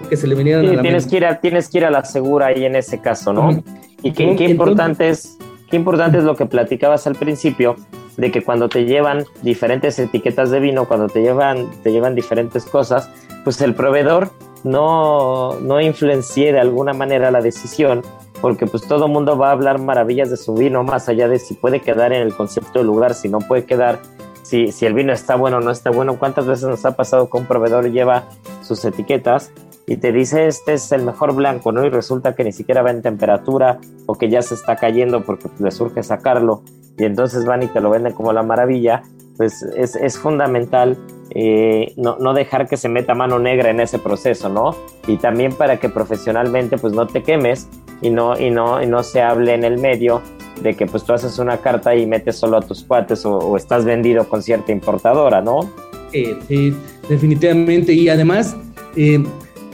que 0.08 0.16
se 0.16 0.28
le 0.28 0.36
venían 0.36 0.60
a 0.60 0.62
la 0.62 0.82
tienes 0.82 1.06
que 1.08 1.16
ir 1.16 1.26
a, 1.26 1.40
tienes 1.40 1.68
que 1.68 1.78
ir 1.78 1.84
a 1.84 1.90
la 1.90 2.04
segura 2.04 2.46
ahí 2.46 2.64
en 2.64 2.76
ese 2.76 3.00
caso, 3.00 3.32
¿no? 3.32 3.64
Y 4.04 4.12
qué, 4.12 4.36
qué 4.36 4.44
importante 4.44 5.08
es, 5.08 5.36
qué 5.68 5.76
importante 5.76 6.18
es 6.18 6.24
lo 6.24 6.36
que 6.36 6.46
platicabas 6.46 7.08
al 7.08 7.16
principio, 7.16 7.74
de 8.16 8.30
que 8.30 8.42
cuando 8.42 8.68
te 8.68 8.84
llevan 8.84 9.24
diferentes 9.42 9.98
etiquetas 9.98 10.50
de 10.50 10.60
vino, 10.60 10.86
cuando 10.86 11.08
te 11.08 11.22
llevan, 11.22 11.68
te 11.82 11.90
llevan 11.90 12.14
diferentes 12.14 12.64
cosas, 12.64 13.10
pues 13.42 13.60
el 13.62 13.74
proveedor 13.74 14.30
no, 14.64 15.58
no 15.60 15.80
influencie 15.80 16.52
de 16.52 16.60
alguna 16.60 16.92
manera 16.92 17.30
la 17.30 17.40
decisión, 17.40 18.02
porque 18.40 18.66
pues 18.66 18.86
todo 18.86 19.06
el 19.06 19.12
mundo 19.12 19.36
va 19.36 19.48
a 19.48 19.52
hablar 19.52 19.78
maravillas 19.78 20.30
de 20.30 20.36
su 20.36 20.54
vino, 20.54 20.82
más 20.82 21.08
allá 21.08 21.28
de 21.28 21.38
si 21.38 21.54
puede 21.54 21.80
quedar 21.80 22.12
en 22.12 22.22
el 22.22 22.34
concepto 22.34 22.78
del 22.78 22.86
lugar, 22.86 23.14
si 23.14 23.28
no 23.28 23.38
puede 23.38 23.64
quedar, 23.64 24.00
si, 24.42 24.72
si 24.72 24.86
el 24.86 24.94
vino 24.94 25.12
está 25.12 25.36
bueno 25.36 25.58
o 25.58 25.60
no 25.60 25.70
está 25.70 25.90
bueno. 25.90 26.18
¿Cuántas 26.18 26.46
veces 26.46 26.68
nos 26.68 26.84
ha 26.84 26.96
pasado 26.96 27.30
que 27.30 27.36
un 27.38 27.46
proveedor 27.46 27.90
lleva 27.90 28.24
sus 28.62 28.84
etiquetas 28.84 29.52
y 29.86 29.96
te 29.96 30.12
dice 30.12 30.46
este 30.46 30.74
es 30.74 30.92
el 30.92 31.02
mejor 31.02 31.34
blanco, 31.34 31.72
¿no? 31.72 31.84
Y 31.84 31.90
resulta 31.90 32.34
que 32.34 32.44
ni 32.44 32.52
siquiera 32.52 32.82
va 32.82 32.90
en 32.90 33.02
temperatura 33.02 33.78
o 34.06 34.14
que 34.14 34.28
ya 34.28 34.42
se 34.42 34.54
está 34.54 34.76
cayendo 34.76 35.22
porque 35.22 35.48
le 35.58 35.70
surge 35.70 36.02
sacarlo 36.02 36.62
y 36.98 37.04
entonces 37.04 37.44
van 37.44 37.62
y 37.62 37.66
te 37.66 37.80
lo 37.80 37.90
venden 37.90 38.12
como 38.12 38.32
la 38.32 38.42
maravilla, 38.42 39.02
pues 39.36 39.62
es, 39.76 39.96
es 39.96 40.18
fundamental 40.18 40.98
eh, 41.34 41.94
no, 41.96 42.18
no, 42.18 42.34
dejar 42.34 42.68
que 42.68 42.76
se 42.76 42.90
meta 42.90 43.14
mano 43.14 43.38
negra 43.38 43.70
en 43.70 43.80
ese 43.80 43.98
proceso, 43.98 44.50
¿no? 44.50 44.76
Y 45.06 45.16
también 45.16 45.52
para 45.52 45.80
que 45.80 45.88
profesionalmente 45.88 46.76
pues 46.76 46.92
no 46.92 47.06
te 47.06 47.22
quemes 47.22 47.68
y 48.02 48.10
no, 48.10 48.38
y 48.38 48.50
no, 48.50 48.82
y 48.82 48.86
no 48.86 49.02
se 49.02 49.22
hable 49.22 49.54
en 49.54 49.64
el 49.64 49.78
medio 49.78 50.20
de 50.62 50.74
que 50.74 50.84
pues 50.86 51.04
tú 51.04 51.14
haces 51.14 51.38
una 51.38 51.56
carta 51.58 51.94
y 51.96 52.04
metes 52.04 52.36
solo 52.36 52.58
a 52.58 52.60
tus 52.60 52.84
cuates 52.84 53.24
o, 53.24 53.56
estás 53.56 53.86
vendido 53.86 54.28
con 54.28 54.42
cierta 54.42 54.72
importadora, 54.72 55.40
¿no? 55.40 55.70
Sí, 56.10 56.36
sí 56.48 56.76
definitivamente. 57.08 57.94
Y 57.94 58.10
además, 58.10 58.54
eh, 58.96 59.24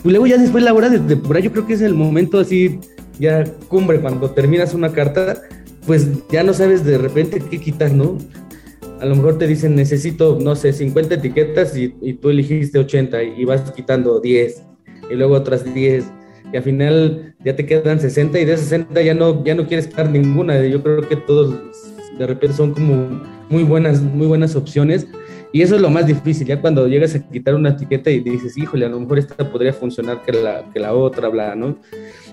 pues 0.02 0.12
luego 0.12 0.28
ya 0.28 0.38
después 0.38 0.62
la 0.62 0.72
hora 0.72 0.88
de 0.88 1.00
depurar, 1.00 1.42
yo 1.42 1.50
creo 1.50 1.66
que 1.66 1.72
es 1.72 1.82
el 1.82 1.94
momento 1.94 2.38
así, 2.38 2.78
ya 3.18 3.44
cumbre, 3.66 4.00
cuando 4.00 4.30
terminas 4.30 4.74
una 4.74 4.92
carta, 4.92 5.42
pues 5.86 6.06
ya 6.28 6.44
no 6.44 6.54
sabes 6.54 6.84
de 6.84 6.98
repente 6.98 7.42
qué 7.50 7.58
quitar, 7.58 7.92
¿no? 7.92 8.16
A 9.00 9.06
lo 9.06 9.16
mejor 9.16 9.38
te 9.38 9.46
dicen, 9.46 9.74
necesito, 9.74 10.38
no 10.40 10.56
sé, 10.56 10.72
50 10.72 11.16
etiquetas 11.16 11.76
y, 11.76 11.88
tú 12.14 12.30
elegiste 12.30 12.78
80 12.78 13.22
y, 13.22 13.44
vas 13.44 13.70
quitando 13.72 14.20
10 14.20 14.62
y 15.10 15.14
luego 15.14 15.34
otras 15.34 15.64
10 15.72 16.04
y 16.52 16.56
al 16.56 16.62
final 16.62 17.34
ya 17.44 17.54
te 17.54 17.66
quedan 17.66 18.00
60 18.00 18.38
y 18.40 18.44
de 18.44 18.56
60 18.56 19.00
ya 19.02 19.14
no, 19.14 19.44
ya 19.44 19.54
no 19.54 19.66
quieres 19.66 19.86
quitar 19.86 20.10
ninguna. 20.10 20.64
Yo 20.66 20.82
creo 20.82 21.06
que 21.06 21.16
todos 21.16 21.54
de 22.18 22.26
repente 22.26 22.56
son 22.56 22.72
como 22.72 23.22
muy 23.48 23.62
buenas, 23.62 24.02
muy 24.02 24.26
buenas 24.26 24.56
opciones 24.56 25.06
y 25.52 25.62
eso 25.62 25.76
es 25.76 25.80
lo 25.80 25.88
más 25.88 26.06
difícil, 26.06 26.46
ya 26.46 26.60
cuando 26.60 26.86
llegas 26.86 27.14
a 27.14 27.20
quitar 27.20 27.54
una 27.54 27.70
etiqueta 27.70 28.10
y 28.10 28.20
dices, 28.20 28.56
híjole, 28.58 28.86
a 28.86 28.88
lo 28.88 29.00
mejor 29.00 29.18
esta 29.18 29.50
podría 29.50 29.72
funcionar 29.72 30.22
que 30.22 30.32
la, 30.32 30.64
que 30.72 30.78
la 30.78 30.92
otra, 30.92 31.28
bla, 31.28 31.54
¿no? 31.54 31.76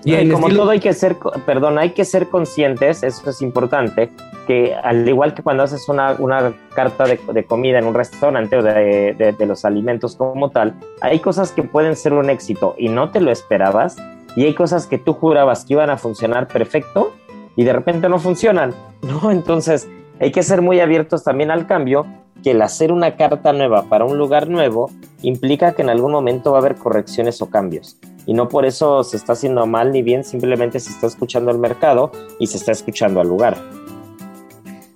Y 0.04 0.28
como 0.28 0.48
todo 0.48 0.70
hay 0.70 0.80
que 0.80 0.92
ser, 0.92 1.16
perdón, 1.46 1.78
hay 1.78 1.90
que 1.90 2.04
ser 2.04 2.28
conscientes, 2.28 3.02
eso 3.02 3.30
es 3.30 3.42
importante, 3.42 4.10
que 4.46 4.74
al 4.74 5.08
igual 5.08 5.34
que 5.34 5.42
cuando 5.42 5.62
haces 5.62 5.88
una, 5.88 6.12
una 6.18 6.52
carta 6.74 7.04
de, 7.04 7.18
de, 7.32 7.44
comida 7.44 7.78
en 7.78 7.86
un 7.86 7.94
restaurante 7.94 8.56
o 8.58 8.62
de, 8.62 9.14
de, 9.18 9.32
de 9.32 9.46
los 9.46 9.64
alimentos 9.64 10.14
como 10.14 10.50
tal, 10.50 10.74
hay 11.00 11.18
cosas 11.18 11.52
que 11.52 11.62
pueden 11.62 11.96
ser 11.96 12.12
un 12.12 12.30
éxito 12.30 12.74
y 12.78 12.88
no 12.88 13.10
te 13.10 13.20
lo 13.20 13.32
esperabas, 13.32 13.96
y 14.36 14.44
hay 14.44 14.54
cosas 14.54 14.86
que 14.86 14.98
tú 14.98 15.14
jurabas 15.14 15.64
que 15.64 15.72
iban 15.72 15.88
a 15.88 15.96
funcionar 15.96 16.46
perfecto 16.46 17.14
y 17.56 17.64
de 17.64 17.72
repente 17.72 18.08
no 18.08 18.18
funcionan, 18.18 18.74
¿no? 19.02 19.30
Entonces 19.30 19.88
hay 20.20 20.30
que 20.30 20.42
ser 20.42 20.60
muy 20.60 20.80
abiertos 20.80 21.24
también 21.24 21.50
al 21.50 21.66
cambio 21.66 22.06
que 22.46 22.52
el 22.52 22.62
hacer 22.62 22.92
una 22.92 23.16
carta 23.16 23.52
nueva 23.52 23.88
para 23.88 24.04
un 24.04 24.18
lugar 24.18 24.48
nuevo 24.48 24.88
implica 25.20 25.72
que 25.72 25.82
en 25.82 25.88
algún 25.90 26.12
momento 26.12 26.52
va 26.52 26.58
a 26.58 26.60
haber 26.60 26.76
correcciones 26.76 27.42
o 27.42 27.50
cambios. 27.50 27.98
Y 28.24 28.34
no 28.34 28.48
por 28.48 28.64
eso 28.64 29.02
se 29.02 29.16
está 29.16 29.32
haciendo 29.32 29.66
mal 29.66 29.90
ni 29.90 30.00
bien, 30.00 30.22
simplemente 30.22 30.78
se 30.78 30.90
está 30.90 31.08
escuchando 31.08 31.50
al 31.50 31.58
mercado 31.58 32.12
y 32.38 32.46
se 32.46 32.58
está 32.58 32.70
escuchando 32.70 33.20
al 33.20 33.26
lugar. 33.26 33.56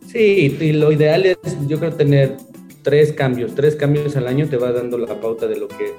Sí, 0.06 0.56
y 0.60 0.72
lo 0.74 0.92
ideal 0.92 1.26
es, 1.26 1.38
yo 1.66 1.80
creo, 1.80 1.92
tener 1.92 2.36
tres 2.82 3.12
cambios. 3.12 3.56
Tres 3.56 3.74
cambios 3.74 4.14
al 4.14 4.28
año 4.28 4.46
te 4.46 4.56
va 4.56 4.70
dando 4.70 4.96
la 4.96 5.20
pauta 5.20 5.48
de 5.48 5.58
lo 5.58 5.66
que, 5.66 5.94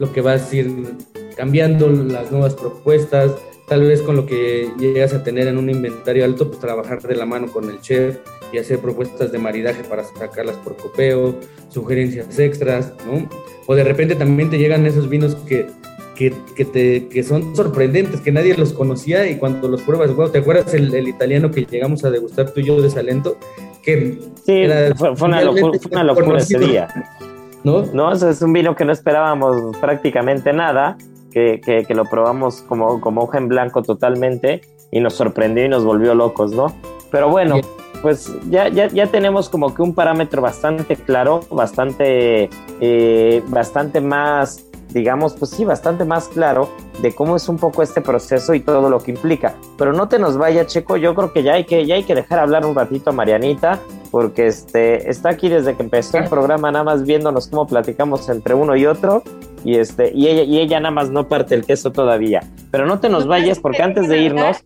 lo 0.00 0.12
que 0.12 0.20
vas 0.22 0.50
a 0.50 0.56
ir 0.56 0.96
cambiando, 1.36 1.88
las 1.88 2.32
nuevas 2.32 2.56
propuestas, 2.56 3.30
tal 3.68 3.82
vez 3.82 4.02
con 4.02 4.16
lo 4.16 4.26
que 4.26 4.72
llegas 4.76 5.14
a 5.14 5.22
tener 5.22 5.46
en 5.46 5.56
un 5.56 5.70
inventario 5.70 6.24
alto, 6.24 6.48
pues 6.48 6.58
trabajar 6.58 7.00
de 7.00 7.14
la 7.14 7.26
mano 7.26 7.46
con 7.46 7.70
el 7.70 7.80
chef 7.80 8.18
y 8.56 8.58
hacer 8.58 8.78
propuestas 8.78 9.30
de 9.30 9.38
maridaje 9.38 9.84
para 9.84 10.02
sacarlas 10.02 10.56
por 10.56 10.76
copeo, 10.76 11.34
sugerencias 11.68 12.38
extras, 12.38 12.92
¿no? 13.06 13.28
O 13.66 13.74
de 13.74 13.84
repente 13.84 14.14
también 14.14 14.48
te 14.48 14.58
llegan 14.58 14.86
esos 14.86 15.08
vinos 15.08 15.34
que, 15.46 15.66
que, 16.16 16.32
que, 16.56 16.64
te, 16.64 17.08
que 17.08 17.22
son 17.22 17.54
sorprendentes, 17.54 18.20
que 18.22 18.32
nadie 18.32 18.56
los 18.56 18.72
conocía 18.72 19.30
y 19.30 19.36
cuando 19.36 19.68
los 19.68 19.82
pruebas, 19.82 20.14
wow, 20.14 20.30
¿te 20.30 20.38
acuerdas 20.38 20.72
el, 20.72 20.94
el 20.94 21.06
italiano 21.06 21.50
que 21.50 21.66
llegamos 21.66 22.04
a 22.04 22.10
degustar 22.10 22.50
tú 22.50 22.60
y 22.60 22.64
yo 22.64 22.80
de 22.80 22.88
Salento? 22.88 23.36
Que 23.82 24.18
sí, 24.44 24.64
fue, 24.96 25.28
una 25.28 25.42
locura, 25.42 25.78
fue, 25.78 25.90
una 25.92 26.04
locura, 26.04 26.38
ese 26.38 26.58
día. 26.58 26.88
¿No? 27.62 27.84
No, 27.92 28.12
es 28.12 28.42
un 28.42 28.52
vino 28.52 28.74
que 28.74 28.84
no 28.84 28.92
esperábamos 28.92 29.76
prácticamente 29.78 30.52
nada 30.52 30.96
que, 31.30 31.86
lo 31.90 32.04
probamos 32.06 32.62
como, 32.62 33.00
como 33.00 33.22
hoja 33.22 33.38
en 33.38 33.48
blanco 33.48 33.82
totalmente 33.82 34.62
y 34.90 35.00
nos 35.00 35.14
sorprendió 35.14 35.66
y 35.66 35.68
nos 35.68 35.84
volvió 35.84 36.14
locos, 36.14 36.52
¿no? 36.52 36.74
Pero 37.10 37.28
bueno, 37.28 37.60
pues 38.06 38.32
ya, 38.48 38.68
ya, 38.68 38.86
ya 38.86 39.08
tenemos 39.08 39.48
como 39.48 39.74
que 39.74 39.82
un 39.82 39.92
parámetro 39.92 40.40
bastante 40.40 40.94
claro, 40.94 41.40
bastante, 41.50 42.48
eh, 42.80 43.42
bastante 43.48 44.00
más, 44.00 44.64
digamos, 44.90 45.34
pues 45.34 45.50
sí, 45.50 45.64
bastante 45.64 46.04
más 46.04 46.28
claro 46.28 46.70
de 47.02 47.12
cómo 47.12 47.34
es 47.34 47.48
un 47.48 47.58
poco 47.58 47.82
este 47.82 48.00
proceso 48.00 48.54
y 48.54 48.60
todo 48.60 48.88
lo 48.90 49.00
que 49.00 49.10
implica. 49.10 49.56
Pero 49.76 49.92
no 49.92 50.06
te 50.06 50.20
nos 50.20 50.38
vaya, 50.38 50.66
Checo, 50.66 50.96
yo 50.96 51.16
creo 51.16 51.32
que 51.32 51.42
ya 51.42 51.54
hay 51.54 51.64
que, 51.64 51.84
ya 51.84 51.96
hay 51.96 52.04
que 52.04 52.14
dejar 52.14 52.38
hablar 52.38 52.64
un 52.64 52.76
ratito 52.76 53.10
a 53.10 53.12
Marianita, 53.12 53.80
porque 54.12 54.46
este, 54.46 55.10
está 55.10 55.30
aquí 55.30 55.48
desde 55.48 55.74
que 55.74 55.82
empezó 55.82 56.18
el 56.18 56.28
programa, 56.28 56.70
nada 56.70 56.84
más 56.84 57.02
viéndonos 57.02 57.48
cómo 57.48 57.66
platicamos 57.66 58.28
entre 58.28 58.54
uno 58.54 58.76
y 58.76 58.86
otro, 58.86 59.24
y, 59.64 59.78
este, 59.78 60.12
y, 60.14 60.28
ella, 60.28 60.44
y 60.44 60.60
ella 60.60 60.78
nada 60.78 60.94
más 60.94 61.10
no 61.10 61.26
parte 61.26 61.56
el 61.56 61.66
queso 61.66 61.90
todavía. 61.90 62.44
Pero 62.70 62.86
no 62.86 63.00
te 63.00 63.08
nos 63.08 63.26
vayas, 63.26 63.58
porque 63.58 63.82
antes 63.82 64.06
de 64.08 64.18
irnos... 64.18 64.62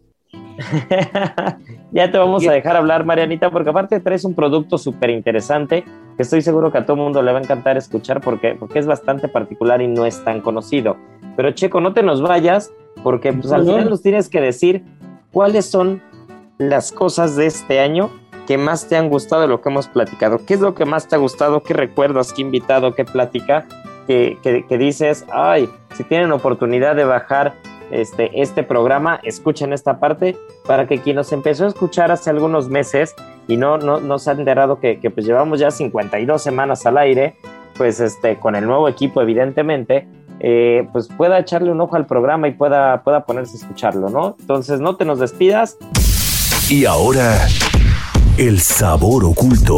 ya 1.92 2.10
te 2.10 2.18
vamos 2.18 2.46
a 2.46 2.52
dejar 2.52 2.76
hablar, 2.76 3.04
Marianita, 3.04 3.50
porque 3.50 3.70
aparte 3.70 4.00
traes 4.00 4.24
un 4.24 4.34
producto 4.34 4.78
súper 4.78 5.10
interesante 5.10 5.84
que 6.16 6.22
estoy 6.22 6.42
seguro 6.42 6.70
que 6.70 6.78
a 6.78 6.86
todo 6.86 6.96
mundo 6.96 7.22
le 7.22 7.32
va 7.32 7.38
a 7.38 7.42
encantar 7.42 7.76
escuchar 7.76 8.20
porque, 8.20 8.54
porque 8.58 8.78
es 8.78 8.86
bastante 8.86 9.28
particular 9.28 9.80
y 9.80 9.88
no 9.88 10.06
es 10.06 10.22
tan 10.24 10.40
conocido. 10.40 10.96
Pero 11.36 11.52
Checo, 11.52 11.80
no 11.80 11.94
te 11.94 12.02
nos 12.02 12.20
vayas 12.20 12.72
porque 13.02 13.32
pues, 13.32 13.52
al 13.52 13.64
final 13.64 13.88
nos 13.88 14.02
tienes 14.02 14.28
que 14.28 14.40
decir 14.40 14.84
cuáles 15.32 15.66
son 15.66 16.02
las 16.58 16.92
cosas 16.92 17.36
de 17.36 17.46
este 17.46 17.80
año 17.80 18.10
que 18.46 18.58
más 18.58 18.88
te 18.88 18.96
han 18.96 19.08
gustado 19.08 19.42
de 19.42 19.48
lo 19.48 19.60
que 19.60 19.68
hemos 19.68 19.88
platicado. 19.88 20.40
¿Qué 20.44 20.54
es 20.54 20.60
lo 20.60 20.74
que 20.74 20.84
más 20.84 21.08
te 21.08 21.16
ha 21.16 21.18
gustado? 21.18 21.62
¿Qué 21.62 21.72
recuerdas? 21.72 22.32
¿Qué 22.32 22.42
invitado? 22.42 22.94
¿Qué 22.94 23.04
plática? 23.04 23.66
Que, 24.06 24.38
que, 24.42 24.66
que 24.66 24.76
dices, 24.76 25.24
ay, 25.32 25.68
si 25.94 26.04
tienen 26.04 26.32
oportunidad 26.32 26.96
de 26.96 27.04
bajar 27.04 27.54
este, 27.90 28.40
este 28.40 28.62
programa, 28.62 29.20
escuchen 29.22 29.72
esta 29.72 29.98
parte 29.98 30.36
para 30.66 30.86
que 30.86 31.00
quien 31.00 31.16
nos 31.16 31.32
empezó 31.32 31.64
a 31.64 31.68
escuchar 31.68 32.10
hace 32.10 32.30
algunos 32.30 32.68
meses 32.68 33.14
y 33.48 33.56
no, 33.56 33.78
no, 33.78 34.18
se 34.18 34.30
ha 34.30 34.32
enterado 34.34 34.78
que, 34.78 34.98
pues 35.12 35.26
llevamos 35.26 35.58
ya 35.58 35.70
52 35.70 36.40
semanas 36.40 36.86
al 36.86 36.98
aire, 36.98 37.36
pues 37.76 38.00
este, 38.00 38.36
con 38.36 38.54
el 38.54 38.66
nuevo 38.66 38.88
equipo 38.88 39.20
evidentemente, 39.20 40.06
eh, 40.38 40.86
pues 40.92 41.08
pueda 41.08 41.38
echarle 41.38 41.70
un 41.70 41.80
ojo 41.80 41.96
al 41.96 42.06
programa 42.06 42.48
y 42.48 42.52
pueda, 42.52 43.02
pueda 43.02 43.24
ponerse 43.24 43.56
a 43.56 43.60
escucharlo, 43.60 44.08
¿no? 44.08 44.36
Entonces 44.40 44.80
no 44.80 44.96
te 44.96 45.04
nos 45.04 45.18
despidas. 45.18 45.76
Y 46.70 46.84
ahora, 46.84 47.48
el 48.38 48.60
sabor 48.60 49.24
oculto. 49.24 49.76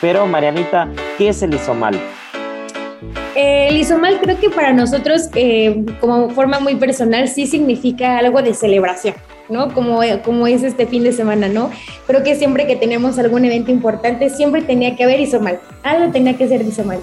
Pero 0.00 0.26
Marianita, 0.26 0.88
¿qué 1.18 1.30
es 1.30 1.42
el 1.42 1.54
isomal? 1.54 1.98
El 3.34 3.76
isomal 3.76 4.20
creo 4.20 4.38
que 4.38 4.50
para 4.50 4.72
nosotros, 4.72 5.28
eh, 5.34 5.84
como 6.00 6.30
forma 6.30 6.60
muy 6.60 6.76
personal, 6.76 7.28
sí 7.28 7.46
significa 7.46 8.18
algo 8.18 8.42
de 8.42 8.54
celebración, 8.54 9.14
¿no? 9.48 9.72
Como, 9.72 10.00
como 10.24 10.46
es 10.46 10.62
este 10.62 10.86
fin 10.86 11.02
de 11.04 11.12
semana, 11.12 11.48
¿no? 11.48 11.70
Creo 12.06 12.22
que 12.22 12.34
siempre 12.34 12.66
que 12.66 12.76
tenemos 12.76 13.18
algún 13.18 13.44
evento 13.44 13.70
importante, 13.70 14.28
siempre 14.30 14.62
tenía 14.62 14.96
que 14.96 15.04
haber 15.04 15.20
isomal, 15.20 15.60
algo 15.82 16.12
tenía 16.12 16.36
que 16.36 16.48
ser 16.48 16.62
isomal. 16.62 17.00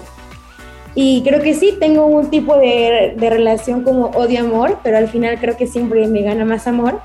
Y 0.94 1.22
creo 1.22 1.40
que 1.40 1.54
sí, 1.54 1.76
tengo 1.78 2.06
un 2.06 2.30
tipo 2.30 2.56
de, 2.56 3.14
de 3.16 3.30
relación 3.30 3.82
como 3.82 4.06
odio-amor, 4.06 4.78
pero 4.82 4.98
al 4.98 5.08
final 5.08 5.38
creo 5.38 5.56
que 5.56 5.66
siempre 5.66 6.06
me 6.08 6.22
gana 6.22 6.44
más 6.44 6.66
amor. 6.66 7.00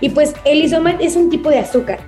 Y 0.00 0.10
pues 0.10 0.34
el 0.44 0.62
isomal 0.62 0.96
es 1.00 1.16
un 1.16 1.30
tipo 1.30 1.50
de 1.50 1.58
azúcar. 1.58 1.98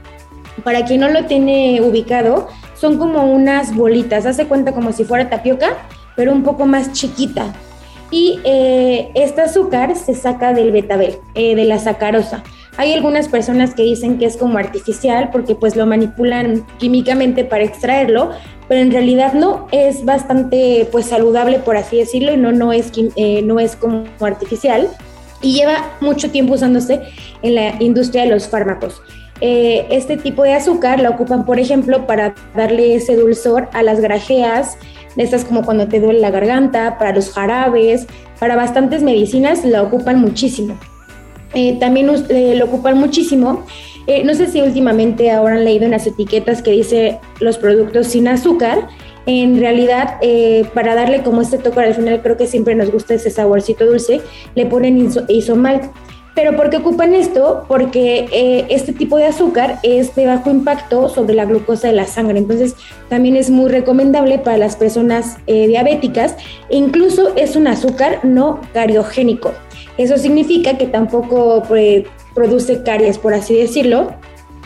Para 0.65 0.85
quien 0.85 1.01
no 1.01 1.09
lo 1.09 1.27
tiene 1.27 1.81
ubicado, 1.83 2.49
son 2.75 2.99
como 2.99 3.25
unas 3.25 3.75
bolitas, 3.75 4.27
hace 4.27 4.47
cuenta 4.47 4.73
como 4.73 4.93
si 4.93 5.05
fuera 5.05 5.29
tapioca, 5.29 5.77
pero 6.21 6.33
un 6.33 6.43
poco 6.43 6.67
más 6.67 6.93
chiquita. 6.93 7.51
Y 8.11 8.41
eh, 8.45 9.11
este 9.15 9.41
azúcar 9.41 9.97
se 9.97 10.15
saca 10.15 10.53
del 10.53 10.71
betabel, 10.71 11.17
eh, 11.35 11.55
de 11.55 11.65
la 11.65 11.79
sacarosa. 11.79 12.43
Hay 12.77 12.93
algunas 12.93 13.29
personas 13.29 13.75
que 13.75 13.85
dicen 13.85 14.19
que 14.19 14.27
es 14.27 14.37
como 14.37 14.59
artificial 14.59 15.31
porque 15.33 15.55
pues 15.55 15.77
lo 15.77 15.87
manipulan 15.87 16.67
químicamente 16.77 17.43
para 17.43 17.65
extraerlo, 17.65 18.33
pero 18.69 18.83
en 18.83 18.91
realidad 18.91 19.33
no, 19.33 19.67
es 19.73 20.05
bastante 20.05 20.87
pues 20.93 21.07
saludable 21.07 21.59
por 21.59 21.79
así 21.79 21.97
decirlo 21.97 22.35
y 22.35 22.37
no, 22.37 22.53
no, 22.53 22.75
es, 22.75 22.93
eh, 23.17 23.41
no 23.41 23.59
es 23.59 23.75
como 23.75 24.05
artificial 24.21 24.89
y 25.41 25.55
lleva 25.55 25.97
mucho 26.03 26.31
tiempo 26.31 26.53
usándose 26.53 27.01
en 27.41 27.55
la 27.55 27.83
industria 27.83 28.25
de 28.25 28.29
los 28.29 28.47
fármacos. 28.47 29.01
Este 29.41 30.17
tipo 30.17 30.43
de 30.43 30.55
azúcar 30.55 31.01
la 31.01 31.11
ocupan, 31.11 31.45
por 31.47 31.59
ejemplo, 31.59 32.07
para 32.07 32.35
darle 32.55 32.95
ese 32.95 33.17
dulzor 33.17 33.69
a 33.73 33.83
las 33.83 34.01
grajeas, 34.01 34.77
estas 35.17 35.45
como 35.45 35.65
cuando 35.65 35.89
te 35.89 36.01
duele 36.01 36.21
la 36.21 36.31
garganta, 36.31 36.99
para 36.99 37.15
los 37.15 37.31
jarabes, 37.33 38.07
para 38.39 38.57
bastantes 38.57 39.03
medicinas 39.03 39.65
la 39.65 39.83
ocupan 39.83 40.21
muchísimo. 40.21 40.79
Eh, 41.55 41.77
también 41.81 42.11
eh, 42.29 42.55
lo 42.57 42.67
ocupan 42.67 42.99
muchísimo. 42.99 43.65
Eh, 44.07 44.25
no 44.25 44.35
sé 44.35 44.47
si 44.47 44.63
últimamente 44.63 45.31
ahora 45.31 45.57
han 45.57 45.65
leído 45.65 45.85
en 45.85 45.91
las 45.91 46.07
etiquetas 46.07 46.63
que 46.63 46.71
dice 46.71 47.19
los 47.41 47.59
productos 47.59 48.07
sin 48.09 48.29
azúcar. 48.29 48.89
En 49.27 49.61
realidad, 49.61 50.19
para 50.75 50.95
darle 50.95 51.23
como 51.23 51.43
este 51.43 51.59
toque 51.59 51.79
al 51.81 51.95
final, 51.95 52.23
creo 52.23 52.39
que 52.39 52.47
siempre 52.47 52.75
nos 52.75 52.91
gusta 52.91 53.15
ese 53.15 53.31
saborcito 53.31 53.85
dulce, 53.85 54.23
le 54.55 54.67
ponen 54.67 55.13
isomal. 55.29 55.91
¿Pero 56.35 56.57
por 56.57 56.71
qué 56.71 56.77
ocupan 56.77 57.15
esto? 57.15 57.65
Porque 57.67 58.29
eh, 58.33 58.67
este 58.71 58.93
tipo 58.93 59.17
de 59.17 59.27
azúcar 59.27 59.79
es 59.83 60.15
de 60.15 60.27
bajo 60.27 60.51
impacto 60.51 61.09
sobre 61.09 61.35
la 61.35 61.45
glucosa 61.45 61.89
de 61.89 61.95
la 61.95 62.07
sangre. 62.07 62.39
Entonces, 62.39 62.77
también 63.09 63.37
es 63.37 63.51
muy 63.51 63.69
recomendable 63.69 64.39
para 64.39 64.57
las 64.57 64.77
personas 64.77 65.39
eh, 65.47 65.67
diabéticas. 65.67 66.37
E 66.69 66.77
incluso 66.77 67.35
es 67.37 67.57
un 67.57 67.67
azúcar 67.67 68.21
no 68.23 68.61
cariogénico. 68.73 69.53
Eso 69.99 70.17
significa 70.17 70.79
que 70.79 70.87
tampoco 70.87 71.65
pues, 71.67 72.05
produce 72.35 72.83
caries, 72.85 73.19
por 73.19 73.35
así 73.35 73.55
decirlo. 73.55 74.15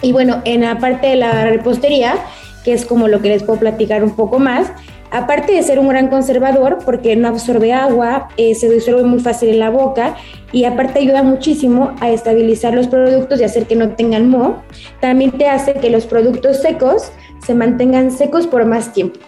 Y 0.02 0.12
bueno, 0.12 0.42
en 0.44 0.60
la 0.60 0.78
parte 0.78 1.08
de 1.08 1.16
la 1.16 1.44
repostería, 1.44 2.16
que 2.62 2.74
es 2.74 2.84
como 2.84 3.08
lo 3.08 3.20
que 3.20 3.28
les 3.28 3.42
puedo 3.42 3.58
platicar 3.58 4.04
un 4.04 4.14
poco 4.14 4.38
más, 4.38 4.70
aparte 5.14 5.52
de 5.52 5.62
ser 5.62 5.78
un 5.78 5.88
gran 5.88 6.08
conservador, 6.08 6.78
porque 6.84 7.14
no 7.14 7.28
absorbe 7.28 7.72
agua, 7.72 8.28
eh, 8.36 8.56
se 8.56 8.68
disuelve 8.68 9.04
muy 9.04 9.20
fácil 9.20 9.48
en 9.48 9.60
la 9.60 9.70
boca 9.70 10.16
y 10.50 10.64
aparte 10.64 10.98
ayuda 10.98 11.22
muchísimo 11.22 11.94
a 12.00 12.10
estabilizar 12.10 12.74
los 12.74 12.88
productos 12.88 13.40
y 13.40 13.44
hacer 13.44 13.66
que 13.66 13.76
no 13.76 13.90
tengan 13.90 14.28
moho, 14.28 14.56
también 15.00 15.30
te 15.30 15.48
hace 15.48 15.74
que 15.74 15.88
los 15.88 16.06
productos 16.06 16.56
secos 16.60 17.12
se 17.46 17.54
mantengan 17.54 18.10
secos 18.10 18.48
por 18.48 18.64
más 18.64 18.92
tiempo. 18.92 19.20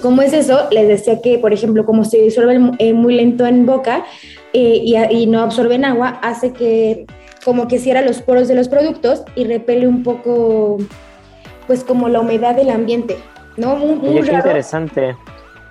¿Cómo 0.00 0.22
es 0.22 0.32
eso? 0.32 0.68
Les 0.70 0.88
decía 0.88 1.20
que, 1.20 1.36
por 1.36 1.52
ejemplo, 1.52 1.84
como 1.84 2.04
se 2.04 2.16
disuelve 2.16 2.72
eh, 2.78 2.94
muy 2.94 3.14
lento 3.14 3.44
en 3.44 3.66
boca 3.66 4.06
eh, 4.54 4.80
y, 4.82 4.96
y, 4.96 5.26
no 5.26 5.42
absorben 5.42 5.84
agua, 5.84 6.20
hace 6.22 6.54
que 6.54 7.04
como 7.44 7.68
que 7.68 7.78
cierra 7.78 8.00
los 8.00 8.22
poros 8.22 8.48
de 8.48 8.54
los 8.54 8.68
productos 8.68 9.24
y 9.36 9.44
repele 9.44 9.86
un 9.86 10.02
poco, 10.02 10.78
pues 11.66 11.84
como 11.84 12.08
la 12.08 12.20
humedad 12.20 12.56
del 12.56 12.70
ambiente. 12.70 13.18
¿No? 13.56 13.76
Muy, 13.76 14.18
interesante. 14.18 15.16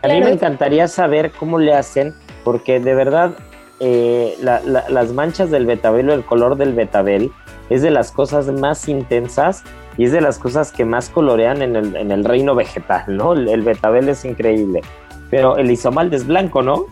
A 0.03 0.07
mí 0.07 0.19
me 0.19 0.31
encantaría 0.31 0.87
saber 0.87 1.31
cómo 1.31 1.59
le 1.59 1.73
hacen, 1.73 2.13
porque 2.43 2.79
de 2.79 2.95
verdad 2.95 3.33
eh, 3.79 4.35
las 4.41 5.13
manchas 5.13 5.51
del 5.51 5.65
betabel 5.65 6.09
o 6.09 6.13
el 6.13 6.23
color 6.23 6.55
del 6.55 6.73
betabel 6.73 7.31
es 7.69 7.81
de 7.81 7.91
las 7.91 8.11
cosas 8.11 8.47
más 8.47 8.87
intensas 8.89 9.63
y 9.97 10.05
es 10.05 10.11
de 10.11 10.21
las 10.21 10.37
cosas 10.37 10.71
que 10.71 10.85
más 10.85 11.09
colorean 11.09 11.61
en 11.61 11.75
el, 11.75 11.95
en 11.95 12.11
el 12.11 12.23
reino 12.23 12.55
vegetal, 12.55 13.03
¿no? 13.07 13.33
El, 13.33 13.61
betabel 13.61 14.09
es 14.09 14.25
increíble. 14.25 14.81
Pero 15.29 15.57
el 15.57 15.71
isomalde 15.71 16.17
es 16.17 16.27
blanco, 16.27 16.61
¿no? 16.61 16.85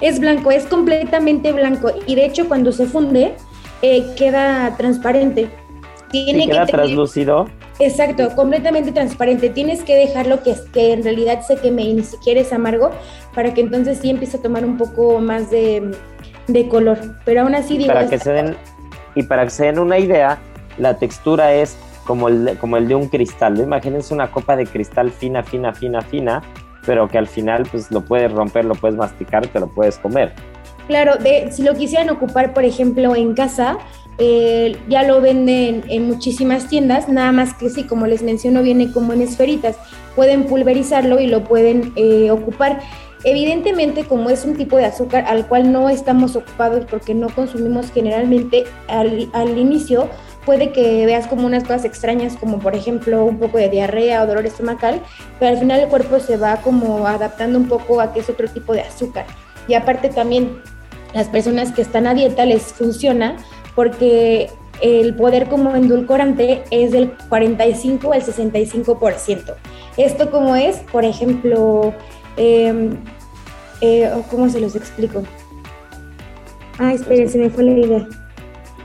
Es 0.00 0.20
blanco, 0.20 0.50
es 0.50 0.64
completamente 0.66 1.52
blanco. 1.52 1.90
Y 2.06 2.14
de 2.14 2.26
hecho, 2.26 2.46
cuando 2.48 2.72
se 2.72 2.86
funde, 2.86 3.34
eh, 3.82 4.14
queda 4.16 4.76
transparente. 4.76 5.50
Tiene 6.10 6.46
queda 6.46 6.66
que 6.66 6.72
translúcido. 6.72 7.48
Exacto, 7.78 8.34
completamente 8.34 8.92
transparente. 8.92 9.50
Tienes 9.50 9.82
que 9.82 9.94
dejarlo 9.94 10.42
que, 10.42 10.54
que 10.72 10.92
en 10.92 11.04
realidad 11.04 11.42
se 11.42 11.56
queme 11.56 11.82
y 11.82 11.94
ni 11.94 12.02
siquiera 12.02 12.40
es 12.40 12.52
amargo 12.52 12.90
para 13.34 13.54
que 13.54 13.60
entonces 13.60 13.98
sí 13.98 14.10
empiece 14.10 14.38
a 14.38 14.42
tomar 14.42 14.64
un 14.64 14.76
poco 14.76 15.20
más 15.20 15.50
de, 15.50 15.92
color. 16.70 16.98
Pero 17.24 17.42
aún 17.42 17.54
así 17.54 17.78
digo... 17.78 17.92
Para 17.92 18.08
que 18.08 18.18
se 18.18 18.32
den, 18.32 18.56
y 19.14 19.22
para 19.22 19.44
que 19.44 19.50
se 19.50 19.66
den 19.66 19.78
una 19.78 19.98
idea, 19.98 20.38
la 20.78 20.98
textura 20.98 21.52
es 21.52 21.76
como 22.04 22.28
el, 22.28 22.56
como 22.58 22.76
el 22.78 22.88
de 22.88 22.94
un 22.94 23.08
cristal. 23.08 23.58
Imagínense 23.58 24.12
una 24.14 24.30
copa 24.30 24.56
de 24.56 24.66
cristal 24.66 25.10
fina, 25.10 25.42
fina, 25.42 25.72
fina, 25.72 26.00
fina, 26.00 26.42
pero 26.86 27.06
que 27.06 27.18
al 27.18 27.26
final 27.26 27.66
pues 27.70 27.90
lo 27.90 28.00
puedes 28.00 28.32
romper, 28.32 28.64
lo 28.64 28.74
puedes 28.74 28.96
masticar, 28.96 29.46
te 29.46 29.60
lo 29.60 29.68
puedes 29.68 29.98
comer. 29.98 30.32
Claro, 30.88 31.16
de, 31.16 31.52
si 31.52 31.62
lo 31.62 31.74
quisieran 31.74 32.08
ocupar, 32.08 32.54
por 32.54 32.64
ejemplo, 32.64 33.14
en 33.14 33.34
casa, 33.34 33.76
eh, 34.18 34.76
ya 34.88 35.04
lo 35.04 35.20
venden 35.20 35.84
en 35.88 36.06
muchísimas 36.08 36.68
tiendas, 36.68 37.08
nada 37.08 37.30
más 37.30 37.54
que 37.54 37.70
sí, 37.70 37.84
como 37.84 38.06
les 38.06 38.22
menciono, 38.22 38.62
viene 38.62 38.92
como 38.92 39.12
en 39.12 39.22
esferitas. 39.22 39.76
Pueden 40.16 40.44
pulverizarlo 40.44 41.20
y 41.20 41.28
lo 41.28 41.44
pueden 41.44 41.92
eh, 41.94 42.30
ocupar. 42.32 42.80
Evidentemente, 43.24 44.04
como 44.04 44.30
es 44.30 44.44
un 44.44 44.56
tipo 44.56 44.76
de 44.76 44.86
azúcar 44.86 45.24
al 45.28 45.46
cual 45.46 45.72
no 45.72 45.88
estamos 45.88 46.34
ocupados 46.36 46.84
porque 46.86 47.14
no 47.14 47.28
consumimos 47.28 47.90
generalmente 47.92 48.64
al, 48.88 49.28
al 49.32 49.56
inicio, 49.56 50.08
puede 50.44 50.72
que 50.72 51.04
veas 51.04 51.26
como 51.26 51.46
unas 51.46 51.62
cosas 51.62 51.84
extrañas, 51.84 52.36
como 52.36 52.58
por 52.58 52.74
ejemplo 52.74 53.24
un 53.24 53.38
poco 53.38 53.58
de 53.58 53.68
diarrea 53.68 54.22
o 54.22 54.26
dolor 54.26 54.46
estomacal, 54.46 55.00
pero 55.38 55.52
al 55.52 55.58
final 55.58 55.80
el 55.80 55.88
cuerpo 55.88 56.20
se 56.20 56.36
va 56.36 56.56
como 56.62 57.06
adaptando 57.06 57.58
un 57.58 57.68
poco 57.68 58.00
a 58.00 58.12
que 58.12 58.20
es 58.20 58.30
otro 58.30 58.48
tipo 58.48 58.72
de 58.72 58.80
azúcar. 58.80 59.26
Y 59.68 59.74
aparte 59.74 60.08
también 60.08 60.62
las 61.14 61.28
personas 61.28 61.72
que 61.72 61.82
están 61.82 62.06
a 62.06 62.14
dieta 62.14 62.44
les 62.44 62.62
funciona 62.62 63.36
porque 63.78 64.50
el 64.82 65.14
poder 65.14 65.48
como 65.48 65.76
endulcorante 65.76 66.64
es 66.72 66.90
del 66.90 67.12
45 67.28 68.12
al 68.12 68.22
65%. 68.22 69.54
Esto 69.96 70.32
como 70.32 70.56
es, 70.56 70.78
por 70.90 71.04
ejemplo, 71.04 71.94
em, 72.36 72.96
Eh, 73.80 74.10
¿Cómo 74.28 74.48
se 74.48 74.60
los 74.60 74.74
explico? 74.74 75.22
Ah, 76.80 76.92
esperen, 76.92 77.28
se 77.28 77.38
me 77.38 77.48
fue 77.48 77.62
la 77.62 77.70
idea. 77.70 78.08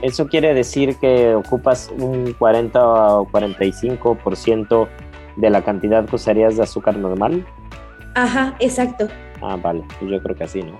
Eso 0.02 0.28
quiere 0.28 0.54
decir 0.54 0.94
que 1.00 1.34
ocupas 1.34 1.90
un 1.98 2.32
40 2.34 2.78
o 3.18 3.26
45% 3.26 4.88
de 5.34 5.50
la 5.50 5.62
cantidad 5.62 6.04
que 6.08 6.14
usarías 6.14 6.56
de 6.56 6.62
azúcar 6.62 6.96
normal. 6.96 7.44
Ajá, 8.14 8.54
exacto. 8.60 9.08
Ah, 9.42 9.56
vale, 9.60 9.82
pues 9.98 10.08
yo 10.12 10.22
creo 10.22 10.36
que 10.36 10.44
así, 10.44 10.62
¿no? 10.62 10.78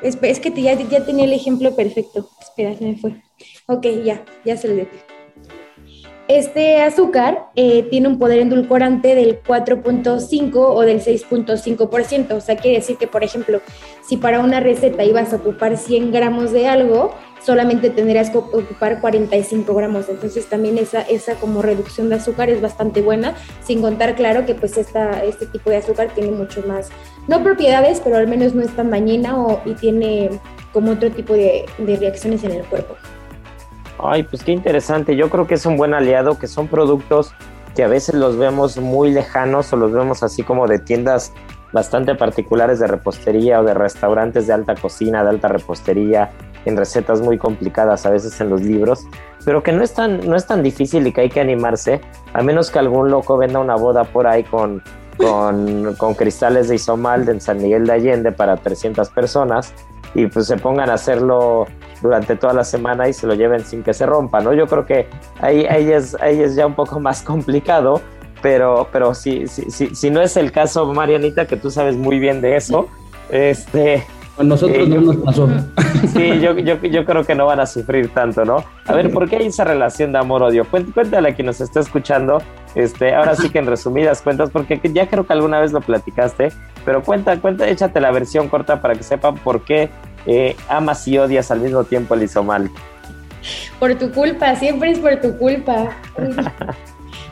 Es, 0.00 0.16
que 0.38 0.62
ya, 0.62 0.74
ya 0.74 1.04
tenía 1.04 1.24
el 1.24 1.32
ejemplo 1.32 1.74
perfecto. 1.74 2.28
Espera, 2.40 2.76
se 2.76 2.84
me 2.84 2.96
fue. 2.96 3.20
Ok, 3.66 3.86
ya, 4.04 4.24
ya 4.44 4.56
se 4.56 4.68
lo 4.68 4.74
dije. 4.74 5.04
Este 6.28 6.82
azúcar 6.82 7.46
eh, 7.56 7.84
tiene 7.84 8.06
un 8.06 8.18
poder 8.18 8.40
endulcorante 8.40 9.14
del 9.14 9.42
4.5 9.42 10.56
o 10.56 10.82
del 10.82 11.00
6.5%. 11.00 12.32
O 12.32 12.40
sea, 12.42 12.56
quiere 12.56 12.76
decir 12.76 12.98
que, 12.98 13.06
por 13.06 13.24
ejemplo, 13.24 13.62
si 14.06 14.18
para 14.18 14.40
una 14.40 14.60
receta 14.60 15.04
ibas 15.04 15.32
a 15.32 15.36
ocupar 15.36 15.78
100 15.78 16.12
gramos 16.12 16.52
de 16.52 16.68
algo, 16.68 17.14
solamente 17.42 17.88
tendrías 17.88 18.28
que 18.28 18.36
ocupar 18.36 19.00
45 19.00 19.74
gramos. 19.74 20.10
Entonces 20.10 20.46
también 20.50 20.76
esa, 20.76 21.00
esa 21.00 21.34
como 21.36 21.62
reducción 21.62 22.10
de 22.10 22.16
azúcar 22.16 22.50
es 22.50 22.60
bastante 22.60 23.00
buena, 23.00 23.34
sin 23.64 23.80
contar, 23.80 24.14
claro, 24.14 24.44
que 24.44 24.54
pues 24.54 24.76
esta, 24.76 25.24
este 25.24 25.46
tipo 25.46 25.70
de 25.70 25.78
azúcar 25.78 26.10
tiene 26.14 26.30
mucho 26.30 26.62
más, 26.66 26.90
no 27.26 27.42
propiedades, 27.42 28.02
pero 28.04 28.18
al 28.18 28.26
menos 28.26 28.54
no 28.54 28.60
es 28.60 28.76
tan 28.76 28.90
dañina 28.90 29.42
o, 29.42 29.62
y 29.64 29.72
tiene 29.72 30.28
como 30.74 30.92
otro 30.92 31.10
tipo 31.10 31.32
de, 31.32 31.64
de 31.78 31.96
reacciones 31.96 32.44
en 32.44 32.52
el 32.52 32.64
cuerpo. 32.66 32.96
Ay, 33.98 34.22
pues 34.22 34.42
qué 34.42 34.52
interesante. 34.52 35.16
Yo 35.16 35.28
creo 35.28 35.46
que 35.46 35.54
es 35.54 35.66
un 35.66 35.76
buen 35.76 35.94
aliado, 35.94 36.38
que 36.38 36.46
son 36.46 36.68
productos 36.68 37.34
que 37.74 37.84
a 37.84 37.88
veces 37.88 38.14
los 38.14 38.36
vemos 38.36 38.76
muy 38.78 39.10
lejanos 39.10 39.72
o 39.72 39.76
los 39.76 39.92
vemos 39.92 40.22
así 40.22 40.42
como 40.42 40.66
de 40.66 40.78
tiendas 40.78 41.32
bastante 41.72 42.14
particulares 42.14 42.78
de 42.78 42.86
repostería 42.86 43.60
o 43.60 43.64
de 43.64 43.74
restaurantes 43.74 44.46
de 44.46 44.52
alta 44.52 44.74
cocina, 44.74 45.22
de 45.22 45.30
alta 45.30 45.48
repostería, 45.48 46.30
en 46.64 46.76
recetas 46.76 47.20
muy 47.20 47.38
complicadas 47.38 48.06
a 48.06 48.10
veces 48.10 48.40
en 48.40 48.50
los 48.50 48.62
libros, 48.62 49.06
pero 49.44 49.62
que 49.62 49.72
no 49.72 49.82
es 49.82 49.94
tan, 49.94 50.28
no 50.28 50.36
es 50.36 50.46
tan 50.46 50.62
difícil 50.62 51.06
y 51.06 51.12
que 51.12 51.22
hay 51.22 51.28
que 51.28 51.40
animarse, 51.40 52.00
a 52.32 52.42
menos 52.42 52.70
que 52.70 52.78
algún 52.78 53.10
loco 53.10 53.36
venda 53.36 53.58
una 53.58 53.76
boda 53.76 54.04
por 54.04 54.26
ahí 54.26 54.44
con, 54.44 54.82
con, 55.16 55.94
con 55.98 56.14
cristales 56.14 56.68
de 56.68 56.76
isomal 56.76 57.24
de 57.26 57.38
San 57.40 57.58
Miguel 57.58 57.86
de 57.86 57.92
Allende 57.92 58.32
para 58.32 58.56
300 58.56 59.08
personas 59.10 59.72
y 60.14 60.26
pues 60.26 60.46
se 60.46 60.56
pongan 60.56 60.90
a 60.90 60.94
hacerlo 60.94 61.66
durante 62.02 62.36
toda 62.36 62.52
la 62.52 62.64
semana 62.64 63.08
y 63.08 63.12
se 63.12 63.26
lo 63.26 63.34
lleven 63.34 63.64
sin 63.64 63.82
que 63.82 63.94
se 63.94 64.06
rompa, 64.06 64.40
¿no? 64.40 64.52
Yo 64.54 64.66
creo 64.66 64.86
que 64.86 65.08
ahí, 65.40 65.66
ahí, 65.66 65.90
es, 65.90 66.14
ahí 66.20 66.40
es 66.40 66.54
ya 66.54 66.66
un 66.66 66.74
poco 66.74 67.00
más 67.00 67.22
complicado, 67.22 68.00
pero, 68.42 68.88
pero 68.92 69.14
si, 69.14 69.46
si, 69.46 69.70
si, 69.70 69.94
si 69.94 70.10
no 70.10 70.20
es 70.20 70.36
el 70.36 70.52
caso, 70.52 70.92
Marianita, 70.92 71.46
que 71.46 71.56
tú 71.56 71.70
sabes 71.70 71.96
muy 71.96 72.18
bien 72.18 72.40
de 72.40 72.56
eso, 72.56 72.88
este... 73.30 74.04
A 74.38 74.44
nosotros 74.44 74.88
no 74.88 75.00
nos 75.00 75.16
pasó. 75.16 75.48
Sí, 76.12 76.40
yo, 76.40 76.56
yo, 76.56 76.80
yo, 76.80 77.04
creo 77.04 77.24
que 77.24 77.34
no 77.34 77.46
van 77.46 77.58
a 77.58 77.66
sufrir 77.66 78.12
tanto, 78.14 78.44
¿no? 78.44 78.62
A 78.86 78.92
ver, 78.92 79.10
¿por 79.10 79.28
qué 79.28 79.36
hay 79.36 79.46
esa 79.46 79.64
relación 79.64 80.12
de 80.12 80.18
amor-odio? 80.18 80.64
Cuéntale 80.64 81.30
a 81.30 81.34
quien 81.34 81.46
nos 81.46 81.60
está 81.60 81.80
escuchando, 81.80 82.40
este, 82.74 83.14
ahora 83.14 83.34
sí 83.34 83.50
que 83.50 83.58
en 83.58 83.66
resumidas 83.66 84.22
cuentas, 84.22 84.50
porque 84.50 84.80
ya 84.92 85.08
creo 85.08 85.26
que 85.26 85.32
alguna 85.32 85.60
vez 85.60 85.72
lo 85.72 85.80
platicaste, 85.80 86.52
pero 86.84 87.02
cuenta, 87.02 87.36
cuenta, 87.40 87.68
échate 87.68 88.00
la 88.00 88.12
versión 88.12 88.48
corta 88.48 88.80
para 88.80 88.94
que 88.94 89.02
sepan 89.02 89.36
por 89.38 89.64
qué 89.64 89.90
eh, 90.28 90.54
amas 90.68 91.08
y 91.08 91.16
odias 91.16 91.50
al 91.50 91.60
mismo 91.60 91.84
tiempo 91.84 92.14
el 92.14 92.22
isomal. 92.22 92.70
Por 93.80 93.94
tu 93.94 94.12
culpa, 94.12 94.54
siempre 94.56 94.90
es 94.90 94.98
por 94.98 95.20
tu 95.20 95.38
culpa. 95.38 95.96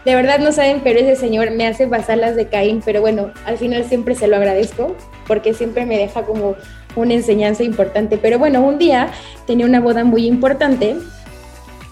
De 0.06 0.14
verdad 0.14 0.38
no 0.38 0.50
saben, 0.52 0.80
pero 0.82 1.00
ese 1.00 1.16
señor 1.16 1.50
me 1.50 1.66
hace 1.66 1.86
las 1.88 2.36
de 2.36 2.48
Caín, 2.48 2.80
pero 2.84 3.00
bueno, 3.00 3.32
al 3.44 3.58
final 3.58 3.84
siempre 3.84 4.14
se 4.14 4.28
lo 4.28 4.36
agradezco 4.36 4.96
porque 5.26 5.52
siempre 5.52 5.84
me 5.84 5.98
deja 5.98 6.22
como 6.22 6.54
una 6.94 7.12
enseñanza 7.12 7.64
importante. 7.64 8.16
Pero 8.16 8.38
bueno, 8.38 8.62
un 8.62 8.78
día 8.78 9.08
tenía 9.46 9.66
una 9.66 9.80
boda 9.80 10.04
muy 10.04 10.26
importante 10.26 10.96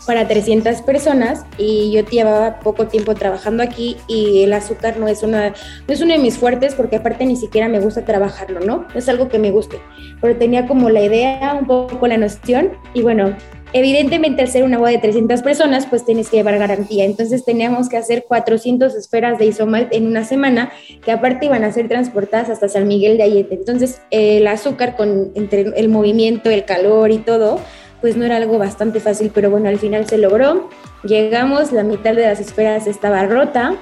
para 0.06 0.28
300 0.28 0.82
personas 0.82 1.44
y 1.58 1.92
yo 1.92 2.04
llevaba 2.04 2.60
poco 2.60 2.86
tiempo 2.86 3.14
trabajando 3.14 3.62
aquí 3.62 3.96
y 4.06 4.42
el 4.42 4.52
azúcar 4.52 4.98
no 4.98 5.08
es 5.08 5.22
una 5.22 5.50
no 5.50 5.94
es 5.94 6.00
uno 6.00 6.12
de 6.12 6.18
mis 6.18 6.38
fuertes 6.38 6.74
porque 6.74 6.96
aparte 6.96 7.26
ni 7.26 7.36
siquiera 7.36 7.68
me 7.68 7.80
gusta 7.80 8.04
trabajarlo, 8.04 8.60
¿no? 8.60 8.86
es 8.94 9.08
algo 9.08 9.28
que 9.28 9.38
me 9.38 9.50
guste, 9.50 9.80
pero 10.20 10.36
tenía 10.36 10.66
como 10.66 10.90
la 10.90 11.02
idea, 11.02 11.56
un 11.58 11.66
poco 11.66 12.06
la 12.06 12.16
noción 12.16 12.72
y 12.92 13.02
bueno, 13.02 13.34
evidentemente 13.74 14.40
al 14.40 14.48
ser 14.48 14.62
una 14.62 14.78
boda 14.78 14.90
de 14.90 14.98
300 14.98 15.42
personas, 15.42 15.86
pues 15.86 16.06
tienes 16.06 16.30
que 16.30 16.36
llevar 16.36 16.56
garantía. 16.58 17.04
Entonces 17.04 17.44
teníamos 17.44 17.88
que 17.88 17.96
hacer 17.96 18.24
400 18.26 18.94
esferas 18.94 19.38
de 19.38 19.46
isomalt 19.46 19.92
en 19.92 20.06
una 20.06 20.24
semana, 20.24 20.72
que 21.04 21.10
aparte 21.10 21.46
iban 21.46 21.64
a 21.64 21.72
ser 21.72 21.88
transportadas 21.88 22.50
hasta 22.50 22.68
San 22.68 22.86
Miguel 22.86 23.18
de 23.18 23.24
Allende. 23.24 23.56
Entonces 23.56 24.00
el 24.10 24.46
azúcar 24.46 24.96
con 24.96 25.32
entre 25.34 25.62
el 25.76 25.88
movimiento, 25.88 26.50
el 26.50 26.64
calor 26.64 27.10
y 27.10 27.18
todo, 27.18 27.60
pues 28.04 28.18
no 28.18 28.26
era 28.26 28.36
algo 28.36 28.58
bastante 28.58 29.00
fácil, 29.00 29.30
pero 29.32 29.48
bueno, 29.48 29.70
al 29.70 29.78
final 29.78 30.06
se 30.06 30.18
logró. 30.18 30.68
Llegamos, 31.04 31.72
la 31.72 31.84
mitad 31.84 32.14
de 32.14 32.20
las 32.20 32.38
esferas 32.38 32.86
estaba 32.86 33.24
rota, 33.24 33.76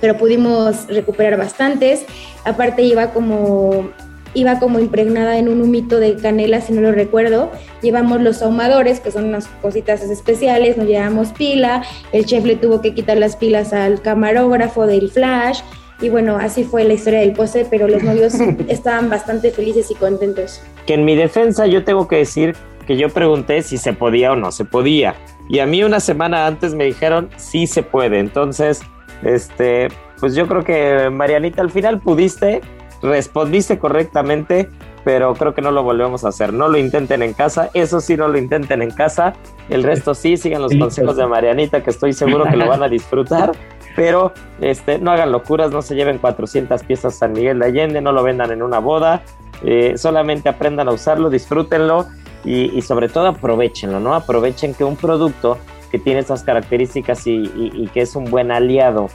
pero 0.00 0.16
pudimos 0.16 0.86
recuperar 0.86 1.36
bastantes. 1.36 2.06
Aparte 2.46 2.80
iba 2.80 3.10
como 3.10 3.90
iba 4.32 4.58
como 4.58 4.78
impregnada 4.78 5.36
en 5.36 5.50
un 5.50 5.60
humito 5.60 6.00
de 6.00 6.16
canela, 6.16 6.62
si 6.62 6.72
no 6.72 6.80
lo 6.80 6.90
recuerdo. 6.90 7.52
Llevamos 7.82 8.22
los 8.22 8.40
ahumadores, 8.40 8.98
que 9.00 9.10
son 9.10 9.26
unas 9.26 9.46
cositas 9.60 10.00
especiales, 10.04 10.78
nos 10.78 10.86
llevamos 10.86 11.28
pila, 11.32 11.82
el 12.12 12.24
chef 12.24 12.46
le 12.46 12.56
tuvo 12.56 12.80
que 12.80 12.94
quitar 12.94 13.18
las 13.18 13.36
pilas 13.36 13.74
al 13.74 14.00
camarógrafo 14.00 14.86
del 14.86 15.10
flash, 15.10 15.60
y 16.00 16.08
bueno, 16.08 16.38
así 16.40 16.64
fue 16.64 16.84
la 16.84 16.94
historia 16.94 17.20
del 17.20 17.32
pose, 17.32 17.66
pero 17.68 17.88
los 17.88 18.02
novios 18.02 18.34
estaban 18.68 19.10
bastante 19.10 19.50
felices 19.50 19.90
y 19.90 19.96
contentos. 19.96 20.62
Que 20.86 20.94
en 20.94 21.04
mi 21.04 21.14
defensa 21.14 21.66
yo 21.66 21.84
tengo 21.84 22.08
que 22.08 22.16
decir 22.16 22.56
que 22.88 22.96
yo 22.96 23.10
pregunté 23.10 23.60
si 23.60 23.76
se 23.76 23.92
podía 23.92 24.32
o 24.32 24.36
no 24.36 24.50
se 24.50 24.64
podía. 24.64 25.14
Y 25.46 25.58
a 25.58 25.66
mí 25.66 25.84
una 25.84 26.00
semana 26.00 26.46
antes 26.46 26.74
me 26.74 26.86
dijeron 26.86 27.28
sí 27.36 27.66
se 27.66 27.82
puede. 27.82 28.18
Entonces, 28.18 28.80
este, 29.22 29.88
pues 30.18 30.34
yo 30.34 30.48
creo 30.48 30.64
que 30.64 31.10
Marianita 31.10 31.60
al 31.60 31.70
final 31.70 32.00
pudiste, 32.00 32.62
respondiste 33.02 33.78
correctamente, 33.78 34.70
pero 35.04 35.34
creo 35.34 35.52
que 35.52 35.60
no 35.60 35.70
lo 35.70 35.82
volvemos 35.82 36.24
a 36.24 36.28
hacer. 36.28 36.54
No 36.54 36.68
lo 36.68 36.78
intenten 36.78 37.22
en 37.22 37.34
casa, 37.34 37.68
eso 37.74 38.00
sí 38.00 38.16
no 38.16 38.26
lo 38.26 38.38
intenten 38.38 38.80
en 38.80 38.90
casa. 38.90 39.34
El 39.68 39.82
resto 39.82 40.14
sí, 40.14 40.38
sigan 40.38 40.62
los 40.62 40.74
consejos 40.74 41.16
de 41.16 41.26
Marianita, 41.26 41.82
que 41.82 41.90
estoy 41.90 42.14
seguro 42.14 42.44
que 42.44 42.56
lo 42.56 42.68
van 42.68 42.82
a 42.82 42.88
disfrutar. 42.88 43.52
Pero 43.96 44.32
este, 44.62 44.98
no 44.98 45.10
hagan 45.10 45.30
locuras, 45.30 45.72
no 45.72 45.82
se 45.82 45.94
lleven 45.94 46.16
400 46.16 46.84
piezas 46.84 47.16
San 47.16 47.32
Miguel 47.32 47.58
de 47.58 47.66
Allende, 47.66 48.00
no 48.00 48.12
lo 48.12 48.22
vendan 48.22 48.50
en 48.50 48.62
una 48.62 48.78
boda. 48.78 49.24
Eh, 49.62 49.94
solamente 49.98 50.48
aprendan 50.48 50.88
a 50.88 50.92
usarlo, 50.92 51.28
disfrútenlo 51.28 52.06
y, 52.44 52.80
sobre 52.82 53.08
todo 53.08 53.26
aprovechenlo, 53.26 54.00
¿no? 54.00 54.14
Aprovechen 54.14 54.74
que 54.74 54.84
un 54.84 54.96
producto 54.96 55.58
que 55.90 55.98
tiene 55.98 56.20
estas 56.20 56.42
características 56.42 57.26
y, 57.26 57.88
que 57.92 58.02
es 58.02 58.16
un 58.16 58.26
buen 58.26 58.50
aliado 58.50 59.08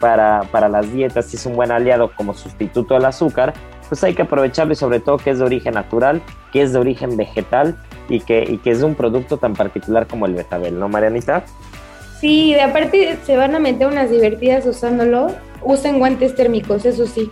para, 0.00 0.42
para, 0.50 0.68
las 0.68 0.92
dietas, 0.92 1.32
y 1.32 1.36
es 1.36 1.46
un 1.46 1.56
buen 1.56 1.72
aliado 1.72 2.12
como 2.14 2.34
sustituto 2.34 2.94
del 2.94 3.06
azúcar, 3.06 3.54
pues 3.88 4.02
hay 4.04 4.14
que 4.14 4.22
aprovecharlo 4.22 4.72
y 4.72 4.76
sobre 4.76 5.00
todo 5.00 5.16
que 5.16 5.30
es 5.30 5.38
de 5.38 5.44
origen 5.44 5.74
natural, 5.74 6.20
que 6.52 6.62
es 6.62 6.72
de 6.72 6.78
origen 6.78 7.16
vegetal 7.16 7.76
y 8.08 8.20
que, 8.20 8.44
y 8.46 8.58
que 8.58 8.72
es 8.72 8.80
de 8.80 8.84
un 8.84 8.94
producto 8.94 9.38
tan 9.38 9.54
particular 9.54 10.06
como 10.06 10.26
el 10.26 10.34
betabel, 10.34 10.78
¿no, 10.78 10.88
Marianita? 10.88 11.44
Sí, 12.20 12.54
de 12.54 12.62
aparte 12.62 13.18
se 13.24 13.36
van 13.36 13.54
a 13.54 13.58
meter 13.58 13.86
unas 13.86 14.10
divertidas 14.10 14.66
usándolo. 14.66 15.34
Usen 15.62 15.98
guantes 15.98 16.34
térmicos, 16.34 16.84
eso 16.84 17.06
sí. 17.06 17.30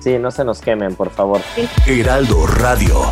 Sí, 0.00 0.18
no 0.18 0.30
se 0.30 0.44
nos 0.44 0.60
quemen, 0.60 0.94
por 0.94 1.10
favor. 1.10 1.40
Heraldo 1.86 2.46
Radio. 2.46 3.06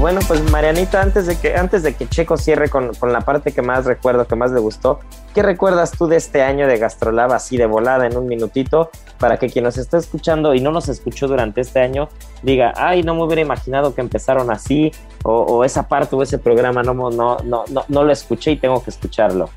Bueno, 0.00 0.20
pues 0.26 0.42
Marianita, 0.50 1.02
antes 1.02 1.26
de 1.26 1.38
que, 1.38 1.54
antes 1.54 1.82
de 1.82 1.94
que 1.94 2.08
Checo 2.08 2.38
cierre 2.38 2.70
con, 2.70 2.90
la 3.02 3.20
parte 3.20 3.52
que 3.52 3.60
más 3.60 3.84
recuerdo, 3.84 4.26
que 4.26 4.34
más 4.34 4.50
le 4.50 4.58
gustó, 4.58 5.00
¿qué 5.34 5.42
recuerdas 5.42 5.90
tú 5.92 6.06
de 6.06 6.16
este 6.16 6.42
año 6.42 6.66
de 6.66 6.78
Gastrolab 6.78 7.32
así 7.32 7.58
de 7.58 7.66
volada 7.66 8.06
en 8.06 8.16
un 8.16 8.26
minutito? 8.26 8.90
Para 9.18 9.36
que 9.36 9.50
quien 9.50 9.64
nos 9.64 9.76
está 9.76 9.98
escuchando 9.98 10.54
y 10.54 10.60
no 10.60 10.72
nos 10.72 10.88
escuchó 10.88 11.28
durante 11.28 11.60
este 11.60 11.80
año 11.80 12.08
diga, 12.42 12.72
ay, 12.76 13.02
no 13.02 13.14
me 13.14 13.24
hubiera 13.24 13.42
imaginado 13.42 13.94
que 13.94 14.00
empezaron 14.00 14.50
así, 14.50 14.90
o, 15.22 15.64
esa 15.64 15.86
parte 15.86 16.16
o 16.16 16.22
ese 16.22 16.38
programa 16.38 16.82
no, 16.82 16.94
no, 16.94 17.10
no, 17.10 17.38
no, 17.44 17.84
no 17.86 18.04
lo 18.04 18.10
escuché 18.10 18.52
y 18.52 18.56
tengo 18.56 18.82
que 18.82 18.88
escucharlo. 18.88 19.50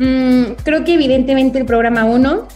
Mm, 0.00 0.54
creo 0.64 0.84
que 0.84 0.94
evidentemente 0.94 1.58
el 1.58 1.64
programa 1.64 2.04
1, 2.04 2.48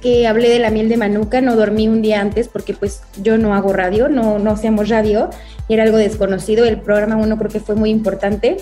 que 0.00 0.26
hablé 0.26 0.48
de 0.48 0.58
la 0.58 0.70
miel 0.70 0.88
de 0.88 0.96
manuka, 0.96 1.40
no 1.40 1.56
dormí 1.56 1.88
un 1.88 2.02
día 2.02 2.20
antes 2.20 2.48
porque 2.48 2.74
pues 2.74 3.02
yo 3.22 3.38
no 3.38 3.54
hago 3.54 3.72
radio, 3.72 4.08
no, 4.08 4.38
no 4.38 4.50
hacemos 4.52 4.88
radio, 4.88 5.30
era 5.68 5.82
algo 5.82 5.98
desconocido, 5.98 6.64
el 6.64 6.80
programa 6.80 7.16
1 7.16 7.38
creo 7.38 7.50
que 7.50 7.60
fue 7.60 7.74
muy 7.74 7.90
importante. 7.90 8.56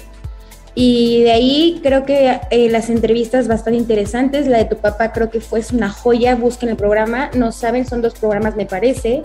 Y 0.75 1.25
de 1.25 1.33
ahí 1.33 1.81
creo 1.83 2.05
que 2.05 2.41
eh, 2.51 2.71
las 2.71 2.89
entrevistas 2.89 3.49
bastante 3.49 3.79
interesantes, 3.79 4.47
la 4.47 4.59
de 4.59 4.65
tu 4.65 4.77
papá 4.77 5.13
creo 5.13 5.29
que 5.29 5.41
fue 5.41 5.61
una 5.73 5.91
joya, 5.91 6.37
busquen 6.37 6.69
el 6.69 6.77
programa, 6.77 7.31
no 7.35 7.51
saben, 7.51 7.85
son 7.85 8.01
dos 8.01 8.15
programas 8.15 8.55
me 8.55 8.65
parece. 8.65 9.23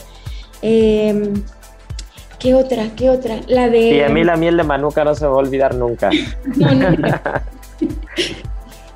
Em, 0.63 1.43
¿Qué 2.39 2.55
otra? 2.55 2.87
¿Qué 2.95 3.09
otra? 3.09 3.39
La 3.47 3.69
de. 3.69 3.81
Y 3.81 4.01
a 4.01 4.09
mí 4.09 4.23
la 4.23 4.35
miel 4.35 4.57
de 4.57 4.63
Manuka 4.63 5.03
no 5.03 5.13
se 5.13 5.25
me 5.25 5.29
va 5.29 5.35
a 5.35 5.39
olvidar 5.39 5.75
nunca. 5.75 6.09
No. 6.55 6.69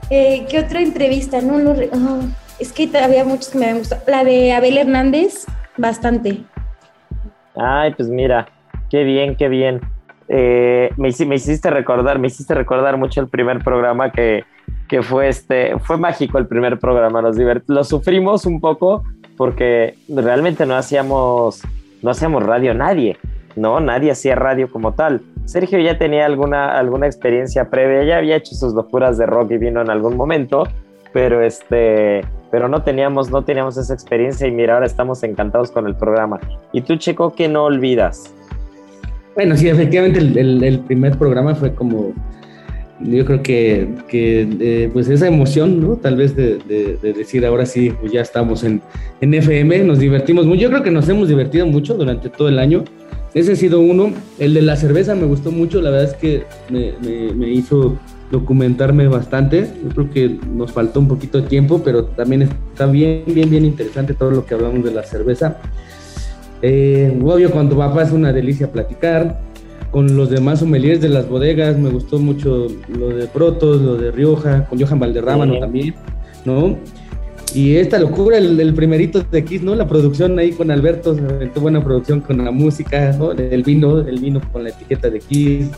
Eh, 0.09 0.45
¿Qué 0.49 0.59
otra 0.59 0.80
entrevista? 0.82 1.41
No 1.41 1.59
lo. 1.59 1.72
Oh, 1.72 2.20
es 2.60 2.72
que 2.72 2.89
había 2.97 3.24
muchos 3.24 3.49
que 3.49 3.58
me 3.58 3.66
habían 3.66 3.80
gustado. 3.80 4.01
La 4.08 4.24
de 4.24 4.53
Abel 4.53 4.78
Hernández, 4.78 5.45
bastante. 5.78 6.43
Ay, 7.55 7.93
pues 7.93 8.10
mira, 8.10 8.47
qué 8.89 9.03
bien, 9.03 9.36
qué 9.36 9.49
bien. 9.49 9.82
Eh, 10.30 10.89
me, 10.97 11.10
me, 11.26 11.36
hiciste 11.36 11.70
recordar, 11.70 12.20
me 12.20 12.28
hiciste 12.28 12.53
recordar 12.53 12.97
mucho 12.97 13.22
el 13.22 13.30
primer 13.30 13.64
programa 13.64 14.12
que, 14.12 14.43
que 14.88 15.01
fue 15.01 15.30
este, 15.30 15.78
fue 15.80 15.97
mágico 15.97 16.38
el 16.38 16.47
primer 16.47 16.80
programa, 16.80 17.22
nos 17.22 17.38
lo 17.68 17.84
sufrimos 17.86 18.45
un 18.45 18.60
poco 18.60 19.03
porque 19.38 19.95
realmente 20.10 20.66
no 20.66 20.76
hacíamos, 20.76 21.62
no 22.01 22.12
hacíamos 22.12 22.43
radio 22.43 22.74
nadie, 22.74 23.18
no, 23.55 23.80
nadie 23.80 24.12
hacía 24.12 24.36
radio 24.36 24.70
como 24.70 24.93
tal. 24.93 25.22
Sergio 25.45 25.80
ya 25.80 25.97
tenía 25.97 26.26
alguna, 26.26 26.78
alguna 26.78 27.05
experiencia 27.05 27.70
previa, 27.70 28.03
ya 28.03 28.18
había 28.18 28.36
hecho 28.36 28.53
sus 28.53 28.74
locuras 28.74 29.18
de 29.18 29.26
rock 29.26 29.51
y 29.51 29.58
vino 29.58 29.82
en 29.82 29.89
algún 29.89 30.18
momento, 30.18 30.68
pero 31.14 31.41
este, 31.41 32.26
pero 32.51 32.67
no 32.67 32.83
teníamos, 32.83 33.29
no 33.29 33.43
teníamos 33.43 33.77
esa 33.77 33.93
experiencia 33.93 34.47
y 34.47 34.51
mira, 34.51 34.75
ahora 34.75 34.85
estamos 34.85 35.23
encantados 35.23 35.71
con 35.71 35.87
el 35.87 35.95
programa. 35.95 36.39
Y 36.71 36.81
tú, 36.81 36.95
Checo, 36.95 37.33
¿qué 37.35 37.47
no 37.47 37.65
olvidas? 37.65 38.33
Bueno, 39.35 39.55
sí, 39.55 39.69
efectivamente 39.69 40.19
el, 40.19 40.79
primer 40.87 41.17
programa 41.17 41.53
fue 41.53 41.73
como, 41.73 42.11
yo 42.99 43.23
creo 43.25 43.43
que, 43.43 43.87
eh, 44.11 44.89
pues 44.91 45.09
esa 45.09 45.27
emoción, 45.27 45.79
¿no? 45.79 45.95
Tal 45.97 46.15
vez 46.15 46.35
de, 46.35 46.57
decir 47.01 47.45
ahora 47.45 47.65
sí, 47.65 47.93
pues 47.99 48.11
ya 48.11 48.21
estamos 48.21 48.63
en, 48.63 48.81
en, 49.21 49.33
FM, 49.33 49.83
nos 49.83 49.99
divertimos 49.99 50.45
mucho. 50.47 50.61
Yo 50.61 50.69
creo 50.69 50.83
que 50.83 50.91
nos 50.91 51.07
hemos 51.09 51.27
divertido 51.27 51.67
mucho 51.67 51.93
durante 51.93 52.29
todo 52.29 52.49
el 52.49 52.57
año. 52.57 52.83
Ese 53.35 53.51
ha 53.51 53.55
sido 53.55 53.79
uno. 53.79 54.11
El 54.39 54.55
de 54.55 54.63
la 54.63 54.75
cerveza 54.75 55.13
me 55.13 55.25
gustó 55.25 55.51
mucho, 55.51 55.81
la 55.81 55.91
verdad 55.91 56.09
es 56.09 56.15
que 56.15 56.43
me, 56.69 56.93
me 57.33 57.49
hizo 57.49 57.99
documentarme 58.32 59.07
bastante. 59.07 59.69
Yo 59.84 59.89
creo 59.89 60.09
que 60.09 60.39
nos 60.53 60.71
faltó 60.71 60.99
un 60.99 61.07
poquito 61.07 61.41
de 61.41 61.47
tiempo, 61.47 61.82
pero 61.84 62.05
también 62.05 62.43
está 62.43 62.86
bien, 62.86 63.23
bien, 63.28 63.49
bien 63.49 63.65
interesante 63.65 64.13
todo 64.13 64.32
lo 64.32 64.45
que 64.45 64.53
hablamos 64.53 64.84
de 64.84 64.91
la 64.91 65.03
cerveza. 65.03 65.57
Eh, 66.61 67.17
obvio, 67.23 67.51
cuando 67.51 67.78
papá 67.78 68.03
es 68.03 68.11
una 68.11 68.34
delicia 68.34 68.71
platicar. 68.71 69.39
Con 69.91 70.17
los 70.17 70.30
demás 70.30 70.59
sommeliers 70.59 70.99
de 70.99 71.07
las 71.07 71.30
bodegas, 71.30 71.78
me 71.78 71.89
gustó 71.89 72.19
mucho 72.19 72.67
lo 72.89 73.07
de 73.07 73.25
Protos, 73.28 73.82
lo 73.82 73.95
de 73.95 74.11
Rioja, 74.11 74.65
con 74.65 74.80
Johan 74.80 74.99
Valderrámano 74.99 75.59
también, 75.59 75.95
¿no? 76.43 76.78
Y 77.53 77.78
esta 77.78 77.97
locura, 77.97 78.38
el, 78.38 78.73
primerito 78.73 79.23
de 79.32 79.45
Kiss, 79.45 79.63
¿no? 79.63 79.73
La 79.75 79.88
producción 79.88 80.38
ahí 80.38 80.51
con 80.51 80.71
Alberto, 80.71 81.15
se 81.15 81.59
buena 81.59 81.82
producción 81.82 82.19
con 82.19 82.43
la 82.43 82.51
música, 82.51 83.15
¿no? 83.17 83.32
El 83.32 83.63
vino, 83.63 83.99
el 83.99 84.19
vino 84.19 84.41
con 84.51 84.65
la 84.65 84.69
etiqueta 84.69 85.09
de 85.09 85.19
Kiss, 85.19 85.69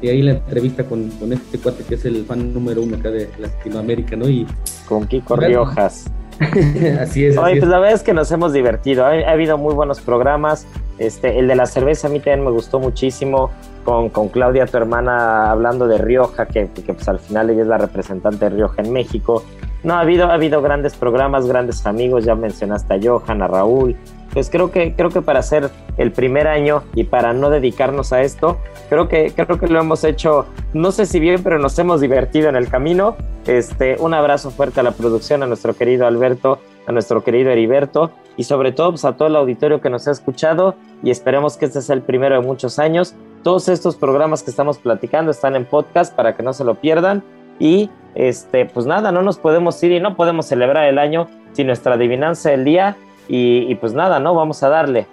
y 0.00 0.08
ahí 0.08 0.22
la 0.22 0.32
entrevista 0.32 0.84
con, 0.84 1.08
con 1.12 1.32
este 1.32 1.58
cuate 1.58 1.84
que 1.84 1.96
es 1.96 2.04
el 2.04 2.24
fan 2.24 2.52
número 2.52 2.82
uno 2.82 2.96
acá 2.96 3.10
de 3.10 3.28
Latinoamérica, 3.38 4.16
¿no? 4.16 4.28
Y 4.28 4.46
con 4.86 5.06
Kiko 5.06 5.36
Riojas. 5.36 6.06
así 7.00 7.26
es. 7.26 7.36
Oye, 7.36 7.56
pues 7.56 7.68
la 7.68 7.78
verdad 7.78 7.94
es 7.94 8.02
que 8.02 8.14
nos 8.14 8.30
hemos 8.30 8.52
divertido. 8.52 9.04
Ha, 9.04 9.30
habido 9.30 9.58
muy 9.58 9.74
buenos 9.74 10.00
programas. 10.00 10.66
Este, 10.98 11.38
el 11.38 11.48
de 11.48 11.56
la 11.56 11.66
cerveza 11.66 12.08
a 12.08 12.10
mí 12.10 12.18
también 12.18 12.44
me 12.44 12.50
gustó 12.50 12.78
muchísimo. 12.78 13.50
Con, 13.84 14.10
con 14.10 14.28
Claudia, 14.28 14.66
tu 14.66 14.76
hermana, 14.76 15.50
hablando 15.50 15.88
de 15.88 15.96
Rioja, 15.96 16.46
que, 16.46 16.68
que, 16.68 16.92
pues 16.92 17.08
al 17.08 17.18
final 17.18 17.48
ella 17.48 17.62
es 17.62 17.68
la 17.68 17.78
representante 17.78 18.44
de 18.44 18.56
Rioja 18.56 18.82
en 18.82 18.92
México. 18.92 19.42
No, 19.82 19.94
ha 19.94 20.00
habido, 20.00 20.26
ha 20.26 20.34
habido 20.34 20.60
grandes 20.60 20.94
programas, 20.94 21.46
grandes 21.46 21.86
amigos. 21.86 22.24
Ya 22.24 22.34
mencionaste 22.34 22.94
a 22.94 23.00
Johan, 23.02 23.40
a 23.40 23.46
Raúl, 23.46 23.96
pues 24.38 24.50
creo 24.50 24.70
que, 24.70 24.94
creo 24.94 25.10
que 25.10 25.20
para 25.20 25.40
hacer 25.40 25.68
el 25.96 26.12
primer 26.12 26.46
año 26.46 26.84
y 26.94 27.02
para 27.02 27.32
no 27.32 27.50
dedicarnos 27.50 28.12
a 28.12 28.22
esto, 28.22 28.58
creo 28.88 29.08
que, 29.08 29.32
creo 29.32 29.58
que 29.58 29.66
lo 29.66 29.80
hemos 29.80 30.04
hecho, 30.04 30.46
no 30.72 30.92
sé 30.92 31.06
si 31.06 31.18
bien, 31.18 31.42
pero 31.42 31.58
nos 31.58 31.76
hemos 31.80 32.00
divertido 32.00 32.48
en 32.48 32.54
el 32.54 32.68
camino. 32.68 33.16
Este, 33.48 33.96
un 33.98 34.14
abrazo 34.14 34.52
fuerte 34.52 34.78
a 34.78 34.84
la 34.84 34.92
producción, 34.92 35.42
a 35.42 35.48
nuestro 35.48 35.74
querido 35.74 36.06
Alberto, 36.06 36.60
a 36.86 36.92
nuestro 36.92 37.24
querido 37.24 37.50
Heriberto 37.50 38.12
y 38.36 38.44
sobre 38.44 38.70
todo 38.70 38.90
pues, 38.90 39.04
a 39.04 39.16
todo 39.16 39.26
el 39.26 39.34
auditorio 39.34 39.80
que 39.80 39.90
nos 39.90 40.06
ha 40.06 40.12
escuchado 40.12 40.76
y 41.02 41.10
esperemos 41.10 41.56
que 41.56 41.64
este 41.64 41.82
sea 41.82 41.96
el 41.96 42.02
primero 42.02 42.40
de 42.40 42.46
muchos 42.46 42.78
años. 42.78 43.16
Todos 43.42 43.68
estos 43.68 43.96
programas 43.96 44.44
que 44.44 44.50
estamos 44.50 44.78
platicando 44.78 45.32
están 45.32 45.56
en 45.56 45.64
podcast 45.64 46.14
para 46.14 46.36
que 46.36 46.44
no 46.44 46.52
se 46.52 46.62
lo 46.62 46.76
pierdan 46.76 47.24
y 47.58 47.90
este, 48.14 48.66
pues 48.66 48.86
nada, 48.86 49.10
no 49.10 49.22
nos 49.22 49.36
podemos 49.36 49.82
ir 49.82 49.90
y 49.90 49.98
no 49.98 50.14
podemos 50.14 50.46
celebrar 50.46 50.84
el 50.84 51.00
año 51.00 51.26
sin 51.54 51.66
nuestra 51.66 51.94
adivinanza 51.94 52.50
del 52.50 52.64
día 52.64 52.96
y, 53.28 53.74
pues 53.76 53.92
nada, 53.92 54.18
¿no? 54.18 54.34
Vamos 54.34 54.62
a 54.62 54.68
darle. 54.68 55.06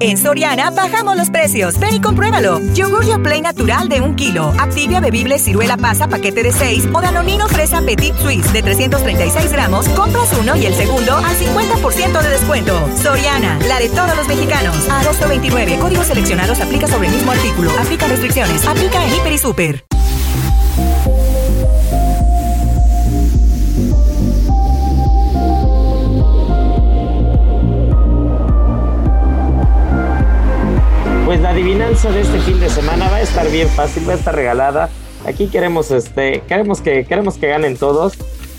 En 0.00 0.18
Soriana 0.18 0.70
bajamos 0.70 1.16
los 1.16 1.30
precios. 1.30 1.78
Ven 1.78 1.94
y 1.94 2.00
compruébalo. 2.00 2.60
Yogur 2.74 3.22
Play 3.22 3.40
natural 3.40 3.88
de 3.88 4.00
un 4.00 4.16
kilo. 4.16 4.52
Activia 4.58 5.00
bebible 5.00 5.38
ciruela 5.38 5.76
pasa 5.76 6.08
paquete 6.08 6.42
de 6.42 6.52
6 6.52 6.88
o 6.92 7.00
Danonino 7.00 7.46
fresa 7.48 7.80
Petit 7.82 8.14
Suisse 8.16 8.52
de 8.52 8.62
336 8.62 9.52
gramos. 9.52 9.88
Compras 9.90 10.36
uno 10.40 10.56
y 10.56 10.66
el 10.66 10.74
segundo 10.74 11.16
al 11.16 11.36
50% 11.36 12.20
de 12.20 12.28
descuento. 12.28 12.88
Soriana, 13.00 13.58
la 13.68 13.78
de 13.78 13.88
todos 13.88 14.16
los 14.16 14.28
mexicanos. 14.28 14.88
Agosto 14.88 15.28
29. 15.28 15.78
Códigos 15.78 16.06
seleccionados 16.06 16.60
aplica 16.60 16.88
sobre 16.88 17.06
el 17.08 17.14
mismo 17.14 17.32
artículo. 17.32 17.70
Aplica 17.80 18.08
restricciones. 18.08 18.66
Aplica 18.66 19.04
en 19.04 19.14
Hiper 19.14 19.32
y 19.32 19.38
Super. 19.38 19.95
Pues 31.26 31.40
la 31.40 31.50
adivinanza 31.50 32.08
de 32.12 32.20
este 32.20 32.38
fin 32.38 32.60
de 32.60 32.70
semana 32.70 33.08
va 33.08 33.16
a 33.16 33.20
estar 33.20 33.50
bien 33.50 33.68
fácil, 33.68 34.08
va 34.08 34.12
a 34.12 34.14
estar 34.14 34.32
regalada. 34.32 34.90
Aquí 35.26 35.48
queremos, 35.48 35.90
este, 35.90 36.42
queremos 36.42 36.80
que, 36.80 37.04
queremos 37.04 37.36
que 37.36 37.48
ganen 37.48 37.76
todos, 37.76 38.12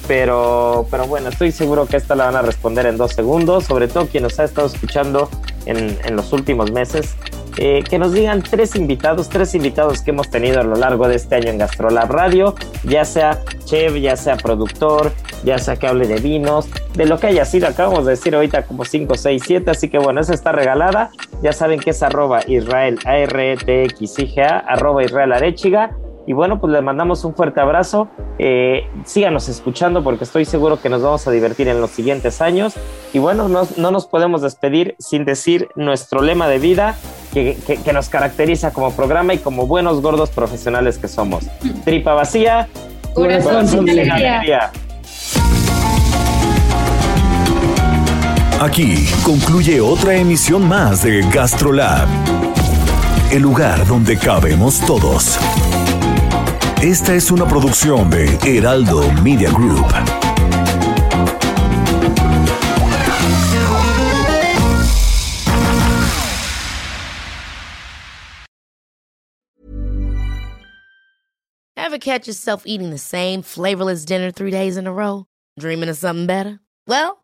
pero, 0.05 0.85
pero 0.91 1.07
bueno, 1.07 1.29
estoy 1.29 1.53
seguro 1.53 1.85
que 1.85 1.95
esta 1.95 2.13
la 2.17 2.25
van 2.25 2.35
a 2.35 2.41
responder 2.41 2.85
en 2.87 2.97
dos 2.97 3.13
segundos, 3.13 3.63
sobre 3.63 3.87
todo 3.87 4.07
quien 4.07 4.23
nos 4.23 4.37
ha 4.41 4.43
estado 4.43 4.67
escuchando 4.67 5.29
en, 5.65 5.97
en 6.03 6.15
los 6.17 6.33
últimos 6.33 6.69
meses. 6.73 7.15
Eh, 7.59 7.85
que 7.89 7.97
nos 7.97 8.11
digan 8.11 8.43
tres 8.43 8.75
invitados, 8.75 9.29
tres 9.29 9.55
invitados 9.55 10.01
que 10.01 10.11
hemos 10.11 10.29
tenido 10.29 10.59
a 10.59 10.63
lo 10.63 10.75
largo 10.75 11.07
de 11.07 11.15
este 11.15 11.35
año 11.35 11.49
en 11.49 11.57
Gastrolab 11.57 12.11
Radio, 12.11 12.53
ya 12.83 13.05
sea 13.05 13.39
chef, 13.63 13.95
ya 13.95 14.17
sea 14.17 14.35
productor, 14.35 15.13
ya 15.43 15.57
sea 15.57 15.75
que 15.75 15.87
hable 15.87 16.07
de 16.07 16.19
vinos, 16.19 16.67
de 16.93 17.05
lo 17.05 17.19
que 17.19 17.27
haya 17.27 17.45
sido, 17.45 17.67
acabamos 17.67 18.05
de 18.05 18.11
decir 18.11 18.35
ahorita 18.35 18.65
como 18.65 18.85
5, 18.85 19.15
6, 19.15 19.43
7, 19.45 19.71
así 19.71 19.89
que 19.89 19.99
bueno, 19.99 20.21
esa 20.21 20.33
está 20.33 20.51
regalada, 20.51 21.11
ya 21.41 21.53
saben 21.53 21.79
que 21.79 21.91
es 21.91 22.03
arroba 22.03 22.41
Israel, 22.47 22.99
A 23.05 23.17
R 23.17 23.57
T 23.57 23.83
X 23.85 24.19
I 24.19 24.27
G 24.27 24.41
A, 24.43 24.59
arroba 24.59 25.03
Israel 25.03 25.33
Arechiga, 25.33 25.91
y 26.27 26.33
bueno, 26.33 26.59
pues 26.59 26.73
les 26.73 26.83
mandamos 26.83 27.23
un 27.23 27.33
fuerte 27.33 27.61
abrazo. 27.61 28.09
Eh, 28.37 28.85
síganos 29.05 29.47
escuchando 29.47 30.03
porque 30.03 30.25
estoy 30.25 30.43
seguro 30.43 30.79
que 30.79 30.89
nos 30.89 31.01
vamos 31.01 31.25
a 31.25 31.31
divertir 31.31 31.69
en 31.69 31.79
los 31.79 31.91
siguientes 31.91 32.41
años. 32.41 32.73
Y 33.13 33.19
bueno, 33.19 33.47
no, 33.47 33.65
no 33.77 33.91
nos 33.91 34.07
podemos 34.07 34.41
despedir 34.41 34.95
sin 34.99 35.23
decir 35.23 35.69
nuestro 35.75 36.21
lema 36.21 36.49
de 36.49 36.59
vida 36.59 36.97
que, 37.33 37.57
que, 37.65 37.93
nos 37.93 38.09
caracteriza 38.09 38.73
como 38.73 38.91
programa 38.91 39.35
y 39.35 39.37
como 39.37 39.67
buenos 39.67 40.01
gordos 40.01 40.29
profesionales 40.29 40.97
que 40.97 41.07
somos. 41.07 41.45
Tripa 41.85 42.13
vacía, 42.13 42.67
corazón 43.13 43.85
de 43.85 43.91
alegría. 43.93 44.71
Aquí 48.59 49.05
concluye 49.23 49.79
otra 49.79 50.15
emisión 50.15 50.67
más 50.67 51.03
de 51.03 51.21
GastroLab, 51.29 52.07
el 53.31 53.43
lugar 53.43 53.85
donde 53.85 54.17
cabemos 54.17 54.79
todos. 54.81 55.37
Esta 56.81 57.13
es 57.13 57.29
una 57.29 57.47
producción 57.47 58.09
de 58.09 58.35
Heraldo 58.43 59.11
Media 59.21 59.51
Group. 59.51 59.85
Ever 71.75 71.99
catch 71.99 72.27
yourself 72.27 72.63
eating 72.65 72.89
the 72.89 72.97
same 72.97 73.43
flavorless 73.43 74.03
dinner 74.03 74.31
three 74.31 74.49
days 74.49 74.77
in 74.77 74.87
a 74.87 74.91
row? 74.91 75.25
Dreaming 75.59 75.89
of 75.89 75.97
something 75.97 76.25
better? 76.25 76.59
Well, 76.87 77.23